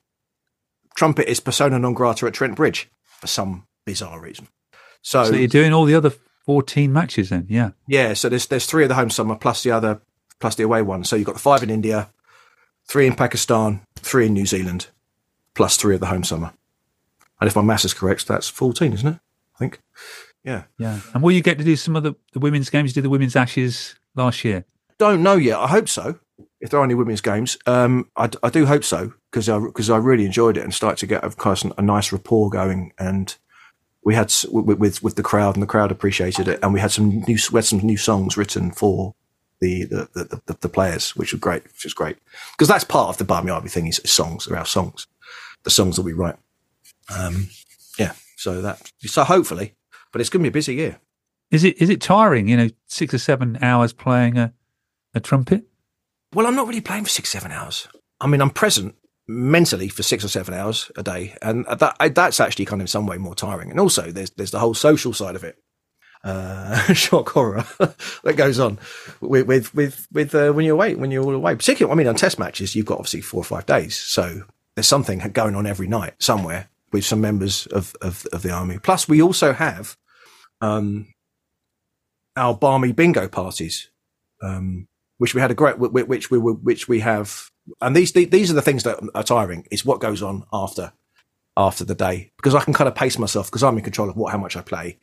trumpet 0.94 1.28
is 1.28 1.40
persona 1.40 1.78
non 1.78 1.94
grata 1.94 2.26
at 2.26 2.34
Trent 2.34 2.54
Bridge 2.54 2.90
for 3.02 3.28
some 3.28 3.66
bizarre 3.86 4.20
reason. 4.20 4.48
So, 5.00 5.24
so 5.24 5.34
you're 5.34 5.48
doing 5.48 5.72
all 5.72 5.86
the 5.86 5.94
other 5.94 6.12
14 6.44 6.92
matches 6.92 7.30
then? 7.30 7.46
Yeah, 7.48 7.70
yeah, 7.86 8.12
so 8.12 8.28
there's 8.28 8.46
there's 8.46 8.66
three 8.66 8.82
of 8.82 8.90
the 8.90 8.94
home 8.94 9.08
summer 9.08 9.36
plus 9.36 9.62
the 9.62 9.70
other 9.70 10.02
plus 10.40 10.54
the 10.54 10.62
away 10.62 10.82
one. 10.82 11.04
So 11.04 11.16
you've 11.16 11.26
got 11.26 11.34
the 11.34 11.40
five 11.40 11.62
in 11.62 11.70
India, 11.70 12.10
three 12.86 13.06
in 13.06 13.14
Pakistan, 13.14 13.80
three 13.96 14.26
in 14.26 14.34
New 14.34 14.46
Zealand, 14.46 14.88
plus 15.54 15.76
three 15.76 15.94
of 15.94 16.00
the 16.00 16.06
home 16.06 16.24
summer. 16.24 16.52
And 17.40 17.48
if 17.48 17.56
my 17.56 17.62
maths 17.62 17.84
is 17.84 17.94
correct, 17.94 18.26
that's 18.26 18.48
fourteen, 18.48 18.92
isn't 18.92 19.08
it? 19.08 19.20
I 19.54 19.58
think. 19.58 19.80
Yeah. 20.44 20.64
yeah. 20.78 21.00
And 21.12 21.22
will 21.22 21.32
you 21.32 21.42
get 21.42 21.58
to 21.58 21.64
do 21.64 21.76
some 21.76 21.96
of 21.96 22.02
the, 22.02 22.14
the 22.32 22.38
women's 22.38 22.70
games? 22.70 22.90
You 22.90 22.94
did 22.94 23.04
the 23.04 23.10
women's 23.10 23.36
Ashes 23.36 23.96
last 24.14 24.44
year. 24.44 24.64
Don't 24.96 25.22
know 25.22 25.36
yet. 25.36 25.58
I 25.58 25.66
hope 25.66 25.88
so. 25.88 26.18
If 26.60 26.70
there 26.70 26.80
are 26.80 26.84
any 26.84 26.94
women's 26.94 27.20
games, 27.20 27.58
um, 27.66 28.08
I, 28.16 28.30
I 28.42 28.50
do 28.50 28.66
hope 28.66 28.82
so 28.82 29.12
because 29.30 29.48
I 29.48 29.58
because 29.58 29.90
I 29.90 29.96
really 29.96 30.24
enjoyed 30.24 30.56
it 30.56 30.64
and 30.64 30.74
started 30.74 30.98
to 30.98 31.06
get 31.06 31.22
of 31.22 31.36
course 31.36 31.64
a 31.64 31.82
nice 31.82 32.12
rapport 32.12 32.50
going 32.50 32.92
and 32.98 33.36
we 34.02 34.14
had 34.14 34.32
with, 34.50 34.78
with 34.78 35.02
with 35.02 35.14
the 35.16 35.22
crowd 35.22 35.54
and 35.54 35.62
the 35.62 35.68
crowd 35.68 35.92
appreciated 35.92 36.48
it 36.48 36.58
and 36.62 36.72
we 36.72 36.80
had 36.80 36.90
some 36.90 37.20
new 37.20 37.38
we 37.52 37.58
had 37.58 37.64
some 37.64 37.78
new 37.78 37.96
songs 37.96 38.36
written 38.36 38.72
for 38.72 39.14
the 39.60 39.84
the 39.84 40.08
the, 40.14 40.40
the, 40.46 40.56
the 40.60 40.68
players 40.68 41.16
which 41.16 41.32
was 41.32 41.40
great 41.40 41.64
which 41.64 41.84
was 41.84 41.94
great 41.94 42.16
because 42.52 42.68
that's 42.68 42.84
part 42.84 43.08
of 43.08 43.18
the 43.18 43.24
Barmy 43.24 43.50
Army 43.50 43.68
thing 43.68 43.86
is 43.86 44.00
songs 44.04 44.46
are 44.48 44.56
our 44.56 44.66
songs 44.66 45.06
the 45.64 45.70
songs 45.70 45.96
that 45.96 46.02
we 46.02 46.12
write 46.12 46.36
um 47.16 47.48
yeah 47.98 48.12
so 48.36 48.60
that 48.62 48.92
so 49.02 49.24
hopefully 49.24 49.74
but 50.12 50.20
it's 50.20 50.30
going 50.30 50.42
to 50.42 50.50
be 50.50 50.52
a 50.54 50.60
busy 50.60 50.74
year 50.74 51.00
Is 51.50 51.64
it 51.64 51.80
is 51.80 51.88
it 51.90 52.00
tiring? 52.00 52.48
You 52.48 52.56
know, 52.56 52.68
six 52.86 53.14
or 53.14 53.18
seven 53.18 53.58
hours 53.62 53.92
playing 53.92 54.36
a, 54.38 54.52
a 55.14 55.20
trumpet. 55.20 55.64
Well, 56.34 56.46
I'm 56.46 56.54
not 56.56 56.68
really 56.68 56.82
playing 56.82 57.04
for 57.04 57.10
six, 57.10 57.30
seven 57.30 57.50
hours. 57.52 57.88
I 58.20 58.26
mean, 58.26 58.42
I'm 58.42 58.50
present 58.50 58.94
mentally 59.26 59.88
for 59.88 60.02
six 60.02 60.24
or 60.24 60.28
seven 60.28 60.52
hours 60.54 60.90
a 60.96 61.02
day, 61.02 61.34
and 61.40 61.64
that 61.66 62.14
that's 62.14 62.40
actually 62.40 62.66
kind 62.66 62.82
of 62.82 62.84
in 62.84 62.88
some 62.88 63.06
way 63.06 63.18
more 63.18 63.34
tiring. 63.34 63.70
And 63.70 63.80
also, 63.80 64.10
there's 64.12 64.30
there's 64.36 64.50
the 64.50 64.58
whole 64.58 64.74
social 64.74 65.12
side 65.14 65.36
of 65.36 65.44
it, 65.44 65.56
uh, 66.24 66.92
shock 66.94 67.30
horror 67.30 67.64
that 67.78 68.36
goes 68.36 68.58
on 68.58 68.78
with 69.20 69.46
with 69.46 70.06
with, 70.12 70.34
uh, 70.34 70.52
when 70.52 70.64
you're 70.64 70.74
away 70.74 70.94
when 70.94 71.10
you're 71.10 71.24
all 71.24 71.34
away. 71.34 71.54
Particularly, 71.54 71.92
I 71.92 71.96
mean, 71.96 72.08
on 72.08 72.16
test 72.16 72.38
matches, 72.38 72.74
you've 72.74 72.86
got 72.86 72.98
obviously 72.98 73.20
four 73.20 73.40
or 73.40 73.44
five 73.44 73.66
days, 73.66 73.96
so 73.96 74.42
there's 74.74 74.88
something 74.88 75.18
going 75.32 75.54
on 75.54 75.66
every 75.66 75.86
night 75.88 76.14
somewhere. 76.18 76.68
with 76.92 77.04
some 77.04 77.20
members 77.20 77.66
of, 77.66 77.94
of, 78.00 78.26
of 78.32 78.42
the 78.42 78.50
army. 78.50 78.78
Plus, 78.78 79.08
we 79.08 79.20
also 79.20 79.52
have 79.52 79.96
um, 80.60 81.12
our 82.36 82.54
barmy 82.54 82.92
bingo 82.92 83.28
parties, 83.28 83.90
um, 84.42 84.88
which 85.18 85.34
we 85.34 85.40
had 85.40 85.50
a 85.50 85.54
great, 85.54 85.78
which 85.78 86.30
we 86.30 86.38
which 86.38 86.88
we 86.88 87.00
have, 87.00 87.50
and 87.80 87.94
these 87.94 88.12
these 88.12 88.50
are 88.50 88.54
the 88.54 88.62
things 88.62 88.84
that 88.84 88.98
are 89.14 89.22
tiring. 89.22 89.66
Is 89.70 89.84
what 89.84 90.00
goes 90.00 90.22
on 90.22 90.44
after 90.52 90.92
after 91.56 91.84
the 91.84 91.94
day 91.94 92.30
because 92.36 92.54
I 92.54 92.60
can 92.60 92.72
kind 92.72 92.86
of 92.86 92.94
pace 92.94 93.18
myself 93.18 93.48
because 93.48 93.64
I'm 93.64 93.76
in 93.76 93.82
control 93.84 94.08
of 94.08 94.16
what 94.16 94.32
how 94.32 94.38
much 94.38 94.56
I 94.56 94.62
play. 94.62 94.98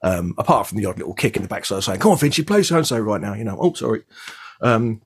Um, 0.00 0.34
apart 0.38 0.68
from 0.68 0.78
the 0.78 0.86
odd 0.86 0.98
little 0.98 1.14
kick 1.14 1.34
in 1.36 1.42
the 1.42 1.48
backside 1.48 1.82
saying, 1.82 1.98
"Come 2.00 2.12
on, 2.12 2.18
Vince, 2.18 2.38
you 2.38 2.44
play 2.44 2.62
so 2.62 2.76
and 2.76 2.86
so 2.86 2.98
right 3.00 3.20
now." 3.20 3.34
You 3.34 3.44
know, 3.44 3.58
oh 3.60 3.72
sorry. 3.72 4.04
Um, 4.60 5.02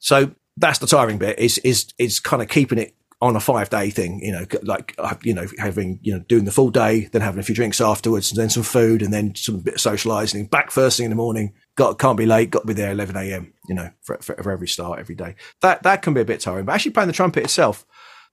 so 0.00 0.32
that's 0.56 0.78
the 0.80 0.86
tiring 0.86 1.18
bit. 1.18 1.38
Is 1.38 1.58
is 1.58 1.92
is 1.98 2.18
kind 2.18 2.42
of 2.42 2.48
keeping 2.48 2.78
it 2.78 2.96
on 3.24 3.36
a 3.36 3.40
five 3.40 3.70
day 3.70 3.88
thing, 3.88 4.20
you 4.20 4.30
know, 4.30 4.44
like, 4.62 4.94
uh, 4.98 5.14
you 5.22 5.32
know, 5.32 5.46
having, 5.58 5.98
you 6.02 6.12
know, 6.12 6.18
doing 6.28 6.44
the 6.44 6.50
full 6.50 6.68
day, 6.68 7.08
then 7.12 7.22
having 7.22 7.40
a 7.40 7.42
few 7.42 7.54
drinks 7.54 7.80
afterwards, 7.80 8.30
and 8.30 8.38
then 8.38 8.50
some 8.50 8.62
food, 8.62 9.00
and 9.00 9.14
then 9.14 9.34
some 9.34 9.60
bit 9.60 9.74
of 9.74 9.80
socializing, 9.80 10.46
back 10.46 10.70
first 10.70 10.98
thing 10.98 11.04
in 11.04 11.10
the 11.10 11.16
morning, 11.16 11.54
got, 11.74 11.98
can't 11.98 12.18
be 12.18 12.26
late, 12.26 12.50
got 12.50 12.60
to 12.60 12.66
be 12.66 12.74
there 12.74 12.92
11 12.92 13.16
a.m., 13.16 13.54
you 13.66 13.74
know, 13.74 13.88
for, 14.02 14.18
for, 14.20 14.34
for, 14.42 14.52
every 14.52 14.68
start 14.68 14.98
every 14.98 15.14
day. 15.14 15.36
That, 15.62 15.82
that 15.84 16.02
can 16.02 16.12
be 16.12 16.20
a 16.20 16.24
bit 16.26 16.40
tiring, 16.40 16.66
but 16.66 16.74
actually 16.74 16.90
playing 16.90 17.06
the 17.06 17.14
trumpet 17.14 17.44
itself, 17.44 17.86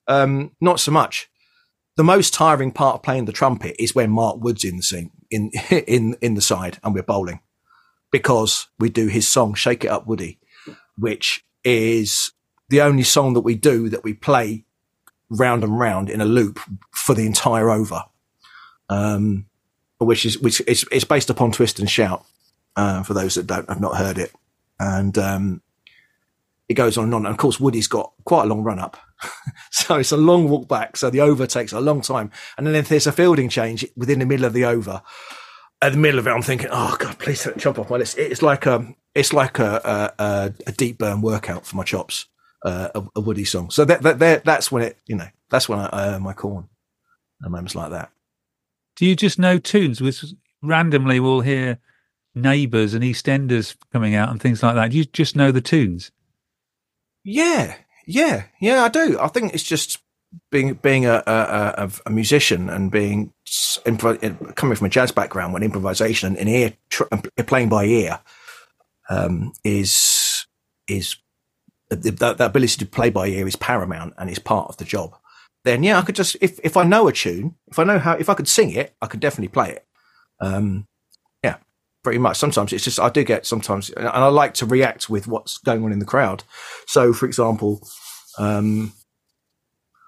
um, 0.10 0.52
not 0.60 0.82
so 0.82 0.91
much. 0.91 1.31
The 1.98 2.04
most 2.04 2.34
tiring 2.34 2.72
part 2.72 2.96
of 2.96 3.04
playing 3.04 3.26
the 3.26 3.32
trumpet 3.32 3.76
is 3.82 3.94
when 3.94 4.12
Mark 4.12 4.38
Wood's 4.39 4.64
in 4.64 4.78
the 4.78 4.84
scene, 4.84 5.12
in, 5.30 5.52
in, 5.88 6.16
in 6.22 6.36
the 6.36 6.42
side, 6.42 6.80
and 6.84 6.94
we're 6.94 7.04
bowling 7.04 7.42
because 8.12 8.68
we 8.80 8.89
do 8.89 9.08
his 9.08 9.28
song, 9.28 9.54
Shake 9.54 9.86
It 9.86 9.89
Up 9.89 10.06
Woody, 10.06 10.39
which 10.98 11.46
is 11.64 12.32
the 12.70 12.82
only 12.82 13.04
song 13.04 13.34
that 13.34 13.42
we 13.42 13.56
do 13.56 13.89
that 13.89 14.04
we 14.04 14.14
play 14.14 14.66
round 15.30 15.64
and 15.64 15.80
round 15.80 16.10
in 16.10 16.22
a 16.22 16.26
loop 16.26 16.60
for 16.92 17.16
the 17.16 17.26
entire 17.26 17.70
over. 17.70 18.04
Um, 18.89 19.46
which 19.98 20.26
is 20.26 20.39
which 20.39 20.62
is 20.68 20.86
it's 20.92 21.06
based 21.06 21.30
upon 21.30 21.52
Twist 21.52 21.80
and 21.80 21.89
Shout. 21.89 22.26
Uh, 22.76 23.04
for 23.04 23.14
those 23.14 23.36
that 23.36 23.48
don't 23.48 23.70
have 23.70 23.82
not 23.82 23.98
heard 23.98 24.18
it, 24.18 24.32
and 24.80 25.18
um, 25.18 25.62
it 26.72 26.76
goes 26.76 26.97
on 26.97 27.05
and 27.05 27.13
on. 27.13 27.26
And 27.26 27.34
of 27.34 27.38
course, 27.38 27.59
Woody's 27.59 27.88
got 27.88 28.11
quite 28.26 28.43
a 28.43 28.47
long 28.47 28.63
run 28.63 28.80
up, 28.80 28.97
so 29.72 29.97
it's 29.97 30.11
a 30.11 30.17
long 30.17 30.49
walk 30.49 30.67
back. 30.67 30.97
So 30.97 31.09
the 31.09 31.22
over 31.22 31.45
takes 31.47 31.74
a 31.74 31.80
long 31.80 32.01
time, 32.01 32.32
and 32.57 32.65
then 32.65 32.76
if 32.76 32.89
there's 32.89 33.07
a 33.07 33.11
fielding 33.11 33.49
change 33.49 33.86
within 33.95 34.19
the 34.19 34.26
middle 34.26 34.45
of 34.45 34.53
the 34.53 34.65
over, 34.65 35.01
at 35.82 35.91
the 35.91 35.97
middle 35.97 36.19
of 36.19 36.28
it, 36.28 36.32
I'm 36.32 36.41
thinking, 36.41 36.69
oh 36.72 36.95
god, 36.99 37.19
please 37.19 37.43
don't 37.43 37.57
jump 37.57 37.80
off 37.80 37.89
my 37.89 37.97
list. 37.97 38.17
It's 38.17 38.41
like 38.41 38.65
a 38.65 38.95
it's 39.13 39.34
like 39.34 39.59
a 39.59 40.13
a, 40.17 40.53
a 40.67 40.72
deep 40.72 40.97
burn 40.97 41.22
workout 41.22 41.65
for 41.65 41.76
my 41.76 41.84
chops 41.84 42.28
uh, 42.63 42.89
a, 42.95 43.03
a, 43.15 43.22
Woody 43.22 43.45
song. 43.45 43.69
So 43.72 43.86
that, 43.86 44.01
that, 44.03 44.19
that, 44.19 44.45
that's 44.45 44.72
when 44.72 44.84
it, 44.84 44.97
you 45.07 45.15
know, 45.15 45.28
that's 45.49 45.67
when 45.67 45.80
I, 45.80 45.89
I 45.91 46.07
earn 46.09 46.24
my 46.24 46.34
corn 46.34 46.69
moments 47.41 47.76
like 47.76 47.91
that. 47.91 48.11
Do 48.95 49.05
you 49.05 49.15
just 49.15 49.39
know 49.39 49.57
tunes? 49.57 50.01
Which 50.01 50.24
randomly 50.61 51.19
we'll 51.19 51.41
hear 51.41 51.80
Neighbours 52.36 52.93
and 52.93 53.03
EastEnders 53.03 53.76
coming 53.91 54.15
out 54.15 54.30
and 54.30 54.41
things 54.41 54.61
like 54.61 54.76
that. 54.76 54.91
Do 54.91 54.97
you 54.97 55.05
just 55.05 55.36
know 55.36 55.51
the 55.51 55.61
tunes? 55.61 56.11
Yeah, 57.24 57.76
yeah, 58.05 58.43
yeah. 58.59 58.84
I 58.84 58.89
do. 58.89 59.19
I 59.19 59.28
think 59.28 59.53
it's 59.53 59.63
just 59.63 59.99
being 60.49 60.74
being 60.76 61.05
a 61.05 61.24
a, 61.28 61.91
a 62.05 62.09
musician 62.09 62.69
and 62.69 62.91
being 62.91 63.34
coming 64.55 64.76
from 64.76 64.88
a 64.88 64.89
jazz 64.89 65.11
background, 65.11 65.53
when 65.53 65.63
improvisation 65.63 66.36
and 66.38 66.49
ear 66.49 66.74
playing 67.45 67.69
by 67.69 67.86
ear 67.86 68.19
um, 69.09 69.51
is 69.63 70.45
is 70.88 71.17
that, 71.89 72.19
that 72.19 72.41
ability 72.41 72.78
to 72.78 72.86
play 72.86 73.09
by 73.09 73.28
ear 73.28 73.47
is 73.47 73.55
paramount 73.55 74.13
and 74.17 74.30
is 74.30 74.39
part 74.39 74.69
of 74.69 74.78
the 74.78 74.86
job. 74.86 75.15
Then 75.63 75.84
yeah, 75.84 75.99
I 75.99 76.01
could 76.01 76.15
just 76.15 76.38
if 76.41 76.59
if 76.63 76.76
I 76.78 76.84
know 76.84 77.07
a 77.07 77.13
tune, 77.13 77.55
if 77.67 77.78
I 77.78 77.84
know 77.84 77.99
how, 77.99 78.13
if 78.13 78.30
I 78.30 78.34
could 78.34 78.47
sing 78.47 78.72
it, 78.72 78.95
I 79.01 79.07
could 79.07 79.19
definitely 79.19 79.49
play 79.49 79.72
it. 79.72 79.86
Um, 80.39 80.88
pretty 82.04 82.20
much. 82.20 82.38
Sometimes 82.38 82.74
it's 82.74 82.84
just 82.84 82.99
I 82.99 83.10
do 83.10 83.24
get 83.24 83.45
sometimes, 83.45 83.89
and 83.91 84.08
I 84.08 84.28
like 84.28 84.54
to 84.56 84.66
react 84.66 85.10
with 85.10 85.28
what's 85.28 85.58
going 85.60 85.84
on 85.84 85.91
in 85.91 85.99
the 85.99 86.06
crowd. 86.06 86.43
So, 86.88 87.14
for 87.14 87.26
example, 87.26 87.88
um, 88.38 88.93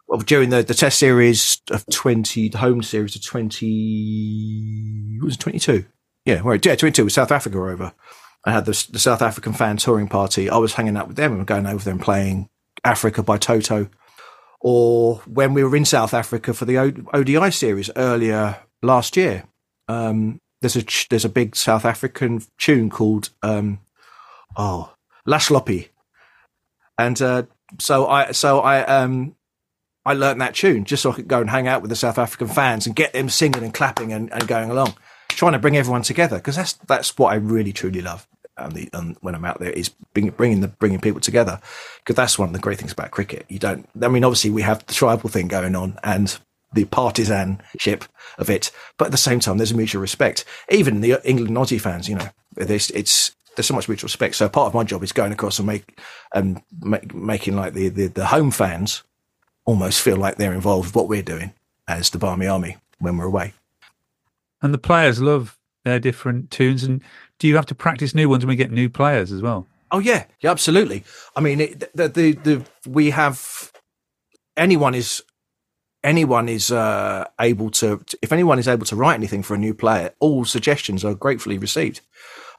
well, 0.07 0.19
during 0.19 0.49
the, 0.49 0.63
the 0.63 0.73
test 0.73 0.99
series 0.99 1.61
of 1.71 1.85
20, 1.91 2.49
the 2.49 2.57
home 2.57 2.83
series 2.83 3.15
of 3.15 3.23
20, 3.23 5.19
was 5.23 5.35
it 5.35 5.39
22? 5.39 5.85
Yeah, 6.25 6.41
where, 6.41 6.55
yeah, 6.55 6.75
22 6.75 7.05
with 7.05 7.13
South 7.13 7.31
Africa 7.31 7.57
over. 7.57 7.93
I 8.45 8.51
had 8.51 8.65
the, 8.65 8.87
the 8.91 8.99
South 8.99 9.21
African 9.21 9.53
fan 9.53 9.77
touring 9.77 10.07
party. 10.07 10.49
I 10.49 10.57
was 10.57 10.73
hanging 10.73 10.97
out 10.97 11.07
with 11.07 11.17
them 11.17 11.33
and 11.33 11.47
going 11.47 11.65
over 11.65 11.83
there 11.83 11.93
and 11.93 12.01
playing 12.01 12.49
Africa 12.83 13.23
by 13.23 13.37
Toto. 13.37 13.89
Or 14.59 15.15
when 15.25 15.53
we 15.53 15.63
were 15.63 15.75
in 15.75 15.85
South 15.85 16.13
Africa 16.13 16.53
for 16.53 16.65
the 16.65 16.77
ODI 16.77 17.51
series 17.51 17.89
earlier 17.95 18.57
last 18.81 19.17
year, 19.17 19.45
um, 19.87 20.39
there's 20.63 20.77
a 20.77 20.83
there's 21.09 21.25
a 21.25 21.29
big 21.29 21.55
South 21.55 21.85
African 21.85 22.41
tune 22.57 22.89
called 22.89 23.29
um, 23.43 23.79
oh 24.55 24.93
Lashlopy, 25.27 25.89
and 26.97 27.21
uh, 27.21 27.43
so 27.79 28.07
I 28.07 28.31
so 28.31 28.61
I 28.61 28.83
um, 28.85 29.35
I 30.05 30.13
learned 30.13 30.41
that 30.41 30.55
tune 30.55 30.85
just 30.85 31.03
so 31.03 31.11
I 31.11 31.15
could 31.15 31.27
go 31.27 31.41
and 31.41 31.49
hang 31.49 31.67
out 31.67 31.81
with 31.81 31.89
the 31.89 31.95
South 31.95 32.17
African 32.17 32.47
fans 32.47 32.87
and 32.87 32.95
get 32.95 33.13
them 33.13 33.29
singing 33.29 33.63
and 33.63 33.73
clapping 33.73 34.13
and, 34.13 34.31
and 34.31 34.47
going 34.47 34.71
along, 34.71 34.95
trying 35.29 35.53
to 35.53 35.59
bring 35.59 35.77
everyone 35.77 36.01
together 36.01 36.37
because 36.37 36.55
that's 36.55 36.73
that's 36.87 37.17
what 37.17 37.33
I 37.33 37.35
really 37.35 37.73
truly 37.73 38.01
love 38.01 38.25
and, 38.57 38.73
the, 38.73 38.89
and 38.93 39.17
when 39.21 39.35
I'm 39.35 39.45
out 39.45 39.59
there 39.59 39.71
is 39.71 39.89
bring, 40.13 40.29
bringing 40.29 40.61
the 40.61 40.67
bringing 40.67 41.01
people 41.01 41.21
together 41.21 41.59
because 41.99 42.15
that's 42.15 42.39
one 42.39 42.49
of 42.49 42.53
the 42.53 42.59
great 42.59 42.77
things 42.77 42.91
about 42.91 43.11
cricket. 43.11 43.45
You 43.49 43.59
don't. 43.59 43.87
I 44.01 44.07
mean, 44.07 44.23
obviously 44.23 44.49
we 44.49 44.61
have 44.61 44.85
the 44.85 44.93
tribal 44.93 45.29
thing 45.29 45.47
going 45.47 45.75
on 45.75 45.99
and 46.03 46.37
the 46.73 46.85
partisanship 46.85 48.05
of 48.37 48.49
it, 48.49 48.71
but 48.97 49.05
at 49.05 49.11
the 49.11 49.17
same 49.17 49.39
time, 49.39 49.57
there's 49.57 49.71
a 49.71 49.77
mutual 49.77 50.01
respect. 50.01 50.45
Even 50.69 51.01
the 51.01 51.19
England 51.23 51.55
Aussie 51.55 51.81
fans, 51.81 52.09
you 52.09 52.15
know, 52.15 52.29
it's, 52.57 52.89
it's 52.91 53.35
there's 53.55 53.67
so 53.67 53.75
much 53.75 53.87
mutual 53.87 54.07
respect. 54.07 54.35
So 54.35 54.49
part 54.49 54.67
of 54.67 54.73
my 54.73 54.83
job 54.83 55.03
is 55.03 55.11
going 55.11 55.31
across 55.31 55.59
and 55.59 55.67
make 55.67 55.99
and 56.33 56.61
make, 56.81 57.13
making 57.13 57.55
like 57.55 57.73
the, 57.73 57.89
the 57.89 58.07
the 58.07 58.25
home 58.25 58.51
fans 58.51 59.03
almost 59.65 60.01
feel 60.01 60.17
like 60.17 60.37
they're 60.37 60.53
involved 60.53 60.87
with 60.87 60.95
what 60.95 61.07
we're 61.07 61.23
doing 61.23 61.53
as 61.87 62.09
the 62.09 62.17
Barmy 62.17 62.47
Army 62.47 62.77
when 62.99 63.17
we're 63.17 63.25
away. 63.25 63.53
And 64.61 64.73
the 64.73 64.79
players 64.79 65.21
love 65.21 65.57
their 65.83 65.99
different 65.99 66.51
tunes. 66.51 66.83
And 66.83 67.01
do 67.39 67.47
you 67.47 67.55
have 67.55 67.65
to 67.67 67.75
practice 67.75 68.15
new 68.15 68.29
ones 68.29 68.45
when 68.45 68.49
we 68.49 68.55
get 68.55 68.71
new 68.71 68.89
players 68.89 69.31
as 69.31 69.41
well? 69.41 69.67
Oh 69.91 69.99
yeah, 69.99 70.25
yeah, 70.39 70.49
absolutely. 70.49 71.03
I 71.35 71.41
mean, 71.41 71.61
it, 71.61 71.95
the, 71.95 72.07
the 72.07 72.31
the 72.33 72.65
we 72.87 73.11
have 73.11 73.71
anyone 74.57 74.95
is 74.95 75.21
anyone 76.03 76.49
is 76.49 76.71
uh, 76.71 77.25
able 77.39 77.69
to 77.71 78.03
if 78.21 78.31
anyone 78.31 78.59
is 78.59 78.67
able 78.67 78.85
to 78.85 78.95
write 78.95 79.15
anything 79.15 79.43
for 79.43 79.55
a 79.55 79.57
new 79.57 79.73
player, 79.73 80.11
all 80.19 80.45
suggestions 80.45 81.03
are 81.05 81.15
gratefully 81.15 81.57
received. 81.57 82.01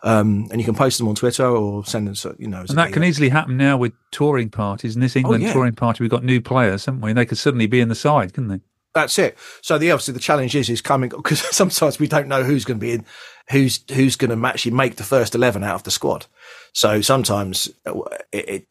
Um, 0.03 0.49
and 0.51 0.61
you 0.61 0.67
can 0.67 0.75
post 0.75 0.99
them 0.99 1.09
on 1.09 1.15
Twitter 1.15 1.47
or 1.47 1.83
send 1.87 2.09
them, 2.09 2.37
you 2.39 2.47
know. 2.47 2.61
And 2.69 2.77
that 2.77 2.93
can 2.93 3.03
easily 3.03 3.31
happen 3.31 3.57
now 3.57 3.79
with 3.79 3.95
touring 4.11 4.51
parties. 4.51 4.95
In 4.95 5.01
this 5.01 5.17
England 5.17 5.43
oh, 5.43 5.47
yeah. 5.47 5.53
touring 5.55 5.75
party, 5.75 6.05
we've 6.05 6.11
got 6.11 6.23
new 6.23 6.43
players, 6.43 6.85
haven't 6.85 7.01
we? 7.01 7.11
And 7.11 7.19
they 7.19 7.25
could 7.25 7.39
suddenly 7.39 7.67
be 7.67 7.81
in 7.81 7.89
the 7.89 7.95
side, 7.95 8.35
couldn't 8.35 8.49
they? 8.49 8.61
That's 8.95 9.19
it. 9.19 9.39
So 9.63 9.79
the 9.79 9.91
obviously 9.91 10.15
the 10.15 10.21
challenge 10.21 10.55
is 10.55 10.69
is 10.69 10.83
coming 10.83 11.09
because 11.09 11.41
sometimes 11.57 11.99
we 11.99 12.07
don't 12.07 12.29
know 12.29 12.45
who's 12.45 12.67
going 12.67 12.79
to 12.79 12.87
be 12.87 12.93
in, 12.93 13.07
who's 13.51 13.83
who's 13.93 14.17
going 14.17 14.39
to 14.39 14.47
actually 14.47 14.73
make 14.73 14.97
the 14.97 15.05
first 15.05 15.35
eleven 15.35 15.65
out 15.65 15.77
of 15.77 15.83
the 15.85 15.91
squad. 15.91 16.27
So 16.75 17.01
sometimes 17.01 17.71
uh, 17.87 17.99
it, 18.31 18.49
it, 18.49 18.67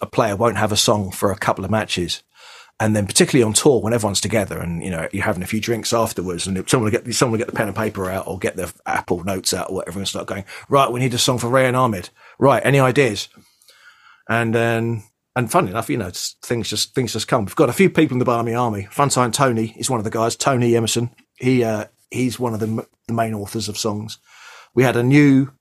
a 0.00 0.06
player 0.06 0.36
won't 0.36 0.56
have 0.56 0.72
a 0.72 0.76
song 0.76 1.10
for 1.10 1.30
a 1.30 1.36
couple 1.36 1.64
of 1.64 1.70
matches, 1.70 2.22
and 2.82 2.96
then 2.96 3.06
particularly 3.06 3.44
on 3.44 3.52
tour 3.52 3.80
when 3.80 3.92
everyone's 3.92 4.20
together 4.20 4.58
and 4.58 4.82
you 4.82 4.90
know 4.90 5.08
you're 5.12 5.22
having 5.22 5.44
a 5.44 5.46
few 5.46 5.60
drinks 5.60 5.92
afterwards, 5.92 6.48
and 6.48 6.68
someone 6.68 6.90
will 6.90 6.98
get 6.98 7.14
someone 7.14 7.32
will 7.32 7.38
get 7.38 7.46
the 7.46 7.56
pen 7.56 7.68
and 7.68 7.76
paper 7.76 8.10
out 8.10 8.26
or 8.26 8.40
get 8.40 8.56
the 8.56 8.72
Apple 8.86 9.22
notes 9.22 9.54
out 9.54 9.70
or 9.70 9.76
whatever 9.76 10.00
and 10.00 10.08
start 10.08 10.26
going 10.26 10.44
right. 10.68 10.90
We 10.90 10.98
need 10.98 11.14
a 11.14 11.18
song 11.18 11.38
for 11.38 11.48
Rehan 11.48 11.76
Ahmed. 11.76 12.10
Right, 12.40 12.60
any 12.64 12.80
ideas? 12.80 13.28
And 14.28 14.52
then 14.52 15.04
and 15.36 15.50
funny 15.50 15.70
enough, 15.70 15.88
you 15.88 15.96
know, 15.96 16.10
things 16.42 16.68
just 16.68 16.92
things 16.92 17.12
just 17.12 17.28
come. 17.28 17.44
We've 17.44 17.54
got 17.54 17.70
a 17.70 17.72
few 17.72 17.88
people 17.88 18.16
in 18.16 18.18
the 18.18 18.24
Barmy 18.24 18.52
Army. 18.52 18.88
Funtime 18.90 19.32
Tony 19.32 19.76
is 19.78 19.88
one 19.88 20.00
of 20.00 20.04
the 20.04 20.10
guys. 20.10 20.34
Tony 20.34 20.74
Emerson. 20.74 21.10
He 21.36 21.62
uh, 21.62 21.84
he's 22.10 22.40
one 22.40 22.52
of 22.52 22.58
the, 22.58 22.84
the 23.06 23.14
main 23.14 23.32
authors 23.32 23.68
of 23.68 23.78
songs. 23.78 24.18
We 24.74 24.82
had 24.82 24.96
a 24.96 25.04
new 25.04 25.52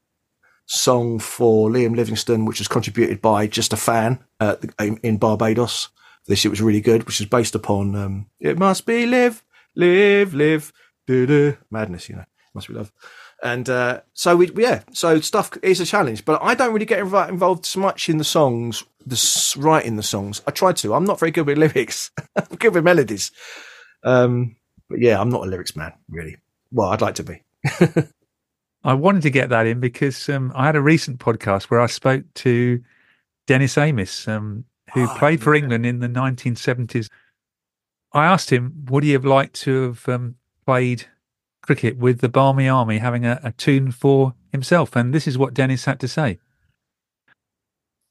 song 0.66 1.20
for 1.20 1.70
Liam 1.70 1.96
Livingstone, 1.96 2.46
which 2.46 2.60
was 2.60 2.68
contributed 2.68 3.22
by 3.22 3.46
just 3.46 3.74
a 3.74 3.78
fan 3.78 4.24
uh, 4.40 4.56
in 5.04 5.18
Barbados. 5.18 5.90
This 6.28 6.46
it 6.46 6.50
was 6.50 6.62
really 6.62 6.82
good, 6.82 7.06
which 7.06 7.20
is 7.20 7.28
based 7.28 7.56
upon 7.56 7.96
um, 7.96 8.28
"It 8.40 8.58
Must 8.58 8.86
Be 8.86 9.06
Live, 9.06 9.44
Live, 9.76 10.34
Live, 10.34 10.72
do 11.08 11.26
do 11.26 11.58
madness." 11.70 12.10
You 12.10 12.18
know, 12.18 12.26
must 12.54 12.68
be 12.68 12.74
love. 12.74 12.92
And 13.44 13.68
uh, 13.70 14.02
so 14.14 14.36
we, 14.36 14.52
yeah, 14.56 14.84
so 14.94 15.20
stuff 15.20 15.52
is 15.64 15.80
a 15.80 15.86
challenge, 15.86 16.26
but 16.26 16.42
I 16.44 16.54
don't 16.54 16.74
really 16.74 16.86
get 16.86 17.00
involved 17.00 17.66
so 17.66 17.80
much 17.80 18.08
in 18.08 18.18
the 18.18 18.24
songs, 18.24 18.84
the 19.06 19.56
writing 19.58 19.96
the 19.96 20.04
songs. 20.04 20.42
I 20.46 20.52
try 20.52 20.74
to. 20.74 20.94
I'm 20.94 21.06
not 21.06 21.20
very 21.20 21.32
good 21.32 21.48
with 21.48 21.58
lyrics. 21.58 22.12
I'm 22.36 22.58
good 22.58 22.76
with 22.76 22.84
melodies. 22.84 23.32
Um, 24.04 24.58
but 24.90 25.00
yeah, 25.00 25.20
I'm 25.20 25.30
not 25.30 25.48
a 25.48 25.50
lyrics 25.50 25.76
man, 25.76 25.94
really. 26.08 26.38
Well, 26.72 26.90
I'd 26.90 27.02
like 27.02 27.16
to 27.16 27.24
be. 27.24 27.42
I 28.84 28.94
wanted 28.94 29.24
to 29.24 29.30
get 29.30 29.50
that 29.50 29.66
in 29.66 29.80
because 29.80 30.30
um, 30.30 30.52
I 30.56 30.66
had 30.66 30.76
a 30.76 30.82
recent 30.82 31.20
podcast 31.20 31.66
where 31.66 31.82
I 31.82 31.88
spoke 31.88 32.24
to 32.36 32.82
Dennis 33.48 33.78
Amiss, 33.78 34.28
um, 34.28 34.66
who 34.94 35.08
oh, 35.08 35.16
played 35.18 35.42
for 35.42 35.54
England 35.54 35.86
in 35.86 36.00
the 36.00 36.08
1970s. 36.08 37.10
I 38.14 38.26
asked 38.26 38.52
him, 38.52 38.86
would 38.90 39.04
he 39.04 39.12
have 39.12 39.26
liked 39.26 39.56
to 39.62 39.84
have 39.84 40.10
um, 40.10 40.36
played 40.66 41.06
cricket 41.62 41.98
with 41.98 42.20
the 42.20 42.30
Barmy 42.30 42.68
Army, 42.68 42.98
having 42.98 43.26
a, 43.26 43.40
a 43.44 43.52
tune 43.54 43.92
for 43.92 44.34
himself? 44.52 44.96
And 44.96 45.14
this 45.14 45.28
is 45.28 45.38
what 45.38 45.54
Dennis 45.54 45.86
had 45.86 46.00
to 46.02 46.08
say. 46.08 46.40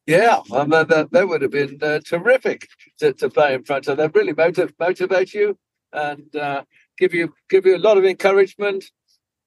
Yeah, 0.06 0.40
I 0.52 0.64
mean, 0.64 0.88
that, 0.88 1.08
that 1.12 1.28
would 1.28 1.42
have 1.42 1.50
been 1.50 1.78
uh, 1.82 2.00
terrific 2.04 2.68
to, 2.98 3.12
to 3.12 3.28
play 3.28 3.54
in 3.54 3.62
front 3.62 3.86
of 3.86 3.96
them. 3.96 4.10
Really 4.14 4.32
motiv- 4.32 4.74
motivate 4.78 5.34
you 5.34 5.58
and 5.92 6.34
uh, 6.34 6.64
give 6.98 7.14
you 7.14 7.34
give 7.48 7.66
you 7.66 7.76
a 7.76 7.78
lot 7.78 7.98
of 7.98 8.04
encouragement. 8.04 8.84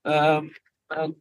Um, 0.06 0.52
and 0.90 1.16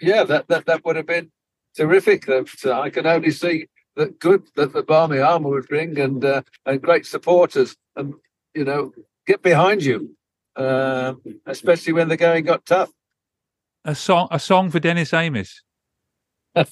yeah, 0.00 0.24
that, 0.24 0.48
that 0.48 0.66
that 0.66 0.84
would 0.84 0.96
have 0.96 1.06
been 1.06 1.30
terrific. 1.76 2.26
That 2.26 2.48
uh, 2.64 2.80
I 2.80 2.90
can 2.90 3.06
only 3.06 3.30
see 3.30 3.66
the 3.96 4.06
good 4.06 4.42
that 4.56 4.72
the 4.72 4.82
Barmy 4.82 5.18
Army 5.18 5.50
would 5.50 5.68
bring 5.68 5.98
and 5.98 6.24
uh, 6.24 6.42
and 6.66 6.80
great 6.82 7.06
supporters 7.06 7.76
and 7.96 8.14
you 8.54 8.64
know 8.64 8.92
get 9.26 9.42
behind 9.42 9.84
you, 9.84 10.16
uh, 10.56 11.14
especially 11.46 11.92
when 11.92 12.08
the 12.08 12.16
going 12.16 12.44
got 12.44 12.66
tough. 12.66 12.90
A 13.84 13.94
song, 13.94 14.28
a 14.30 14.38
song 14.38 14.70
for 14.70 14.80
Dennis 14.80 15.12
Amiss. 15.12 15.62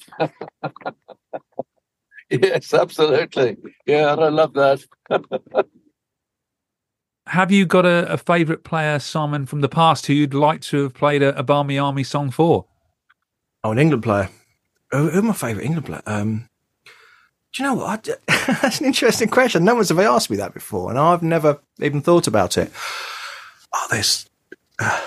yes, 2.29 2.73
absolutely. 2.73 3.57
Yeah, 3.85 4.15
I 4.15 4.29
love 4.29 4.53
that. 4.53 4.83
have 7.27 7.51
you 7.51 7.65
got 7.65 7.85
a, 7.85 8.11
a 8.11 8.17
favourite 8.17 8.63
player, 8.63 8.97
Simon, 8.99 9.45
from 9.45 9.61
the 9.61 9.69
past 9.69 10.07
who 10.07 10.13
you'd 10.13 10.33
like 10.33 10.61
to 10.61 10.83
have 10.83 10.93
played 10.93 11.21
a, 11.21 11.37
a 11.37 11.43
Barmy 11.43 11.77
Army 11.77 12.03
song 12.03 12.31
for? 12.31 12.65
Oh, 13.63 13.71
an 13.71 13.77
England 13.77 14.03
player. 14.03 14.29
Who, 14.91 15.09
who's 15.09 15.23
my 15.23 15.33
favourite 15.33 15.65
England 15.65 15.85
player? 15.85 16.01
Um, 16.05 16.49
do 17.53 17.63
you 17.63 17.69
know 17.69 17.75
what? 17.75 18.09
That's 18.61 18.79
an 18.79 18.87
interesting 18.87 19.29
question. 19.29 19.63
No 19.63 19.75
one's 19.75 19.91
ever 19.91 20.01
asked 20.01 20.29
me 20.29 20.37
that 20.37 20.53
before, 20.53 20.89
and 20.89 20.99
I've 20.99 21.23
never 21.23 21.59
even 21.79 22.01
thought 22.01 22.27
about 22.27 22.57
it. 22.57 22.71
Oh, 23.73 23.87
there's 23.89 24.27
uh, 24.79 24.99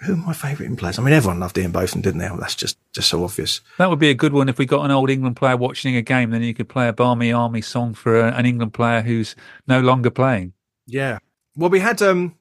who 0.00 0.14
are 0.14 0.16
my 0.16 0.32
favourite 0.32 0.76
players? 0.78 0.98
I 0.98 1.02
mean, 1.02 1.14
everyone 1.14 1.40
loved 1.40 1.58
Ian 1.58 1.72
Botham, 1.72 2.00
didn't 2.00 2.20
they? 2.20 2.28
Well, 2.28 2.38
that's 2.38 2.54
just 2.54 2.78
just 2.92 3.08
so 3.08 3.22
obvious. 3.22 3.60
That 3.78 3.90
would 3.90 3.98
be 3.98 4.10
a 4.10 4.14
good 4.14 4.32
one 4.32 4.48
if 4.48 4.58
we 4.58 4.66
got 4.66 4.84
an 4.84 4.90
old 4.90 5.10
England 5.10 5.36
player 5.36 5.56
watching 5.56 5.96
a 5.96 6.02
game. 6.02 6.30
Then 6.30 6.42
you 6.42 6.54
could 6.54 6.68
play 6.68 6.88
a 6.88 6.92
Barmy 6.92 7.32
Army 7.32 7.60
song 7.60 7.94
for 7.94 8.18
a, 8.18 8.32
an 8.32 8.46
England 8.46 8.72
player 8.74 9.02
who's 9.02 9.36
no 9.66 9.80
longer 9.80 10.10
playing. 10.10 10.52
Yeah. 10.86 11.18
Well, 11.54 11.70
we 11.70 11.80
had 11.80 12.00
um, 12.00 12.36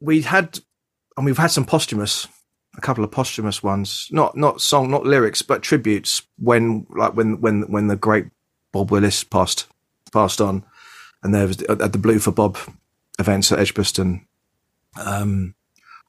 we 0.00 0.22
had, 0.22 0.60
and 1.16 1.26
we've 1.26 1.38
had 1.38 1.50
some 1.50 1.64
posthumous 1.64 2.26
a 2.76 2.80
couple 2.80 3.04
of 3.04 3.10
posthumous 3.10 3.62
ones, 3.62 4.08
not 4.10 4.36
not 4.36 4.60
song, 4.60 4.90
not 4.90 5.04
lyrics, 5.04 5.42
but 5.42 5.62
tributes 5.62 6.22
when 6.38 6.86
like 6.90 7.14
when 7.14 7.40
when 7.40 7.62
when 7.62 7.88
the 7.88 7.96
great 7.96 8.26
Bob 8.72 8.90
Willis 8.90 9.24
passed 9.24 9.66
passed 10.12 10.40
on, 10.40 10.64
and 11.22 11.34
there 11.34 11.46
was 11.46 11.60
at 11.62 11.92
the 11.92 11.98
Blue 11.98 12.18
for 12.18 12.32
Bob 12.32 12.58
events 13.18 13.50
at 13.52 13.58
Edgbaston. 13.58 14.26
Um, 14.96 15.54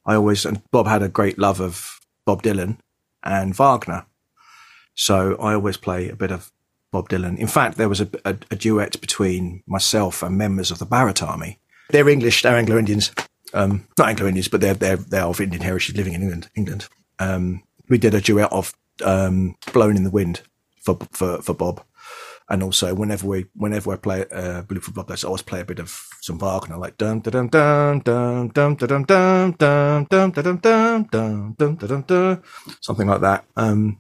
I 0.06 0.16
always 0.16 0.46
and 0.46 0.62
Bob 0.72 0.88
had 0.88 1.04
a 1.04 1.10
great 1.10 1.38
love 1.38 1.60
of 1.60 2.00
Bob 2.26 2.44
Dylan 2.44 2.78
and 3.24 3.56
Wagner, 3.56 4.06
so 4.94 5.36
I 5.38 5.54
always 5.54 5.78
play 5.78 6.10
a 6.10 6.16
bit 6.16 6.32
of 6.32 6.52
Bob 6.92 7.10
Dylan. 7.10 7.38
In 7.38 7.48
fact, 7.48 7.78
there 7.78 7.90
was 7.90 8.02
a, 8.02 8.10
a, 8.26 8.36
a 8.52 8.56
duet 8.56 9.00
between 9.02 9.64
myself 9.66 10.22
and 10.22 10.38
members 10.38 10.72
of 10.72 10.80
the 10.80 10.86
Barmy 10.86 11.14
Army. 11.22 11.60
They're 11.90 12.10
English, 12.10 12.42
they're 12.42 12.56
Anglo 12.56 12.78
Indians, 12.78 13.12
um, 13.54 13.88
not 13.98 14.10
Anglo 14.10 14.28
Indians, 14.28 14.48
but 14.48 14.62
they're 14.62 14.74
they're 14.74 14.98
they're 14.98 15.24
of 15.24 15.42
Indian 15.42 15.64
heritage, 15.64 15.96
living 15.96 16.14
in 16.14 16.22
England. 16.22 16.50
England. 16.56 16.88
Um, 17.20 17.64
we 17.90 17.98
did 17.98 18.14
a 18.14 18.22
duet 18.22 18.52
of 18.52 18.74
um, 19.04 19.56
"Blowing 19.74 19.98
in 19.98 20.04
the 20.04 20.10
Wind" 20.10 20.42
for 20.82 20.98
for 21.12 21.42
for 21.42 21.54
Bob, 21.54 21.84
and 22.50 22.64
also 22.64 22.94
whenever 22.94 23.28
we 23.28 23.46
whenever 23.56 23.92
I 23.92 23.98
play 23.98 24.26
uh, 24.32 24.62
"Blue 24.62 24.80
for 24.80 24.92
Bob," 24.92 25.12
I 25.12 25.16
always 25.26 25.42
play 25.42 25.62
a 25.62 25.66
bit 25.66 25.80
of 25.80 26.08
some 26.22 26.40
Wagner, 26.40 26.78
like 26.78 26.98
dum 26.98 27.20
dum 27.20 27.48
dum 27.48 28.00
dum 28.00 28.48
dum 28.50 28.76
dum 28.76 28.76
dum 28.76 29.04
dum 29.04 29.54
dum 29.54 30.06
dum 30.08 30.32
dum 30.32 30.58
dum 30.58 31.08
dum 31.12 31.56
dum 31.58 31.76
dum 31.76 32.02
dum 32.04 32.44
something 32.82 33.08
like 33.08 33.22
that. 33.22 33.46
Um, 33.56 34.00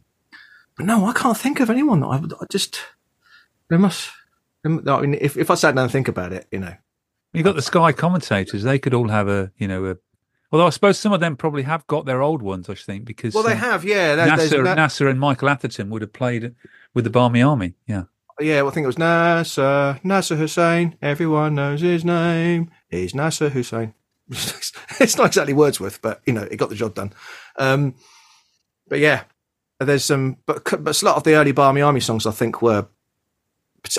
but 0.77 0.85
no, 0.85 1.05
I 1.05 1.13
can't 1.13 1.37
think 1.37 1.59
of 1.59 1.69
anyone 1.69 1.99
that 2.01 2.07
I. 2.07 2.17
I 2.17 2.45
just 2.49 2.79
there 3.69 3.79
must. 3.79 4.09
I 4.65 4.69
mean, 4.69 5.17
if 5.19 5.37
if 5.37 5.49
I 5.49 5.55
sat 5.55 5.75
down 5.75 5.83
and 5.83 5.91
think 5.91 6.07
about 6.07 6.33
it, 6.33 6.47
you 6.51 6.59
know, 6.59 6.75
You've 7.33 7.45
got 7.45 7.55
the 7.55 7.61
Sky 7.61 7.91
commentators; 7.91 8.63
they 8.63 8.79
could 8.79 8.93
all 8.93 9.09
have 9.09 9.27
a, 9.27 9.51
you 9.57 9.67
know, 9.67 9.85
a. 9.85 9.97
Although 10.51 10.67
I 10.67 10.69
suppose 10.71 10.99
some 10.99 11.13
of 11.13 11.21
them 11.21 11.37
probably 11.37 11.63
have 11.63 11.87
got 11.87 12.05
their 12.05 12.21
old 12.21 12.41
ones. 12.41 12.69
I 12.69 12.75
think 12.75 13.05
because 13.05 13.33
well, 13.33 13.43
they 13.43 13.53
um, 13.53 13.59
have, 13.59 13.85
yeah. 13.85 14.15
Nasser, 14.15 14.63
that... 14.63 14.75
Nasser 14.75 15.07
and 15.07 15.19
Michael 15.19 15.49
Atherton 15.49 15.89
would 15.89 16.01
have 16.01 16.13
played 16.13 16.55
with 16.93 17.05
the 17.05 17.09
Barmy 17.09 17.41
Army, 17.41 17.73
yeah. 17.87 18.03
Yeah, 18.39 18.61
well, 18.61 18.71
I 18.71 18.73
think 18.73 18.85
it 18.85 18.87
was 18.87 18.97
Nasser, 18.97 19.99
Nasser 20.03 20.35
Hussain. 20.35 20.97
Everyone 21.01 21.55
knows 21.55 21.81
his 21.81 22.03
name. 22.03 22.71
He's 22.89 23.13
Nasser 23.13 23.49
Hussain. 23.49 23.93
it's 24.29 25.17
not 25.17 25.27
exactly 25.27 25.53
Wordsworth, 25.53 26.01
but 26.01 26.21
you 26.25 26.33
know, 26.33 26.43
it 26.43 26.57
got 26.57 26.69
the 26.69 26.75
job 26.75 26.95
done. 26.95 27.13
Um, 27.57 27.95
but 28.87 28.99
yeah, 28.99 29.23
there's 29.79 30.05
some, 30.05 30.37
but 30.45 30.63
but 30.83 31.01
a 31.01 31.05
lot 31.05 31.17
of 31.17 31.23
the 31.23 31.35
early 31.35 31.51
Barmy 31.51 31.81
Army 31.81 31.99
songs 31.99 32.25
I 32.25 32.31
think 32.31 32.61
were 32.61 32.87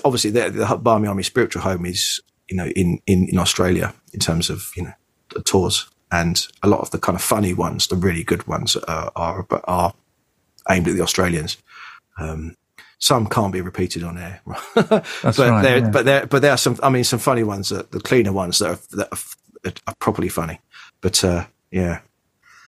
obviously 0.04 0.30
the, 0.30 0.50
the 0.50 0.76
Barmy 0.76 1.08
Army 1.08 1.22
spiritual 1.22 1.62
home 1.62 1.86
is 1.86 2.20
you 2.48 2.56
know, 2.56 2.66
in, 2.66 3.00
in, 3.06 3.28
in 3.28 3.38
Australia 3.38 3.94
in 4.12 4.20
terms 4.20 4.50
of, 4.50 4.70
you 4.76 4.84
know, 4.84 4.92
the 5.34 5.42
tours. 5.42 5.88
And 6.10 6.46
a 6.62 6.68
lot 6.68 6.80
of 6.80 6.90
the 6.90 6.98
kind 6.98 7.16
of 7.16 7.22
funny 7.22 7.54
ones, 7.54 7.86
the 7.86 7.96
really 7.96 8.22
good 8.22 8.46
ones 8.46 8.76
are, 8.76 9.10
are, 9.16 9.46
are 9.64 9.94
aimed 10.70 10.88
at 10.88 10.94
the 10.94 11.02
Australians. 11.02 11.56
Um, 12.18 12.56
some 12.98 13.26
can't 13.26 13.52
be 13.52 13.60
repeated 13.60 14.04
on 14.04 14.16
air, 14.16 14.40
but 14.74 15.04
right, 15.24 15.62
there, 15.62 15.78
yeah. 15.78 15.90
but 15.90 16.04
there, 16.04 16.26
but 16.26 16.40
there 16.40 16.52
are 16.52 16.56
some. 16.56 16.78
I 16.84 16.88
mean, 16.88 17.02
some 17.02 17.18
funny 17.18 17.42
ones, 17.42 17.70
that, 17.70 17.90
the 17.90 17.98
cleaner 17.98 18.32
ones 18.32 18.60
that 18.60 18.70
are, 18.70 18.96
that 18.96 19.08
are, 19.12 19.72
are 19.88 19.94
properly 19.98 20.28
funny. 20.28 20.60
But 21.00 21.24
uh, 21.24 21.46
yeah, 21.72 22.02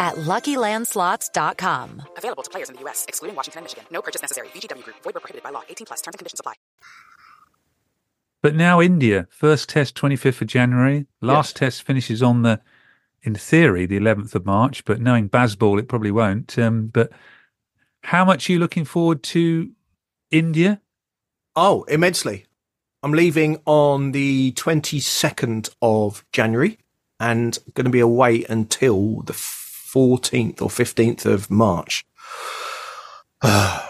at 0.00 0.16
LuckyLandSlots.com. 0.16 2.02
Available 2.16 2.42
to 2.42 2.50
players 2.50 2.68
in 2.68 2.74
the 2.74 2.80
U.S., 2.80 3.04
excluding 3.06 3.36
Washington 3.36 3.60
and 3.60 3.64
Michigan. 3.66 3.84
No 3.92 4.02
purchase 4.02 4.22
necessary. 4.22 4.48
VGW 4.48 4.82
Group. 4.82 4.96
Void 5.04 5.14
where 5.14 5.20
prohibited 5.20 5.44
by 5.44 5.50
law. 5.50 5.62
18 5.68 5.86
plus. 5.86 6.00
Terms 6.00 6.14
and 6.14 6.18
conditions 6.18 6.40
apply. 6.40 6.54
But 8.42 8.56
now 8.56 8.80
India, 8.80 9.28
first 9.30 9.68
test 9.68 9.94
25th 9.94 10.40
of 10.40 10.48
January. 10.48 11.06
Last 11.20 11.54
yes. 11.54 11.58
test 11.60 11.82
finishes 11.82 12.22
on 12.22 12.42
the, 12.42 12.60
in 13.22 13.34
theory, 13.34 13.86
the 13.86 14.00
11th 14.00 14.34
of 14.34 14.46
March. 14.46 14.84
But 14.84 15.00
knowing 15.00 15.28
Bazball, 15.28 15.78
it 15.78 15.88
probably 15.88 16.10
won't. 16.10 16.58
Um, 16.58 16.86
but 16.86 17.12
how 18.02 18.24
much 18.24 18.48
are 18.48 18.54
you 18.54 18.58
looking 18.58 18.84
forward 18.86 19.22
to 19.24 19.70
India? 20.30 20.80
Oh, 21.54 21.82
immensely. 21.84 22.46
I'm 23.02 23.12
leaving 23.12 23.60
on 23.66 24.12
the 24.12 24.52
22nd 24.52 25.70
of 25.80 26.24
January 26.32 26.78
and 27.18 27.58
going 27.74 27.84
to 27.84 27.90
be 27.90 28.00
away 28.00 28.44
until 28.48 29.22
the 29.22 29.32
14th 29.92 30.62
or 30.62 30.68
15th 30.68 31.24
of 31.24 31.50
March. 31.50 32.04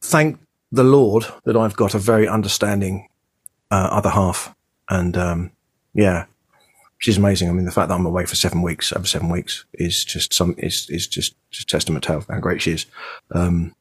thank 0.00 0.38
the 0.72 0.84
Lord 0.84 1.26
that 1.44 1.56
I've 1.56 1.76
got 1.76 1.94
a 1.94 1.98
very 1.98 2.28
understanding 2.28 3.08
uh, 3.70 3.88
other 3.90 4.10
half. 4.10 4.54
And 4.88 5.16
um, 5.16 5.50
yeah, 5.94 6.26
she's 6.98 7.18
amazing. 7.18 7.48
I 7.48 7.52
mean, 7.52 7.64
the 7.64 7.70
fact 7.70 7.88
that 7.88 7.94
I'm 7.94 8.06
away 8.06 8.26
for 8.26 8.36
seven 8.36 8.62
weeks, 8.62 8.92
over 8.92 9.06
seven 9.06 9.28
weeks, 9.28 9.64
is 9.74 10.04
just 10.04 10.32
some 10.32 10.54
is 10.58 10.88
is 10.90 11.06
just 11.06 11.34
just 11.50 11.68
testament 11.68 12.04
to 12.04 12.24
how 12.28 12.40
great 12.40 12.62
she 12.62 12.72
is. 12.72 12.86
Um, 13.32 13.74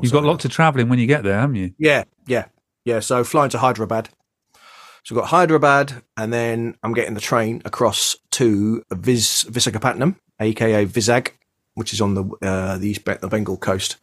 You've 0.00 0.12
got 0.12 0.24
lots 0.24 0.46
of 0.46 0.50
travelling 0.50 0.88
when 0.88 0.98
you 0.98 1.06
get 1.06 1.22
there, 1.22 1.38
haven't 1.38 1.56
you? 1.56 1.74
Yeah, 1.76 2.04
yeah, 2.26 2.46
yeah. 2.84 3.00
So 3.00 3.24
flying 3.24 3.50
to 3.50 3.58
Hyderabad. 3.58 4.08
So 5.04 5.14
we've 5.14 5.20
got 5.20 5.28
Hyderabad, 5.30 6.02
and 6.16 6.32
then 6.32 6.76
I'm 6.82 6.94
getting 6.94 7.14
the 7.14 7.20
train 7.20 7.60
across 7.64 8.16
to 8.32 8.82
Vis- 8.90 9.44
Visakhapatnam, 9.44 10.16
aka 10.42 10.86
Vizag, 10.86 11.30
which 11.74 11.92
is 11.92 12.00
on 12.00 12.14
the 12.14 12.24
uh, 12.42 12.78
the 12.78 12.88
East 12.88 13.04
the 13.04 13.28
Bengal 13.28 13.56
coast, 13.56 13.96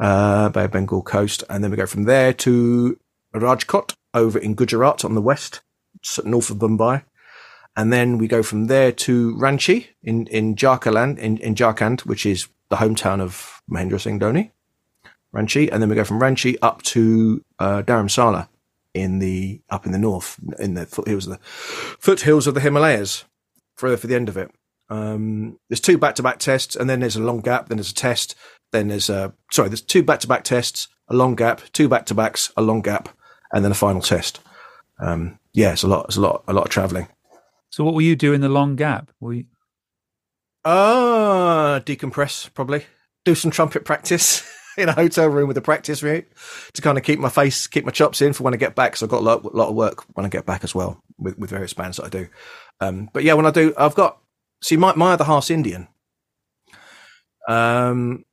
uh, 0.00 0.48
Bay 0.48 0.64
of 0.64 0.70
Bengal 0.70 1.02
coast, 1.02 1.44
and 1.48 1.62
then 1.62 1.70
we 1.70 1.76
go 1.76 1.86
from 1.86 2.04
there 2.04 2.32
to 2.32 2.98
Rajkot 3.34 3.94
over 4.14 4.38
in 4.38 4.54
Gujarat 4.54 5.04
on 5.04 5.14
the 5.14 5.20
west, 5.20 5.60
north 6.24 6.50
of 6.50 6.58
Mumbai, 6.58 7.04
and 7.76 7.92
then 7.92 8.18
we 8.18 8.26
go 8.26 8.42
from 8.42 8.66
there 8.66 8.92
to 8.92 9.34
Ranchi 9.36 9.88
in 10.02 10.26
in 10.26 10.56
Jharkhand, 10.56 11.18
in, 11.18 11.38
in 11.38 11.54
Jharkhand, 11.54 12.00
which 12.06 12.26
is 12.26 12.48
the 12.68 12.76
hometown 12.76 13.20
of 13.20 13.62
Mahendra 13.70 14.00
Singh 14.00 14.20
Dhoni, 14.20 14.50
Ranchi, 15.34 15.68
and 15.70 15.82
then 15.82 15.88
we 15.88 15.96
go 15.96 16.04
from 16.04 16.20
Ranchi 16.20 16.56
up 16.62 16.82
to 16.82 17.44
uh, 17.58 17.82
Dharamsala 17.82 18.48
in 18.94 19.18
the 19.20 19.60
up 19.70 19.86
in 19.86 19.92
the 19.92 19.98
north 19.98 20.38
in 20.58 20.74
the 20.74 20.86
foothills 20.86 21.26
of 21.26 21.34
the 21.34 21.40
foothills 21.44 22.46
of 22.46 22.54
the 22.54 22.60
Himalayas 22.60 23.24
for 23.76 23.96
for 23.96 24.06
the 24.06 24.16
end 24.16 24.28
of 24.28 24.36
it. 24.36 24.50
Um, 24.90 25.58
there's 25.68 25.80
two 25.80 25.96
back-to-back 25.96 26.38
tests, 26.38 26.76
and 26.76 26.90
then 26.90 27.00
there's 27.00 27.16
a 27.16 27.22
long 27.22 27.40
gap. 27.40 27.68
Then 27.68 27.78
there's 27.78 27.92
a 27.92 27.94
test. 27.94 28.34
Then 28.72 28.88
there's 28.88 29.08
a 29.08 29.32
sorry. 29.50 29.68
There's 29.68 29.80
two 29.80 30.02
back-to-back 30.02 30.44
tests, 30.44 30.88
a 31.08 31.14
long 31.14 31.36
gap, 31.36 31.62
two 31.72 31.88
back-to-backs, 31.88 32.52
a 32.56 32.62
long 32.62 32.82
gap, 32.82 33.08
and 33.52 33.64
then 33.64 33.72
a 33.72 33.76
final 33.76 34.02
test. 34.02 34.40
Um, 35.00 35.38
yeah, 35.52 35.72
it's 35.72 35.82
a 35.82 35.88
lot. 35.88 36.06
It's 36.06 36.16
a 36.16 36.20
lot. 36.20 36.44
A 36.46 36.52
lot 36.52 36.64
of 36.64 36.70
traveling. 36.70 37.08
So 37.70 37.84
what 37.84 37.94
will 37.94 38.02
you 38.02 38.16
do 38.16 38.32
in 38.32 38.40
the 38.40 38.48
long 38.48 38.76
gap? 38.76 39.10
Will 39.20 39.34
you... 39.34 39.44
Uh, 40.64 41.80
decompress 41.80 42.52
probably. 42.52 42.84
Do 43.24 43.34
some 43.34 43.50
trumpet 43.50 43.84
practice 43.84 44.42
in 44.78 44.88
a 44.88 44.92
hotel 44.92 45.28
room 45.28 45.46
with 45.46 45.56
a 45.56 45.62
practice 45.62 46.02
route 46.02 46.26
to 46.74 46.82
kind 46.82 46.98
of 46.98 47.04
keep 47.04 47.18
my 47.18 47.28
face, 47.28 47.66
keep 47.66 47.84
my 47.84 47.92
chops 47.92 48.20
in 48.20 48.32
for 48.32 48.42
when 48.42 48.54
I 48.54 48.56
get 48.56 48.74
back. 48.74 48.96
So 48.96 49.06
I've 49.06 49.10
got 49.10 49.20
a 49.20 49.24
lot, 49.24 49.54
lot 49.54 49.68
of 49.68 49.74
work 49.74 50.04
when 50.14 50.26
I 50.26 50.28
get 50.28 50.46
back 50.46 50.64
as 50.64 50.74
well 50.74 51.02
with, 51.18 51.38
with 51.38 51.50
various 51.50 51.72
bands 51.72 51.96
that 51.98 52.06
I 52.06 52.08
do. 52.08 52.28
Um, 52.80 53.08
but 53.12 53.22
yeah, 53.22 53.34
when 53.34 53.46
I 53.46 53.50
do, 53.50 53.72
I've 53.78 53.94
got 53.94 54.18
see 54.62 54.76
my 54.76 54.94
my 54.94 55.12
other 55.12 55.24
half's 55.24 55.50
Indian. 55.50 55.88
Um, 57.48 58.24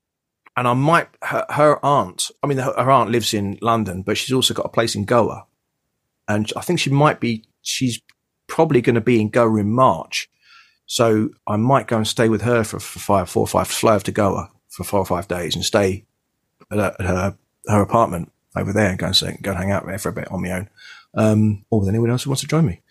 and 0.55 0.67
I 0.67 0.73
might 0.73 1.07
her, 1.23 1.45
her 1.49 1.86
aunt. 1.86 2.32
I 2.43 2.47
mean, 2.47 2.57
her, 2.57 2.73
her 2.78 2.91
aunt 2.91 3.11
lives 3.11 3.34
in 3.34 3.57
London, 3.61 4.01
but 4.01 4.17
she's 4.17 4.34
also 4.34 4.53
got 4.53 4.65
a 4.65 4.69
place 4.69 4.95
in 4.95 5.05
Goa, 5.05 5.45
and 6.28 6.51
I 6.55 6.61
think 6.61 6.80
she 6.80 6.89
might 6.89 7.19
be. 7.19 7.43
She's 7.61 8.01
probably 8.47 8.82
going 8.82 8.95
to 8.95 9.01
be 9.01 9.21
in 9.21 9.30
Goa 9.30 9.59
in 9.59 9.71
March. 9.71 10.30
So 10.88 11.30
I 11.45 11.57
might 11.57 11.88
go 11.88 11.97
and 11.97 12.07
stay 12.07 12.30
with 12.30 12.41
her 12.41 12.63
for, 12.63 12.80
for 12.80 12.99
five, 12.99 13.30
four 13.30 13.43
or 13.43 13.47
five, 13.47 13.67
fly 13.67 13.95
over 13.95 14.05
to 14.05 14.11
Goa 14.11 14.49
for 14.69 14.84
four 14.84 14.99
or 14.99 15.05
five 15.05 15.28
days 15.28 15.53
and 15.53 15.63
stay 15.63 16.05
at, 16.71 16.78
her, 16.78 16.95
at 16.97 17.05
her, 17.05 17.38
her 17.67 17.82
apartment 17.82 18.32
over 18.55 18.71
there 18.71 18.89
and 18.89 18.97
go 18.97 19.07
and, 19.07 19.43
go 19.43 19.51
and 19.51 19.59
hang 19.59 19.71
out 19.71 19.86
there 19.86 19.97
for 19.97 20.09
a 20.09 20.13
bit 20.13 20.32
on 20.32 20.41
my 20.41 20.51
own. 20.51 20.69
Um, 21.13 21.65
or 21.69 21.82
with 21.82 21.89
anyone 21.89 22.09
else 22.09 22.23
who 22.23 22.30
wants 22.30 22.41
to 22.41 22.47
join 22.47 22.65
me. 22.65 22.82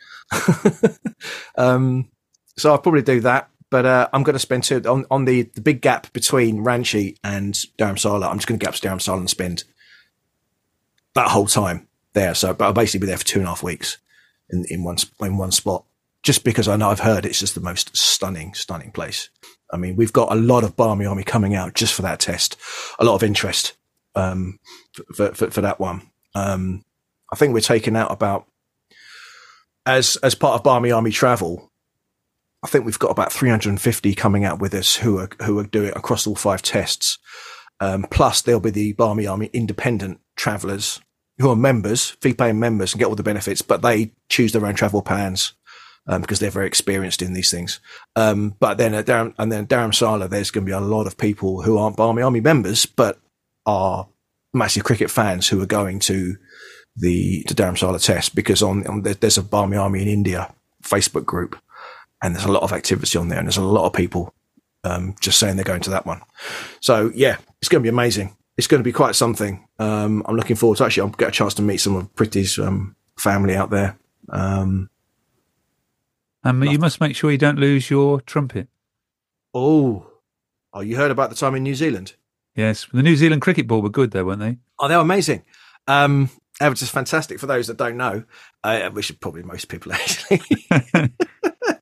um, 1.56 2.10
so 2.58 2.70
I'll 2.70 2.78
probably 2.78 3.02
do 3.02 3.20
that. 3.20 3.50
But 3.68 3.84
uh, 3.84 4.08
I'm 4.12 4.22
going 4.22 4.34
to 4.34 4.40
spend 4.40 4.64
two 4.64 4.80
on, 4.86 5.06
on 5.10 5.24
the, 5.24 5.42
the 5.42 5.60
big 5.60 5.80
gap 5.80 6.12
between 6.12 6.64
Ranchi 6.64 7.16
and 7.24 7.52
Dharamsala. 7.78 8.28
I'm 8.28 8.38
just 8.38 8.46
going 8.46 8.60
to 8.60 8.64
get 8.64 8.74
up 8.74 8.80
to 8.80 8.88
Dharamsala 8.88 9.18
and 9.18 9.30
spend 9.30 9.64
that 11.14 11.28
whole 11.28 11.46
time 11.46 11.88
there. 12.12 12.34
So, 12.34 12.54
but 12.54 12.66
I'll 12.66 12.72
basically 12.72 13.06
be 13.06 13.08
there 13.08 13.18
for 13.18 13.24
two 13.24 13.40
and 13.40 13.46
a 13.46 13.50
half 13.50 13.64
weeks 13.64 13.98
in, 14.50 14.64
in 14.68 14.84
one 14.84 14.98
in 15.20 15.36
one 15.36 15.50
spot, 15.50 15.84
just 16.22 16.44
because 16.44 16.68
I 16.68 16.76
know 16.76 16.90
I've 16.90 17.00
heard 17.00 17.26
it's 17.26 17.40
just 17.40 17.56
the 17.56 17.60
most 17.60 17.96
stunning, 17.96 18.54
stunning 18.54 18.92
place. 18.92 19.30
I 19.72 19.76
mean, 19.76 19.96
we've 19.96 20.12
got 20.12 20.32
a 20.32 20.36
lot 20.36 20.62
of 20.62 20.76
Barmy 20.76 21.06
Army 21.06 21.24
coming 21.24 21.56
out 21.56 21.74
just 21.74 21.92
for 21.92 22.02
that 22.02 22.20
test, 22.20 22.56
a 23.00 23.04
lot 23.04 23.16
of 23.16 23.24
interest 23.24 23.74
um, 24.14 24.60
for, 25.14 25.34
for, 25.34 25.50
for 25.50 25.60
that 25.60 25.80
one. 25.80 26.10
Um, 26.34 26.84
I 27.32 27.36
think 27.36 27.52
we're 27.52 27.60
taking 27.60 27.96
out 27.96 28.12
about 28.12 28.46
as 29.84 30.16
as 30.16 30.34
part 30.34 30.54
of 30.54 30.62
Barmy 30.62 30.92
Army 30.92 31.10
travel. 31.10 31.72
I 32.66 32.68
think 32.68 32.84
we've 32.84 32.98
got 32.98 33.12
about 33.12 33.32
350 33.32 34.16
coming 34.16 34.44
out 34.44 34.58
with 34.58 34.74
us 34.74 34.96
who 34.96 35.20
are 35.20 35.28
who 35.44 35.56
are 35.60 35.66
doing 35.66 35.90
it 35.90 35.96
across 35.96 36.26
all 36.26 36.34
five 36.34 36.62
tests. 36.62 37.16
Um, 37.78 38.08
plus, 38.10 38.42
there'll 38.42 38.60
be 38.60 38.70
the 38.70 38.92
Barmy 38.94 39.24
Army 39.24 39.50
independent 39.52 40.18
travellers 40.34 41.00
who 41.38 41.48
are 41.48 41.54
members, 41.54 42.10
fee 42.20 42.34
paying 42.34 42.58
members, 42.58 42.92
and 42.92 42.98
get 42.98 43.06
all 43.06 43.14
the 43.14 43.22
benefits, 43.22 43.62
but 43.62 43.82
they 43.82 44.10
choose 44.28 44.50
their 44.50 44.66
own 44.66 44.74
travel 44.74 45.00
plans 45.00 45.52
um, 46.08 46.22
because 46.22 46.40
they're 46.40 46.50
very 46.50 46.66
experienced 46.66 47.22
in 47.22 47.34
these 47.34 47.52
things. 47.52 47.78
Um, 48.16 48.56
but 48.58 48.78
then 48.78 48.94
at 48.94 49.06
Durham, 49.06 49.32
and 49.38 49.52
then 49.52 49.68
Dharamsala, 49.68 50.28
there's 50.28 50.50
going 50.50 50.64
to 50.64 50.68
be 50.68 50.72
a 50.72 50.80
lot 50.80 51.06
of 51.06 51.16
people 51.16 51.62
who 51.62 51.78
aren't 51.78 51.96
Barmy 51.96 52.22
Army 52.22 52.40
members, 52.40 52.84
but 52.84 53.20
are 53.64 54.08
massive 54.52 54.82
cricket 54.82 55.12
fans 55.12 55.46
who 55.46 55.62
are 55.62 55.66
going 55.66 56.00
to 56.00 56.36
the 56.96 57.44
to 57.44 57.54
Dharamsala 57.54 58.04
test 58.04 58.34
because 58.34 58.60
on, 58.60 58.84
on 58.88 59.02
there's 59.02 59.38
a 59.38 59.42
Barmy 59.44 59.76
Army 59.76 60.02
in 60.02 60.08
India 60.08 60.52
Facebook 60.82 61.26
group, 61.26 61.56
and 62.26 62.34
there's 62.34 62.44
a 62.44 62.52
lot 62.52 62.62
of 62.62 62.72
activity 62.72 63.18
on 63.18 63.28
there, 63.28 63.38
and 63.38 63.46
there's 63.46 63.56
a 63.56 63.62
lot 63.62 63.86
of 63.86 63.92
people 63.92 64.34
um, 64.84 65.14
just 65.20 65.38
saying 65.38 65.56
they're 65.56 65.64
going 65.64 65.82
to 65.82 65.90
that 65.90 66.06
one. 66.06 66.20
So 66.80 67.10
yeah, 67.14 67.38
it's 67.60 67.68
going 67.68 67.82
to 67.82 67.86
be 67.86 67.88
amazing 67.88 68.36
it's 68.56 68.66
going 68.66 68.80
to 68.80 68.84
be 68.84 68.92
quite 68.92 69.14
something. 69.14 69.66
Um, 69.78 70.22
I'm 70.26 70.36
looking 70.36 70.56
forward 70.56 70.78
to 70.78 70.84
actually. 70.84 71.02
I'll 71.02 71.08
get 71.10 71.28
a 71.28 71.32
chance 71.32 71.54
to 71.54 71.62
meet 71.62 71.78
some 71.78 71.96
of 71.96 72.14
Pretty's 72.14 72.58
um, 72.58 72.96
family 73.18 73.54
out 73.54 73.70
there. 73.70 73.98
Um, 74.28 74.90
um, 76.42 76.62
you 76.62 76.78
must 76.78 77.00
make 77.00 77.16
sure 77.16 77.30
you 77.30 77.38
don't 77.38 77.58
lose 77.58 77.90
your 77.90 78.20
trumpet. 78.20 78.68
Oh, 79.52 80.06
oh, 80.72 80.80
you 80.80 80.96
heard 80.96 81.10
about 81.10 81.30
the 81.30 81.36
time 81.36 81.54
in 81.54 81.62
New 81.62 81.74
Zealand? 81.74 82.14
Yes, 82.54 82.86
the 82.92 83.02
New 83.02 83.16
Zealand 83.16 83.42
cricket 83.42 83.66
ball 83.66 83.82
were 83.82 83.90
good 83.90 84.12
though, 84.12 84.24
weren't 84.24 84.40
they? 84.40 84.56
Oh, 84.78 84.88
they 84.88 84.96
were 84.96 85.02
amazing. 85.02 85.42
Um, 85.86 86.30
they 86.58 86.68
were 86.68 86.74
just 86.74 86.92
fantastic. 86.92 87.38
For 87.38 87.46
those 87.46 87.66
that 87.66 87.76
don't 87.76 87.96
know, 87.96 88.24
uh, 88.64 88.90
we 88.92 89.02
should 89.02 89.20
probably 89.20 89.42
most 89.42 89.68
people 89.68 89.92
actually. 89.92 90.40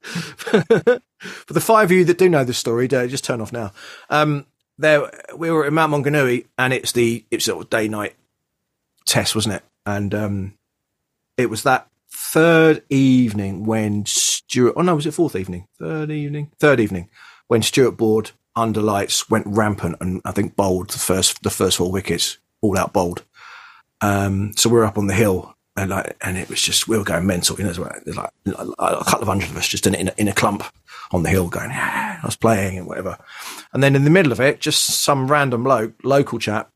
For 0.05 1.55
the 1.55 1.61
five 1.61 1.86
of 1.86 1.92
you 1.92 2.05
that 2.05 2.18
do 2.18 2.28
know 2.28 2.44
the 2.44 2.55
story, 2.55 2.88
just 2.88 3.24
turn 3.24 3.40
off 3.40 3.52
now. 3.52 3.72
Um, 4.11 4.46
there 4.78 5.11
we 5.36 5.50
were 5.50 5.64
at 5.64 5.72
Mount 5.72 5.92
Maunganui 5.92 6.46
and 6.59 6.72
it's 6.72 6.92
the 6.92 7.24
it's 7.30 7.44
sort 7.44 7.64
of 7.64 7.70
day 7.70 7.88
night 7.88 8.14
test, 9.07 9.34
wasn't 9.34 9.57
it? 9.57 9.62
And 9.86 10.14
um, 10.14 10.55
it 11.36 11.48
was 11.48 11.62
that 11.62 11.88
third 12.12 12.82
evening 12.90 13.64
when 13.64 14.05
Stuart. 14.07 14.74
Oh 14.76 14.82
no, 14.82 14.94
was 14.94 15.07
it 15.07 15.14
fourth 15.14 15.36
evening? 15.36 15.66
Third 15.78 16.11
evening. 16.11 16.50
Third 16.59 16.80
evening 16.80 17.09
when 17.48 17.62
Stuart 17.62 17.92
Broad 17.92 18.32
under 18.57 18.80
lights 18.80 19.28
went 19.28 19.46
rampant 19.46 19.96
and 20.00 20.20
I 20.24 20.32
think 20.32 20.57
bowled 20.57 20.90
the 20.90 20.98
first 20.98 21.42
the 21.42 21.50
first 21.50 21.76
four 21.76 21.90
wickets, 21.90 22.38
all 22.61 22.78
out 22.78 22.92
bowled. 22.92 23.24
Um, 24.00 24.52
so 24.57 24.68
we 24.68 24.78
are 24.78 24.84
up 24.84 24.98
on 24.98 25.07
the 25.07 25.14
hill 25.14 25.57
and 25.77 25.91
like, 25.91 26.16
and 26.20 26.39
it 26.39 26.49
was 26.49 26.62
just 26.62 26.87
we 26.87 26.97
were 26.97 27.05
going 27.05 27.27
mental. 27.27 27.57
You 27.59 27.64
know, 27.64 27.72
there's 27.72 28.16
like, 28.16 28.33
like 28.45 28.68
a 28.79 29.05
couple 29.05 29.22
of 29.22 29.29
hundred 29.29 29.51
of 29.51 29.57
us 29.57 29.68
just 29.68 29.87
in, 29.87 29.95
in, 29.95 30.11
in 30.16 30.29
a 30.29 30.33
clump 30.33 30.64
on 31.11 31.22
the 31.22 31.31
hill 31.31 31.49
going, 31.49 31.70
yeah, 31.70 32.20
I 32.22 32.27
was 32.27 32.37
playing 32.37 32.79
and 32.79 32.87
whatever. 32.87 33.18
And 33.72 33.83
then 33.83 33.97
in 33.97 34.05
the 34.05 34.11
middle 34.11 34.33
of 34.33 34.41
it, 34.41 34.61
just 34.61 34.85
some 34.85 35.31
random 35.31 35.64
lo- 35.64 35.93
local 36.03 36.39
chap, 36.39 36.70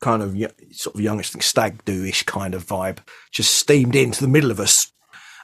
kind 0.00 0.22
of 0.22 0.36
sort 0.70 0.94
of 0.94 1.00
youngish, 1.00 1.32
stag 1.40 1.84
do 1.84 2.04
ish 2.04 2.22
kind 2.24 2.54
of 2.54 2.64
vibe, 2.64 2.98
just 3.32 3.56
steamed 3.56 3.96
into 3.96 4.20
the 4.20 4.28
middle 4.28 4.50
of 4.50 4.60
us 4.60 4.92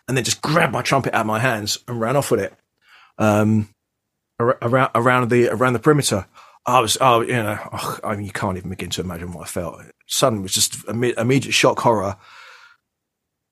and 0.07 0.17
then 0.17 0.25
just 0.25 0.43
grabbed 0.43 0.73
my 0.73 0.83
trumpet 0.83 1.15
out 1.15 1.23
of 1.23 1.27
my 1.27 1.41
hands 1.41 1.79
and 1.89 2.01
ran 2.01 2.17
off 2.17 2.31
with 2.31 2.41
it. 2.41 2.55
Um, 3.19 3.69
around, 4.41 4.91
around 4.95 5.31
the, 5.31 5.49
around 5.49 5.73
the 5.73 5.79
perimeter. 5.79 6.27
I 6.67 6.81
was, 6.81 6.97
oh, 7.01 7.21
you 7.21 7.35
know, 7.35 7.59
oh, 7.73 7.99
I 8.03 8.17
mean, 8.17 8.25
you 8.25 8.33
can't 8.33 8.57
even 8.57 8.71
begin 8.71 8.91
to 8.91 9.01
imagine 9.03 9.33
what 9.33 9.43
I 9.43 9.47
felt. 9.47 9.83
Suddenly 10.07 10.43
was 10.43 10.53
just 10.53 10.85
immediate 10.89 11.53
shock 11.53 11.81
horror 11.81 12.17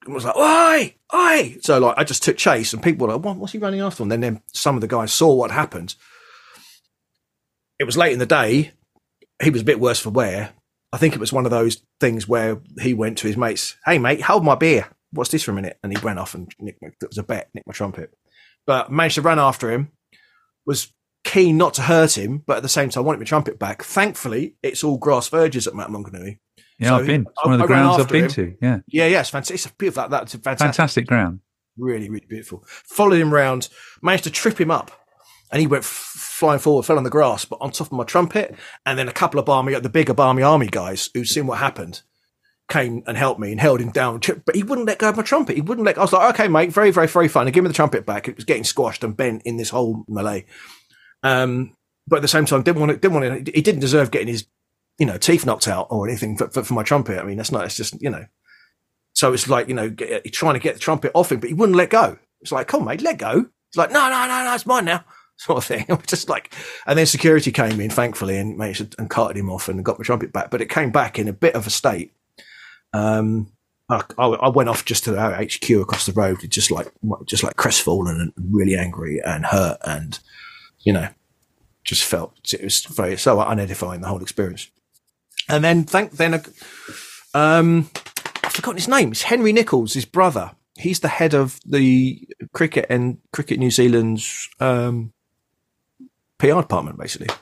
was 0.07 0.25
like, 0.25 0.35
"Oi, 0.35 0.95
oi!" 1.13 1.57
So 1.61 1.79
like, 1.79 1.97
I 1.97 2.03
just 2.03 2.23
took 2.23 2.37
chase, 2.37 2.73
and 2.73 2.83
people 2.83 3.07
were 3.07 3.13
like, 3.13 3.23
what, 3.23 3.37
"What's 3.37 3.53
he 3.53 3.59
running 3.59 3.81
after?" 3.81 4.03
And 4.03 4.11
then, 4.11 4.21
then 4.21 4.41
some 4.47 4.75
of 4.75 4.81
the 4.81 4.87
guys 4.87 5.13
saw 5.13 5.33
what 5.33 5.51
happened. 5.51 5.95
It 7.79 7.85
was 7.85 7.97
late 7.97 8.13
in 8.13 8.19
the 8.19 8.25
day. 8.25 8.71
He 9.41 9.49
was 9.49 9.61
a 9.61 9.65
bit 9.65 9.79
worse 9.79 9.99
for 9.99 10.09
wear. 10.09 10.53
I 10.91 10.97
think 10.97 11.13
it 11.15 11.19
was 11.19 11.33
one 11.33 11.45
of 11.45 11.51
those 11.51 11.83
things 11.99 12.27
where 12.27 12.61
he 12.79 12.93
went 12.93 13.17
to 13.19 13.27
his 13.27 13.37
mates, 13.37 13.75
"Hey 13.85 13.97
mate, 13.97 14.21
hold 14.21 14.43
my 14.43 14.55
beer. 14.55 14.87
What's 15.11 15.31
this 15.31 15.43
for 15.43 15.51
a 15.51 15.55
minute?" 15.55 15.79
And 15.83 15.91
he 15.91 16.03
ran 16.03 16.17
off 16.17 16.35
and 16.35 16.53
nicked 16.59 16.83
it 16.83 17.09
was 17.09 17.17
a 17.17 17.23
bet, 17.23 17.49
nicked 17.53 17.67
my 17.67 17.73
trumpet. 17.73 18.13
But 18.65 18.91
managed 18.91 19.15
to 19.15 19.21
run 19.21 19.39
after 19.39 19.71
him. 19.71 19.91
Was 20.65 20.93
keen 21.23 21.57
not 21.57 21.73
to 21.73 21.81
hurt 21.81 22.17
him, 22.17 22.43
but 22.45 22.57
at 22.57 22.63
the 22.63 22.69
same 22.69 22.89
time 22.89 23.05
wanted 23.05 23.19
my 23.19 23.25
trumpet 23.25 23.59
back. 23.59 23.83
Thankfully, 23.83 24.55
it's 24.61 24.83
all 24.83 24.97
grass 24.97 25.27
verges 25.29 25.67
at 25.67 25.73
Mount 25.73 25.91
Maunganui. 25.91 26.39
Yeah, 26.83 26.89
so 26.89 26.95
I've 26.97 27.07
been. 27.07 27.21
It's 27.21 27.45
one 27.45 27.53
of 27.53 27.59
the 27.59 27.63
I 27.65 27.67
grounds 27.67 27.99
I've 27.99 28.09
been 28.09 28.25
him. 28.25 28.29
to. 28.31 28.55
Yeah. 28.61 28.79
Yeah, 28.87 29.07
yeah. 29.07 29.19
It's 29.21 29.29
fantastic. 29.29 29.55
It's 29.55 29.67
beautiful. 29.75 30.03
That, 30.03 30.11
that's 30.11 30.33
a 30.33 30.37
fantastic, 30.37 30.65
fantastic 30.65 31.07
ground. 31.07 31.39
Really, 31.77 32.09
really 32.09 32.25
beautiful. 32.27 32.63
Followed 32.67 33.19
him 33.19 33.33
round, 33.33 33.69
managed 34.01 34.25
to 34.25 34.31
trip 34.31 34.59
him 34.59 34.71
up. 34.71 34.91
And 35.51 35.59
he 35.59 35.67
went 35.67 35.83
f- 35.83 35.87
flying 35.89 36.59
forward, 36.59 36.83
fell 36.83 36.97
on 36.97 37.03
the 37.03 37.09
grass, 37.11 37.45
but 37.45 37.59
on 37.61 37.71
top 37.71 37.87
of 37.87 37.93
my 37.93 38.03
trumpet. 38.03 38.55
And 38.85 38.97
then 38.97 39.07
a 39.07 39.13
couple 39.13 39.39
of 39.39 39.45
Barmy, 39.45 39.73
the 39.79 39.89
bigger 39.89 40.13
Barmy 40.13 40.41
Army 40.41 40.67
guys 40.67 41.09
who'd 41.13 41.27
seen 41.27 41.45
what 41.45 41.59
happened, 41.59 42.01
came 42.69 43.03
and 43.05 43.17
helped 43.17 43.39
me 43.39 43.51
and 43.51 43.61
held 43.61 43.79
him 43.79 43.91
down. 43.91 44.19
But 44.45 44.55
he 44.55 44.63
wouldn't 44.63 44.87
let 44.87 44.97
go 44.97 45.09
of 45.09 45.17
my 45.17 45.23
trumpet. 45.23 45.55
He 45.55 45.61
wouldn't 45.61 45.85
let. 45.85 45.97
I 45.97 46.01
was 46.01 46.13
like, 46.13 46.33
okay, 46.33 46.47
mate, 46.47 46.71
very, 46.71 46.91
very, 46.91 47.07
very 47.07 47.27
fine. 47.27 47.51
Give 47.51 47.63
me 47.63 47.67
the 47.67 47.73
trumpet 47.73 48.05
back. 48.05 48.27
It 48.27 48.35
was 48.35 48.45
getting 48.45 48.63
squashed 48.63 49.03
and 49.03 49.15
bent 49.15 49.43
in 49.43 49.57
this 49.57 49.69
whole 49.69 50.05
melee. 50.07 50.45
Um, 51.21 51.75
but 52.07 52.17
at 52.17 52.21
the 52.23 52.27
same 52.27 52.45
time, 52.45 52.63
didn't 52.63 52.79
want 52.79 52.91
it. 52.91 53.01
didn't 53.01 53.13
want 53.13 53.45
to, 53.45 53.51
he 53.51 53.61
didn't 53.61 53.81
deserve 53.81 54.11
getting 54.11 54.27
his 54.27 54.47
you 54.97 55.05
know, 55.05 55.17
teeth 55.17 55.45
knocked 55.45 55.67
out 55.67 55.87
or 55.89 56.07
anything 56.07 56.37
for, 56.37 56.49
for, 56.49 56.63
for 56.63 56.73
my 56.73 56.83
trumpet. 56.83 57.19
I 57.19 57.23
mean, 57.23 57.37
that's 57.37 57.51
not, 57.51 57.65
it's 57.65 57.77
just, 57.77 57.99
you 58.01 58.09
know, 58.09 58.25
so 59.13 59.33
it's 59.33 59.47
like, 59.47 59.67
you 59.67 59.73
know, 59.73 59.89
get, 59.89 60.31
trying 60.33 60.55
to 60.55 60.59
get 60.59 60.73
the 60.73 60.79
trumpet 60.79 61.11
off 61.13 61.31
him, 61.31 61.39
but 61.39 61.49
he 61.49 61.53
wouldn't 61.53 61.77
let 61.77 61.89
go. 61.89 62.17
It's 62.41 62.51
like, 62.51 62.67
come 62.67 62.81
on, 62.81 62.87
mate, 62.87 63.01
let 63.01 63.17
go. 63.17 63.45
It's 63.69 63.77
like, 63.77 63.91
no, 63.91 64.09
no, 64.09 64.27
no, 64.27 64.43
no, 64.43 64.53
it's 64.53 64.65
mine 64.65 64.85
now. 64.85 65.03
Sort 65.37 65.57
of 65.57 65.65
thing. 65.65 65.85
just 66.07 66.29
like, 66.29 66.53
and 66.85 66.97
then 66.97 67.05
security 67.05 67.51
came 67.51 67.79
in, 67.79 67.89
thankfully, 67.89 68.37
and 68.37 68.57
managed 68.57 68.95
and 68.99 69.09
carted 69.09 69.37
him 69.37 69.49
off 69.49 69.67
and 69.67 69.83
got 69.83 69.97
my 69.97 70.03
trumpet 70.03 70.31
back. 70.31 70.51
But 70.51 70.61
it 70.61 70.69
came 70.69 70.91
back 70.91 71.17
in 71.17 71.27
a 71.27 71.33
bit 71.33 71.55
of 71.55 71.65
a 71.65 71.71
state. 71.71 72.13
Um, 72.93 73.51
I, 73.89 74.03
I, 74.17 74.49
went 74.49 74.69
off 74.69 74.85
just 74.85 75.03
to 75.05 75.17
our 75.17 75.33
HQ 75.33 75.69
across 75.71 76.05
the 76.05 76.13
road, 76.13 76.39
just 76.49 76.71
like 76.71 76.87
just 77.25 77.43
like 77.43 77.55
crestfallen 77.55 78.19
and 78.19 78.33
really 78.51 78.77
angry 78.77 79.19
and 79.25 79.45
hurt, 79.45 79.77
and 79.83 80.19
you 80.79 80.93
know, 80.93 81.09
just 81.83 82.03
felt 82.03 82.53
it 82.53 82.63
was 82.63 82.85
very 82.85 83.17
so 83.17 83.37
unedifying 83.37 84.01
the 84.01 84.07
whole 84.07 84.21
experience. 84.21 84.69
And 85.49 85.63
then 85.63 85.83
thank 85.83 86.11
then, 86.11 86.41
um, 87.33 87.89
I've 88.43 88.53
forgotten 88.53 88.77
his 88.77 88.87
name. 88.87 89.11
It's 89.11 89.23
Henry 89.23 89.53
Nicholls, 89.53 89.93
his 89.93 90.05
brother. 90.05 90.51
He's 90.75 91.01
the 91.01 91.07
head 91.07 91.33
of 91.33 91.59
the 91.65 92.27
cricket 92.53 92.87
and 92.89 93.17
cricket 93.31 93.59
New 93.59 93.71
Zealand's 93.71 94.49
um, 94.59 95.13
PR 96.39 96.61
department 96.61 96.97
basically, 96.97 97.33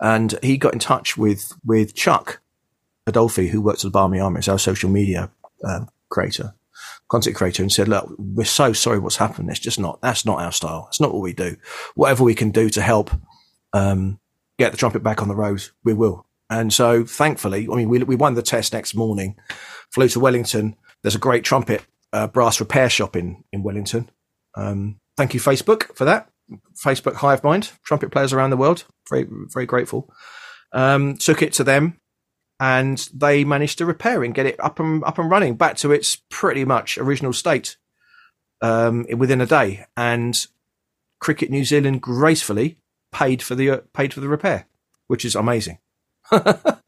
and 0.00 0.38
he 0.42 0.56
got 0.56 0.72
in 0.72 0.78
touch 0.78 1.16
with 1.16 1.52
with 1.64 1.94
Chuck 1.94 2.40
Adolphi, 3.06 3.48
who 3.48 3.60
works 3.60 3.84
at 3.84 3.88
the 3.88 3.92
Barmy 3.92 4.20
Army 4.20 4.38
as 4.38 4.48
our 4.48 4.58
social 4.58 4.88
media 4.88 5.30
um, 5.64 5.88
creator, 6.08 6.54
content 7.08 7.36
creator, 7.36 7.62
and 7.62 7.70
said, 7.70 7.88
"Look, 7.88 8.10
we're 8.16 8.44
so 8.44 8.72
sorry 8.72 8.98
what's 8.98 9.16
happened. 9.16 9.50
It's 9.50 9.58
just 9.58 9.78
not 9.78 10.00
that's 10.00 10.24
not 10.24 10.40
our 10.40 10.52
style. 10.52 10.86
It's 10.88 11.00
not 11.00 11.12
what 11.12 11.22
we 11.22 11.34
do. 11.34 11.56
Whatever 11.94 12.24
we 12.24 12.34
can 12.34 12.50
do 12.50 12.70
to 12.70 12.80
help 12.80 13.10
um, 13.74 14.18
get 14.58 14.72
the 14.72 14.78
trumpet 14.78 15.02
back 15.02 15.20
on 15.20 15.28
the 15.28 15.36
road, 15.36 15.62
we 15.84 15.92
will." 15.92 16.27
And 16.50 16.72
so, 16.72 17.04
thankfully, 17.04 17.68
I 17.70 17.76
mean, 17.76 17.88
we 17.88 18.02
we 18.02 18.16
won 18.16 18.34
the 18.34 18.42
test 18.42 18.72
next 18.72 18.94
morning, 18.94 19.36
flew 19.90 20.08
to 20.08 20.20
Wellington. 20.20 20.76
There's 21.02 21.14
a 21.14 21.18
great 21.18 21.44
trumpet 21.44 21.84
uh, 22.12 22.26
brass 22.26 22.60
repair 22.60 22.88
shop 22.88 23.16
in 23.16 23.44
in 23.52 23.62
Wellington. 23.62 24.10
Um, 24.54 25.00
thank 25.16 25.34
you, 25.34 25.40
Facebook, 25.40 25.94
for 25.94 26.04
that. 26.04 26.30
Facebook 26.74 27.14
Hive 27.16 27.44
Mind, 27.44 27.72
trumpet 27.84 28.10
players 28.10 28.32
around 28.32 28.50
the 28.50 28.56
world. 28.56 28.84
Very, 29.08 29.26
very 29.28 29.66
grateful. 29.66 30.10
Um, 30.72 31.16
took 31.16 31.42
it 31.42 31.52
to 31.54 31.64
them 31.64 31.98
and 32.60 33.08
they 33.14 33.44
managed 33.44 33.78
to 33.78 33.86
repair 33.86 34.22
it 34.22 34.26
and 34.26 34.34
get 34.34 34.46
it 34.46 34.58
up 34.58 34.80
and 34.80 35.04
up 35.04 35.18
and 35.18 35.30
running 35.30 35.56
back 35.56 35.76
to 35.78 35.92
its 35.92 36.16
pretty 36.28 36.64
much 36.64 36.98
original 36.98 37.32
state 37.32 37.76
um, 38.60 39.06
within 39.16 39.40
a 39.40 39.46
day. 39.46 39.86
And 39.96 40.46
Cricket 41.20 41.50
New 41.50 41.64
Zealand 41.64 42.02
gracefully 42.02 42.78
paid 43.12 43.42
for 43.42 43.54
the 43.54 43.70
uh, 43.70 43.80
paid 43.92 44.12
for 44.12 44.20
the 44.20 44.28
repair, 44.28 44.66
which 45.06 45.24
is 45.24 45.34
amazing. 45.34 45.78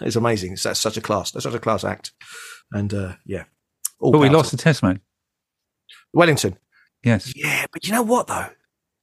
it's 0.00 0.16
amazing. 0.16 0.52
It's, 0.52 0.62
that's 0.62 0.80
such 0.80 0.96
a 0.96 1.00
class. 1.00 1.30
That's 1.30 1.44
such 1.44 1.54
a 1.54 1.58
class 1.58 1.84
act. 1.84 2.12
And 2.72 2.92
uh, 2.92 3.14
yeah, 3.26 3.44
but 4.00 4.18
we 4.18 4.28
lost 4.28 4.50
the 4.50 4.56
test 4.56 4.82
match. 4.82 4.98
Wellington. 6.12 6.58
Yes. 7.04 7.32
Yeah, 7.36 7.66
but 7.72 7.86
you 7.86 7.92
know 7.92 8.02
what 8.02 8.26
though? 8.26 8.48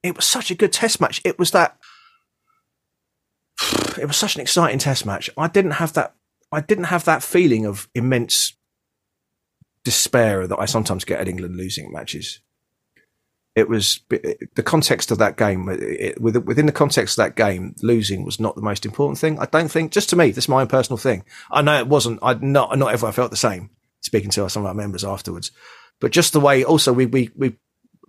It 0.04 0.16
was 0.16 0.26
such 0.26 0.52
a 0.52 0.56
good 0.56 0.72
test 0.72 1.02
match. 1.02 1.22
It 1.24 1.38
was 1.40 1.52
that. 1.52 1.78
It 4.00 4.06
was 4.08 4.16
such 4.16 4.36
an 4.36 4.42
exciting 4.42 4.80
test 4.80 5.06
match. 5.06 5.30
I 5.38 5.50
didn't 5.50 5.72
have 5.72 5.92
that. 5.94 6.16
I 6.54 6.62
didn't 6.62 6.86
have 6.86 7.04
that 7.04 7.22
feeling 7.22 7.66
of 7.66 7.90
immense 7.94 8.56
despair 9.84 10.48
that 10.48 10.58
I 10.58 10.66
sometimes 10.66 11.04
get 11.04 11.20
at 11.20 11.28
England 11.28 11.58
losing 11.58 11.92
matches. 11.92 12.40
It 13.60 13.70
was 13.70 14.02
the 14.10 14.64
context 14.64 15.12
of 15.12 15.18
that 15.18 15.38
game. 15.38 15.68
It, 15.70 16.20
within 16.22 16.66
the 16.66 16.72
context 16.72 17.20
of 17.20 17.26
that 17.26 17.36
game, 17.36 17.76
losing 17.82 18.26
was 18.26 18.40
not 18.40 18.56
the 18.56 18.62
most 18.62 18.86
important 18.86 19.20
thing. 19.20 19.38
I 19.38 19.46
don't 19.46 19.70
think. 19.70 19.92
Just 19.92 20.10
to 20.12 20.16
me, 20.16 20.32
this 20.32 20.46
is 20.46 20.50
my 20.50 20.62
own 20.62 20.68
personal 20.68 20.98
thing. 20.98 21.26
I 21.52 21.62
know 21.62 21.78
it 21.78 21.88
wasn't. 21.88 22.20
I 22.24 22.34
not 22.36 22.78
not 22.78 22.94
everyone 22.94 23.14
felt 23.14 23.32
the 23.32 23.38
same. 23.38 23.70
Speaking 24.02 24.30
to 24.32 24.50
some 24.50 24.64
of 24.64 24.68
our 24.68 24.74
members 24.74 25.04
afterwards, 25.04 25.52
but 26.00 26.12
just 26.12 26.32
the 26.32 26.40
way. 26.40 26.64
Also, 26.64 26.94
we 26.94 27.06
we 27.06 27.30
we 27.36 27.58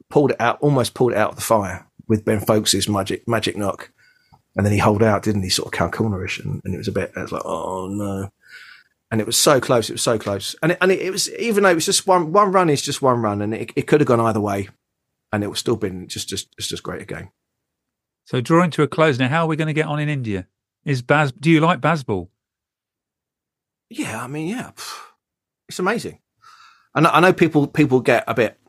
pulled 0.09 0.31
it 0.31 0.41
out, 0.41 0.61
almost 0.61 0.95
pulled 0.95 1.13
it 1.13 1.19
out 1.19 1.31
of 1.31 1.37
the 1.37 1.43
fire 1.43 1.87
with 2.07 2.25
Ben 2.25 2.41
Foakes's 2.41 2.89
magic 2.89 3.27
magic 3.27 3.57
knock, 3.57 3.91
and 4.57 4.65
then 4.65 4.73
he 4.73 4.79
holed 4.79 5.03
out, 5.03 5.25
didn't 5.25 5.43
he? 5.43 5.49
Sort 5.49 5.67
of 5.67 5.73
cow 5.73 5.91
cornerish, 5.91 6.45
and, 6.45 6.61
and 6.65 6.75
it 6.75 6.79
was 6.79 6.89
a 6.89 6.93
bit. 6.93 7.13
I 7.17 7.23
was 7.23 7.33
like, 7.33 7.45
oh 7.45 7.89
no. 7.89 8.31
And 9.13 9.21
it 9.21 9.27
was 9.27 9.37
so 9.37 9.61
close. 9.61 9.91
It 9.91 9.95
was 9.95 10.03
so 10.03 10.21
close, 10.21 10.55
and 10.63 10.71
it, 10.71 10.79
and 10.81 10.93
it, 10.93 11.01
it 11.01 11.11
was 11.11 11.29
even 11.35 11.65
though 11.65 11.71
it 11.71 11.75
was 11.75 11.87
just 11.87 12.07
one 12.07 12.33
one 12.33 12.53
run 12.53 12.71
is 12.71 12.81
just 12.81 13.03
one 13.03 13.21
run, 13.21 13.43
and 13.43 13.53
it, 13.53 13.73
it 13.75 13.89
could 13.89 14.01
have 14.01 14.07
gone 14.07 14.21
either 14.21 14.41
way, 14.41 14.69
and 15.33 15.45
it 15.45 15.49
was 15.49 15.59
still 15.59 15.77
been 15.77 16.09
just 16.09 16.29
just 16.29 16.49
it's 16.59 16.69
just 16.69 16.83
great 16.83 17.03
again. 17.03 17.31
So 18.27 18.41
drawing 18.41 18.71
to 18.73 18.83
a 18.83 18.89
close 18.89 19.19
now, 19.19 19.29
how 19.29 19.45
are 19.45 19.49
we 19.49 19.57
going 19.57 19.69
to 19.69 19.75
get 19.75 19.87
on 19.87 19.99
in 19.99 20.09
India? 20.09 20.47
Is 20.85 21.03
Baz? 21.03 21.33
Do 21.33 21.51
you 21.51 21.61
like 21.61 21.81
Bazball? 21.81 22.29
Yeah, 23.89 24.23
I 24.23 24.29
mean, 24.29 24.49
yeah, 24.49 24.71
it's 25.69 25.79
amazing. 25.79 26.21
And 26.95 27.07
I 27.07 27.21
know 27.21 27.33
people 27.33 27.67
people 27.67 28.01
get 28.01 28.25
a 28.27 28.35
bit 28.35 28.61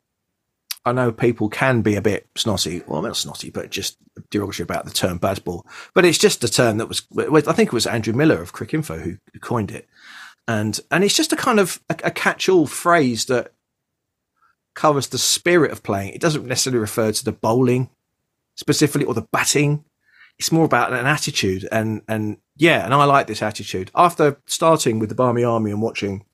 I 0.84 0.91
know 0.93 1.12
people 1.12 1.49
can 1.49 1.82
be 1.82 1.95
a 1.95 2.01
bit 2.01 2.28
snotty, 2.36 2.82
well, 2.88 3.01
not 3.03 3.16
snotty, 3.16 3.51
but 3.51 3.70
just 3.70 3.97
derogatory 4.32 4.64
about 4.64 4.86
the 4.86 4.91
term 4.91 5.20
Bazball. 5.20 5.64
But 5.93 6.05
it's 6.05 6.18
just 6.18 6.43
a 6.43 6.49
term 6.49 6.78
that 6.78 6.88
was, 6.88 7.03
I 7.18 7.53
think 7.53 7.68
it 7.68 7.74
was 7.74 7.86
Andrew 7.86 8.14
Miller 8.14 8.41
of 8.41 8.53
Cricinfo 8.53 8.99
who 8.99 9.18
coined 9.39 9.70
it. 9.70 9.88
And, 10.47 10.80
and 10.89 11.03
it's 11.03 11.16
just 11.16 11.34
a 11.34 11.36
kind 11.36 11.59
of 11.59 11.80
a, 11.89 11.97
a 12.05 12.12
catch 12.12 12.49
all 12.49 12.66
phrase 12.66 13.26
that 13.26 13.53
covers 14.74 15.07
the 15.07 15.17
spirit 15.17 15.72
of 15.72 15.84
playing. 15.84 16.13
It 16.13 16.22
doesn't 16.22 16.45
necessarily 16.45 16.80
refer 16.80 17.11
to 17.11 17.26
the 17.26 17.32
bowling 17.32 17.89
specifically 18.55 19.05
or 19.05 19.13
the 19.13 19.28
batting. 19.32 19.84
It's 20.39 20.51
more 20.51 20.65
about 20.65 20.93
an 20.93 21.05
attitude. 21.05 21.67
And, 21.72 22.01
and 22.07 22.38
yeah, 22.57 22.84
and 22.86 22.93
I 22.93 23.03
like 23.05 23.28
this 23.28 23.41
attitude. 23.41 23.91
After 23.95 24.39
starting 24.45 24.99
with 24.99 25.09
the 25.09 25.15
Barmy 25.15 25.43
Army 25.43 25.72
and 25.72 25.82
watching, 25.82 26.26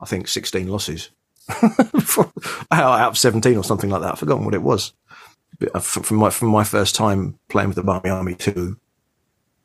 I 0.00 0.06
think, 0.06 0.28
16 0.28 0.68
losses, 0.68 1.10
out 2.70 3.08
of 3.08 3.18
17 3.18 3.56
or 3.56 3.64
something 3.64 3.90
like 3.90 4.02
that. 4.02 4.12
I've 4.12 4.18
forgotten 4.18 4.44
what 4.44 4.54
it 4.54 4.62
was. 4.62 4.92
Uh, 5.74 5.80
from 5.80 6.16
my, 6.16 6.30
from 6.30 6.48
my 6.48 6.64
first 6.64 6.94
time 6.94 7.38
playing 7.48 7.68
with 7.68 7.76
the 7.76 7.82
Barmy 7.82 8.10
Army 8.10 8.34
to 8.34 8.78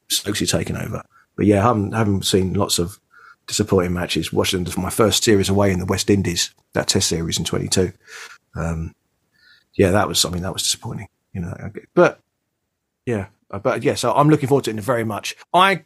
Stokesy 0.09 0.49
taking 0.49 0.77
over. 0.77 1.03
But 1.35 1.45
yeah, 1.45 1.59
I 1.63 1.67
haven't, 1.67 1.93
haven't 1.93 2.25
seen 2.25 2.53
lots 2.53 2.77
of 2.77 2.99
disappointing 3.47 3.93
matches. 3.93 4.31
Watching 4.31 4.67
my 4.77 4.89
first 4.89 5.23
series 5.23 5.49
away 5.49 5.71
in 5.71 5.79
the 5.79 5.85
West 5.85 6.09
Indies, 6.09 6.53
that 6.73 6.87
test 6.87 7.09
series 7.09 7.39
in 7.39 7.45
22. 7.45 7.93
Um, 8.55 8.93
yeah, 9.73 9.91
that 9.91 10.07
was 10.07 10.19
something 10.19 10.41
that 10.41 10.53
was 10.53 10.63
disappointing, 10.63 11.07
you 11.33 11.41
know, 11.41 11.55
but 11.93 12.19
yeah, 13.05 13.27
uh, 13.51 13.59
but 13.59 13.83
yeah, 13.83 13.95
so 13.95 14.11
I'm 14.13 14.29
looking 14.29 14.49
forward 14.49 14.65
to 14.65 14.71
it 14.71 14.79
very 14.79 15.03
much. 15.03 15.35
I 15.53 15.83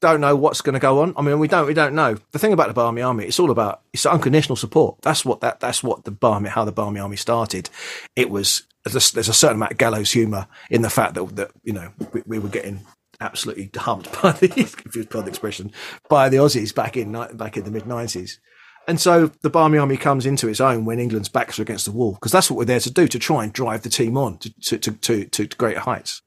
don't 0.00 0.20
know 0.20 0.36
what's 0.36 0.60
going 0.60 0.74
to 0.74 0.80
go 0.80 1.00
on. 1.00 1.14
I 1.16 1.22
mean, 1.22 1.38
we 1.38 1.48
don't 1.48 1.66
we 1.66 1.74
don't 1.74 1.94
know. 1.94 2.16
The 2.32 2.38
thing 2.38 2.52
about 2.52 2.68
the 2.68 2.74
Barmy 2.74 3.02
Army, 3.02 3.24
it's 3.24 3.40
all 3.40 3.50
about 3.50 3.82
it's 3.92 4.06
unconditional 4.06 4.56
support. 4.56 5.00
That's 5.02 5.24
what 5.24 5.40
that 5.40 5.60
that's 5.60 5.82
what 5.82 6.04
the 6.04 6.10
Barmy 6.10 6.50
how 6.50 6.64
the 6.64 6.72
Barmy 6.72 7.00
Army 7.00 7.16
started. 7.16 7.70
It 8.14 8.30
was 8.30 8.64
there's 8.84 9.10
a, 9.10 9.14
there's 9.14 9.28
a 9.28 9.34
certain 9.34 9.56
amount 9.56 9.72
of 9.72 9.78
gallows 9.78 10.12
humour 10.12 10.46
in 10.70 10.82
the 10.82 10.90
fact 10.90 11.14
that 11.14 11.36
that 11.36 11.50
you 11.64 11.72
know 11.72 11.92
we, 12.12 12.22
we 12.26 12.38
were 12.38 12.48
getting 12.48 12.80
absolutely 13.20 13.70
humped 13.76 14.10
by 14.22 14.32
the 14.32 14.52
if 14.56 14.94
you 14.94 15.04
the 15.04 15.24
expression 15.26 15.72
by 16.08 16.28
the 16.28 16.36
Aussies 16.36 16.74
back 16.74 16.96
in 16.96 17.12
back 17.34 17.56
in 17.56 17.64
the 17.64 17.70
mid 17.70 17.86
nineties. 17.86 18.40
And 18.86 18.98
so 18.98 19.30
the 19.42 19.50
Barmy 19.50 19.76
Army 19.76 19.98
comes 19.98 20.24
into 20.24 20.48
its 20.48 20.60
own 20.60 20.86
when 20.86 20.98
England's 20.98 21.28
backs 21.28 21.58
are 21.58 21.62
against 21.62 21.84
the 21.84 21.92
wall 21.92 22.14
because 22.14 22.32
that's 22.32 22.50
what 22.50 22.56
we're 22.56 22.64
there 22.64 22.80
to 22.80 22.90
do 22.90 23.06
to 23.06 23.18
try 23.18 23.44
and 23.44 23.52
drive 23.52 23.82
the 23.82 23.90
team 23.90 24.16
on 24.16 24.38
to 24.38 24.50
to 24.60 24.78
to, 24.78 25.24
to, 25.24 25.46
to 25.46 25.56
greater 25.56 25.80
heights. 25.80 26.22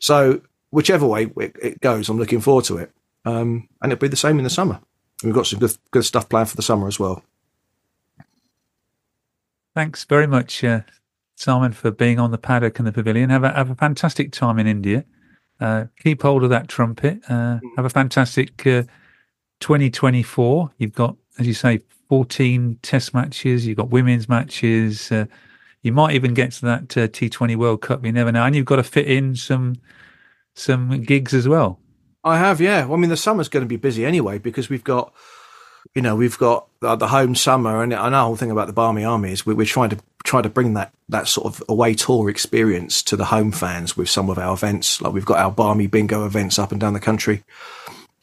So 0.00 0.42
whichever 0.70 1.06
way 1.06 1.30
it, 1.36 1.56
it 1.62 1.80
goes, 1.80 2.08
I'm 2.08 2.18
looking 2.18 2.40
forward 2.40 2.64
to 2.66 2.78
it. 2.78 2.92
Um, 3.24 3.68
and 3.82 3.92
it'll 3.92 4.00
be 4.00 4.08
the 4.08 4.16
same 4.16 4.38
in 4.38 4.44
the 4.44 4.50
summer. 4.50 4.80
We've 5.22 5.34
got 5.34 5.46
some 5.46 5.58
good, 5.58 5.76
good 5.90 6.04
stuff 6.04 6.28
planned 6.28 6.48
for 6.48 6.56
the 6.56 6.62
summer 6.62 6.88
as 6.88 6.98
well. 6.98 7.22
Thanks 9.74 10.04
very 10.04 10.26
much, 10.26 10.64
uh, 10.64 10.80
Simon, 11.36 11.72
for 11.72 11.90
being 11.90 12.18
on 12.18 12.30
the 12.30 12.38
paddock 12.38 12.78
and 12.78 12.88
the 12.88 12.92
pavilion. 12.92 13.30
Have 13.30 13.44
a 13.44 13.52
have 13.52 13.70
a 13.70 13.74
fantastic 13.74 14.32
time 14.32 14.58
in 14.58 14.66
India. 14.66 15.04
Uh, 15.60 15.86
keep 15.98 16.22
hold 16.22 16.44
of 16.44 16.50
that 16.50 16.68
trumpet. 16.68 17.20
Uh, 17.28 17.58
have 17.76 17.84
a 17.84 17.90
fantastic 17.90 18.66
uh, 18.66 18.82
2024. 19.60 20.70
You've 20.78 20.94
got, 20.94 21.16
as 21.38 21.46
you 21.46 21.54
say, 21.54 21.80
14 22.08 22.78
Test 22.82 23.14
matches. 23.14 23.66
You've 23.66 23.76
got 23.76 23.90
women's 23.90 24.28
matches. 24.28 25.12
Uh, 25.12 25.26
you 25.82 25.92
might 25.92 26.14
even 26.14 26.34
get 26.34 26.52
to 26.52 26.66
that 26.66 26.96
uh, 26.96 27.08
T20 27.08 27.56
World 27.56 27.82
Cup. 27.82 28.04
You 28.04 28.12
never 28.12 28.32
know. 28.32 28.44
And 28.44 28.56
you've 28.56 28.66
got 28.66 28.76
to 28.76 28.82
fit 28.82 29.06
in 29.06 29.36
some 29.36 29.76
some 30.54 31.02
gigs 31.02 31.32
as 31.32 31.46
well. 31.46 31.78
I 32.24 32.38
have, 32.38 32.60
yeah. 32.60 32.84
Well, 32.84 32.98
I 32.98 33.00
mean, 33.00 33.10
the 33.10 33.16
summer's 33.16 33.48
going 33.48 33.64
to 33.64 33.68
be 33.68 33.76
busy 33.76 34.04
anyway 34.04 34.38
because 34.38 34.68
we've 34.68 34.84
got, 34.84 35.14
you 35.94 36.02
know, 36.02 36.14
we've 36.14 36.38
got 36.38 36.66
the 36.80 37.08
home 37.08 37.34
summer, 37.34 37.82
and 37.82 37.92
I 37.92 38.08
know 38.08 38.10
the 38.10 38.24
whole 38.24 38.36
thing 38.36 38.50
about 38.50 38.66
the 38.66 38.72
Barmy 38.72 39.04
Army 39.04 39.32
is 39.32 39.44
we, 39.44 39.54
we're 39.54 39.66
trying 39.66 39.90
to 39.90 39.98
try 40.24 40.42
to 40.42 40.48
bring 40.48 40.74
that 40.74 40.92
that 41.08 41.26
sort 41.26 41.46
of 41.46 41.62
away 41.68 41.94
tour 41.94 42.30
experience 42.30 43.02
to 43.04 43.16
the 43.16 43.24
home 43.24 43.52
fans 43.52 43.96
with 43.96 44.08
some 44.08 44.30
of 44.30 44.38
our 44.38 44.54
events. 44.54 45.00
Like 45.00 45.12
we've 45.12 45.24
got 45.24 45.38
our 45.38 45.50
Barmy 45.50 45.86
Bingo 45.86 46.24
events 46.26 46.58
up 46.58 46.72
and 46.72 46.80
down 46.80 46.92
the 46.92 47.00
country. 47.00 47.42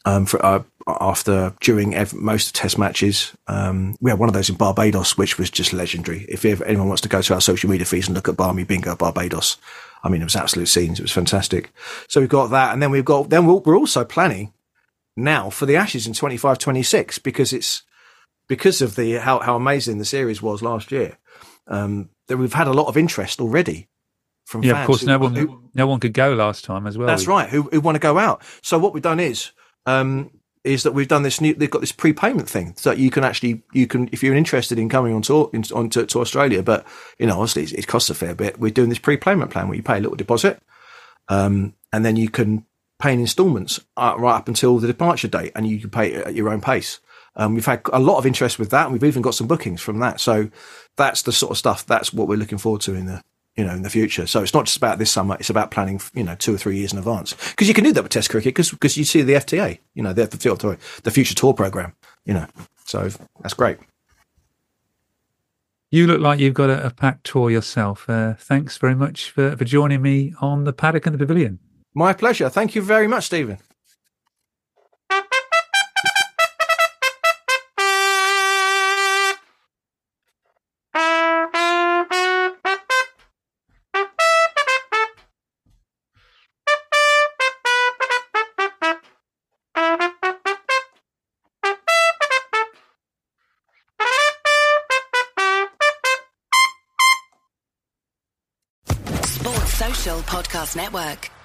Um, 0.04 0.24
for 0.24 0.44
uh, 0.44 0.62
after 1.00 1.54
during 1.60 1.94
ev- 1.94 2.14
most 2.14 2.46
of 2.46 2.52
the 2.54 2.58
Test 2.60 2.78
matches, 2.78 3.32
um, 3.46 3.96
we 4.00 4.10
had 4.10 4.18
one 4.18 4.28
of 4.28 4.32
those 4.32 4.48
in 4.48 4.56
Barbados, 4.56 5.18
which 5.18 5.38
was 5.38 5.50
just 5.50 5.74
legendary. 5.74 6.24
If 6.28 6.44
anyone 6.44 6.88
wants 6.88 7.02
to 7.02 7.08
go 7.08 7.20
to 7.20 7.34
our 7.34 7.40
social 7.42 7.68
media 7.68 7.84
feeds 7.84 8.06
and 8.06 8.14
look 8.14 8.28
at 8.28 8.36
Barmy 8.36 8.64
Bingo 8.64 8.96
Barbados, 8.96 9.58
I 10.02 10.08
mean, 10.08 10.22
it 10.22 10.24
was 10.24 10.36
absolute 10.36 10.68
scenes. 10.68 10.98
It 10.98 11.02
was 11.02 11.12
fantastic. 11.12 11.72
So 12.08 12.20
we've 12.20 12.28
got 12.30 12.48
that. 12.48 12.72
And 12.72 12.82
then 12.82 12.90
we've 12.90 13.04
got, 13.04 13.28
then 13.28 13.44
we're 13.44 13.76
also 13.76 14.04
planning 14.04 14.52
now 15.18 15.50
for 15.50 15.66
the 15.66 15.76
Ashes 15.76 16.06
in 16.06 16.12
25, 16.14 16.58
26 16.58 17.18
because 17.18 17.52
it's, 17.52 17.82
because 18.48 18.80
of 18.80 18.96
the, 18.96 19.14
how, 19.14 19.40
how 19.40 19.56
amazing 19.56 19.98
the 19.98 20.04
series 20.04 20.40
was 20.40 20.62
last 20.62 20.90
year. 20.90 21.18
Um, 21.66 22.08
that 22.28 22.38
we've 22.38 22.52
had 22.52 22.66
a 22.66 22.72
lot 22.72 22.86
of 22.86 22.96
interest 22.96 23.40
already 23.40 23.88
from 24.46 24.62
yeah, 24.62 24.80
of 24.80 24.86
course, 24.86 25.02
no 25.02 25.18
one, 25.18 25.34
who, 25.34 25.70
no 25.74 25.86
one 25.86 26.00
could 26.00 26.14
go 26.14 26.32
last 26.32 26.64
time 26.64 26.86
as 26.86 26.96
well. 26.96 27.06
That's 27.06 27.26
right. 27.26 27.50
Who, 27.50 27.64
who 27.64 27.80
want 27.80 27.96
to 27.96 28.00
go 28.00 28.18
out. 28.18 28.42
So 28.62 28.78
what 28.78 28.94
we've 28.94 29.02
done 29.02 29.20
is, 29.20 29.50
um, 29.84 30.30
is 30.64 30.84
that 30.84 30.92
we've 30.92 31.08
done 31.08 31.22
this 31.22 31.40
new, 31.40 31.52
they've 31.52 31.70
got 31.70 31.82
this 31.82 31.92
prepayment 31.92 32.48
thing 32.48 32.74
so 32.76 32.92
you 32.92 33.10
can 33.10 33.24
actually, 33.24 33.62
you 33.72 33.86
can, 33.86 34.08
if 34.10 34.22
you're 34.22 34.34
interested 34.34 34.78
in 34.78 34.88
coming 34.88 35.14
on 35.14 35.20
tour, 35.20 35.50
in, 35.52 35.64
on 35.74 35.90
to, 35.90 36.06
to 36.06 36.20
Australia, 36.20 36.62
but, 36.62 36.86
you 37.18 37.26
know, 37.26 37.40
obviously 37.40 37.64
it 37.78 37.86
costs 37.86 38.08
a 38.08 38.14
fair 38.14 38.34
bit. 38.34 38.58
We're 38.58 38.70
doing 38.70 38.88
this 38.88 38.98
prepayment 38.98 39.50
plan 39.50 39.68
where 39.68 39.76
you 39.76 39.82
pay 39.82 39.98
a 39.98 40.00
little 40.00 40.16
deposit, 40.16 40.62
um, 41.28 41.74
and 41.92 42.04
then 42.04 42.16
you 42.16 42.30
can 42.30 42.64
pay 42.98 43.12
in 43.12 43.20
installments 43.20 43.80
uh, 43.96 44.14
right 44.18 44.36
up 44.36 44.48
until 44.48 44.78
the 44.78 44.86
departure 44.86 45.28
date 45.28 45.52
and 45.54 45.66
you 45.66 45.78
can 45.78 45.90
pay 45.90 46.12
it 46.12 46.26
at 46.26 46.34
your 46.34 46.48
own 46.48 46.60
pace. 46.60 47.00
Um, 47.36 47.54
we've 47.54 47.64
had 47.64 47.82
a 47.92 48.00
lot 48.00 48.18
of 48.18 48.26
interest 48.26 48.58
with 48.58 48.70
that. 48.70 48.84
And 48.84 48.92
we've 48.92 49.04
even 49.04 49.22
got 49.22 49.34
some 49.34 49.46
bookings 49.46 49.80
from 49.80 50.00
that. 50.00 50.20
So 50.20 50.50
that's 50.96 51.22
the 51.22 51.32
sort 51.32 51.52
of 51.52 51.58
stuff. 51.58 51.86
That's 51.86 52.12
what 52.12 52.28
we're 52.28 52.36
looking 52.36 52.58
forward 52.58 52.82
to 52.82 52.94
in 52.94 53.06
the, 53.06 53.22
you 53.56 53.64
know, 53.64 53.72
in 53.72 53.82
the 53.82 53.90
future. 53.90 54.26
So 54.26 54.42
it's 54.42 54.52
not 54.52 54.66
just 54.66 54.76
about 54.76 54.98
this 54.98 55.10
summer; 55.10 55.36
it's 55.38 55.50
about 55.50 55.70
planning, 55.70 56.00
you 56.14 56.24
know, 56.24 56.34
two 56.34 56.54
or 56.54 56.58
three 56.58 56.76
years 56.76 56.92
in 56.92 56.98
advance. 56.98 57.34
Because 57.50 57.68
you 57.68 57.74
can 57.74 57.84
do 57.84 57.92
that 57.92 58.02
with 58.02 58.12
Test 58.12 58.30
cricket, 58.30 58.54
because 58.54 58.70
because 58.70 58.96
you 58.96 59.04
see 59.04 59.22
the 59.22 59.34
FTA, 59.34 59.78
you 59.94 60.02
know, 60.02 60.12
the 60.12 60.26
the, 60.26 60.78
the 61.04 61.10
future 61.10 61.34
tour 61.34 61.54
program, 61.54 61.94
you 62.24 62.34
know. 62.34 62.46
So 62.84 63.08
that's 63.40 63.54
great. 63.54 63.78
You 65.90 66.06
look 66.06 66.20
like 66.20 66.38
you've 66.38 66.54
got 66.54 66.68
a, 66.68 66.86
a 66.86 66.90
packed 66.90 67.24
tour 67.24 67.50
yourself. 67.50 68.08
Uh, 68.10 68.34
thanks 68.34 68.76
very 68.76 68.94
much 68.94 69.30
for, 69.30 69.56
for 69.56 69.64
joining 69.64 70.02
me 70.02 70.34
on 70.40 70.64
the 70.64 70.72
paddock 70.72 71.06
and 71.06 71.14
the 71.14 71.18
pavilion. 71.18 71.60
My 71.94 72.12
pleasure. 72.12 72.48
Thank 72.48 72.74
you 72.74 72.82
very 72.82 73.06
much, 73.08 73.26
Stephen. 73.26 73.58
Podcast 100.28 100.76
Network. 100.76 101.37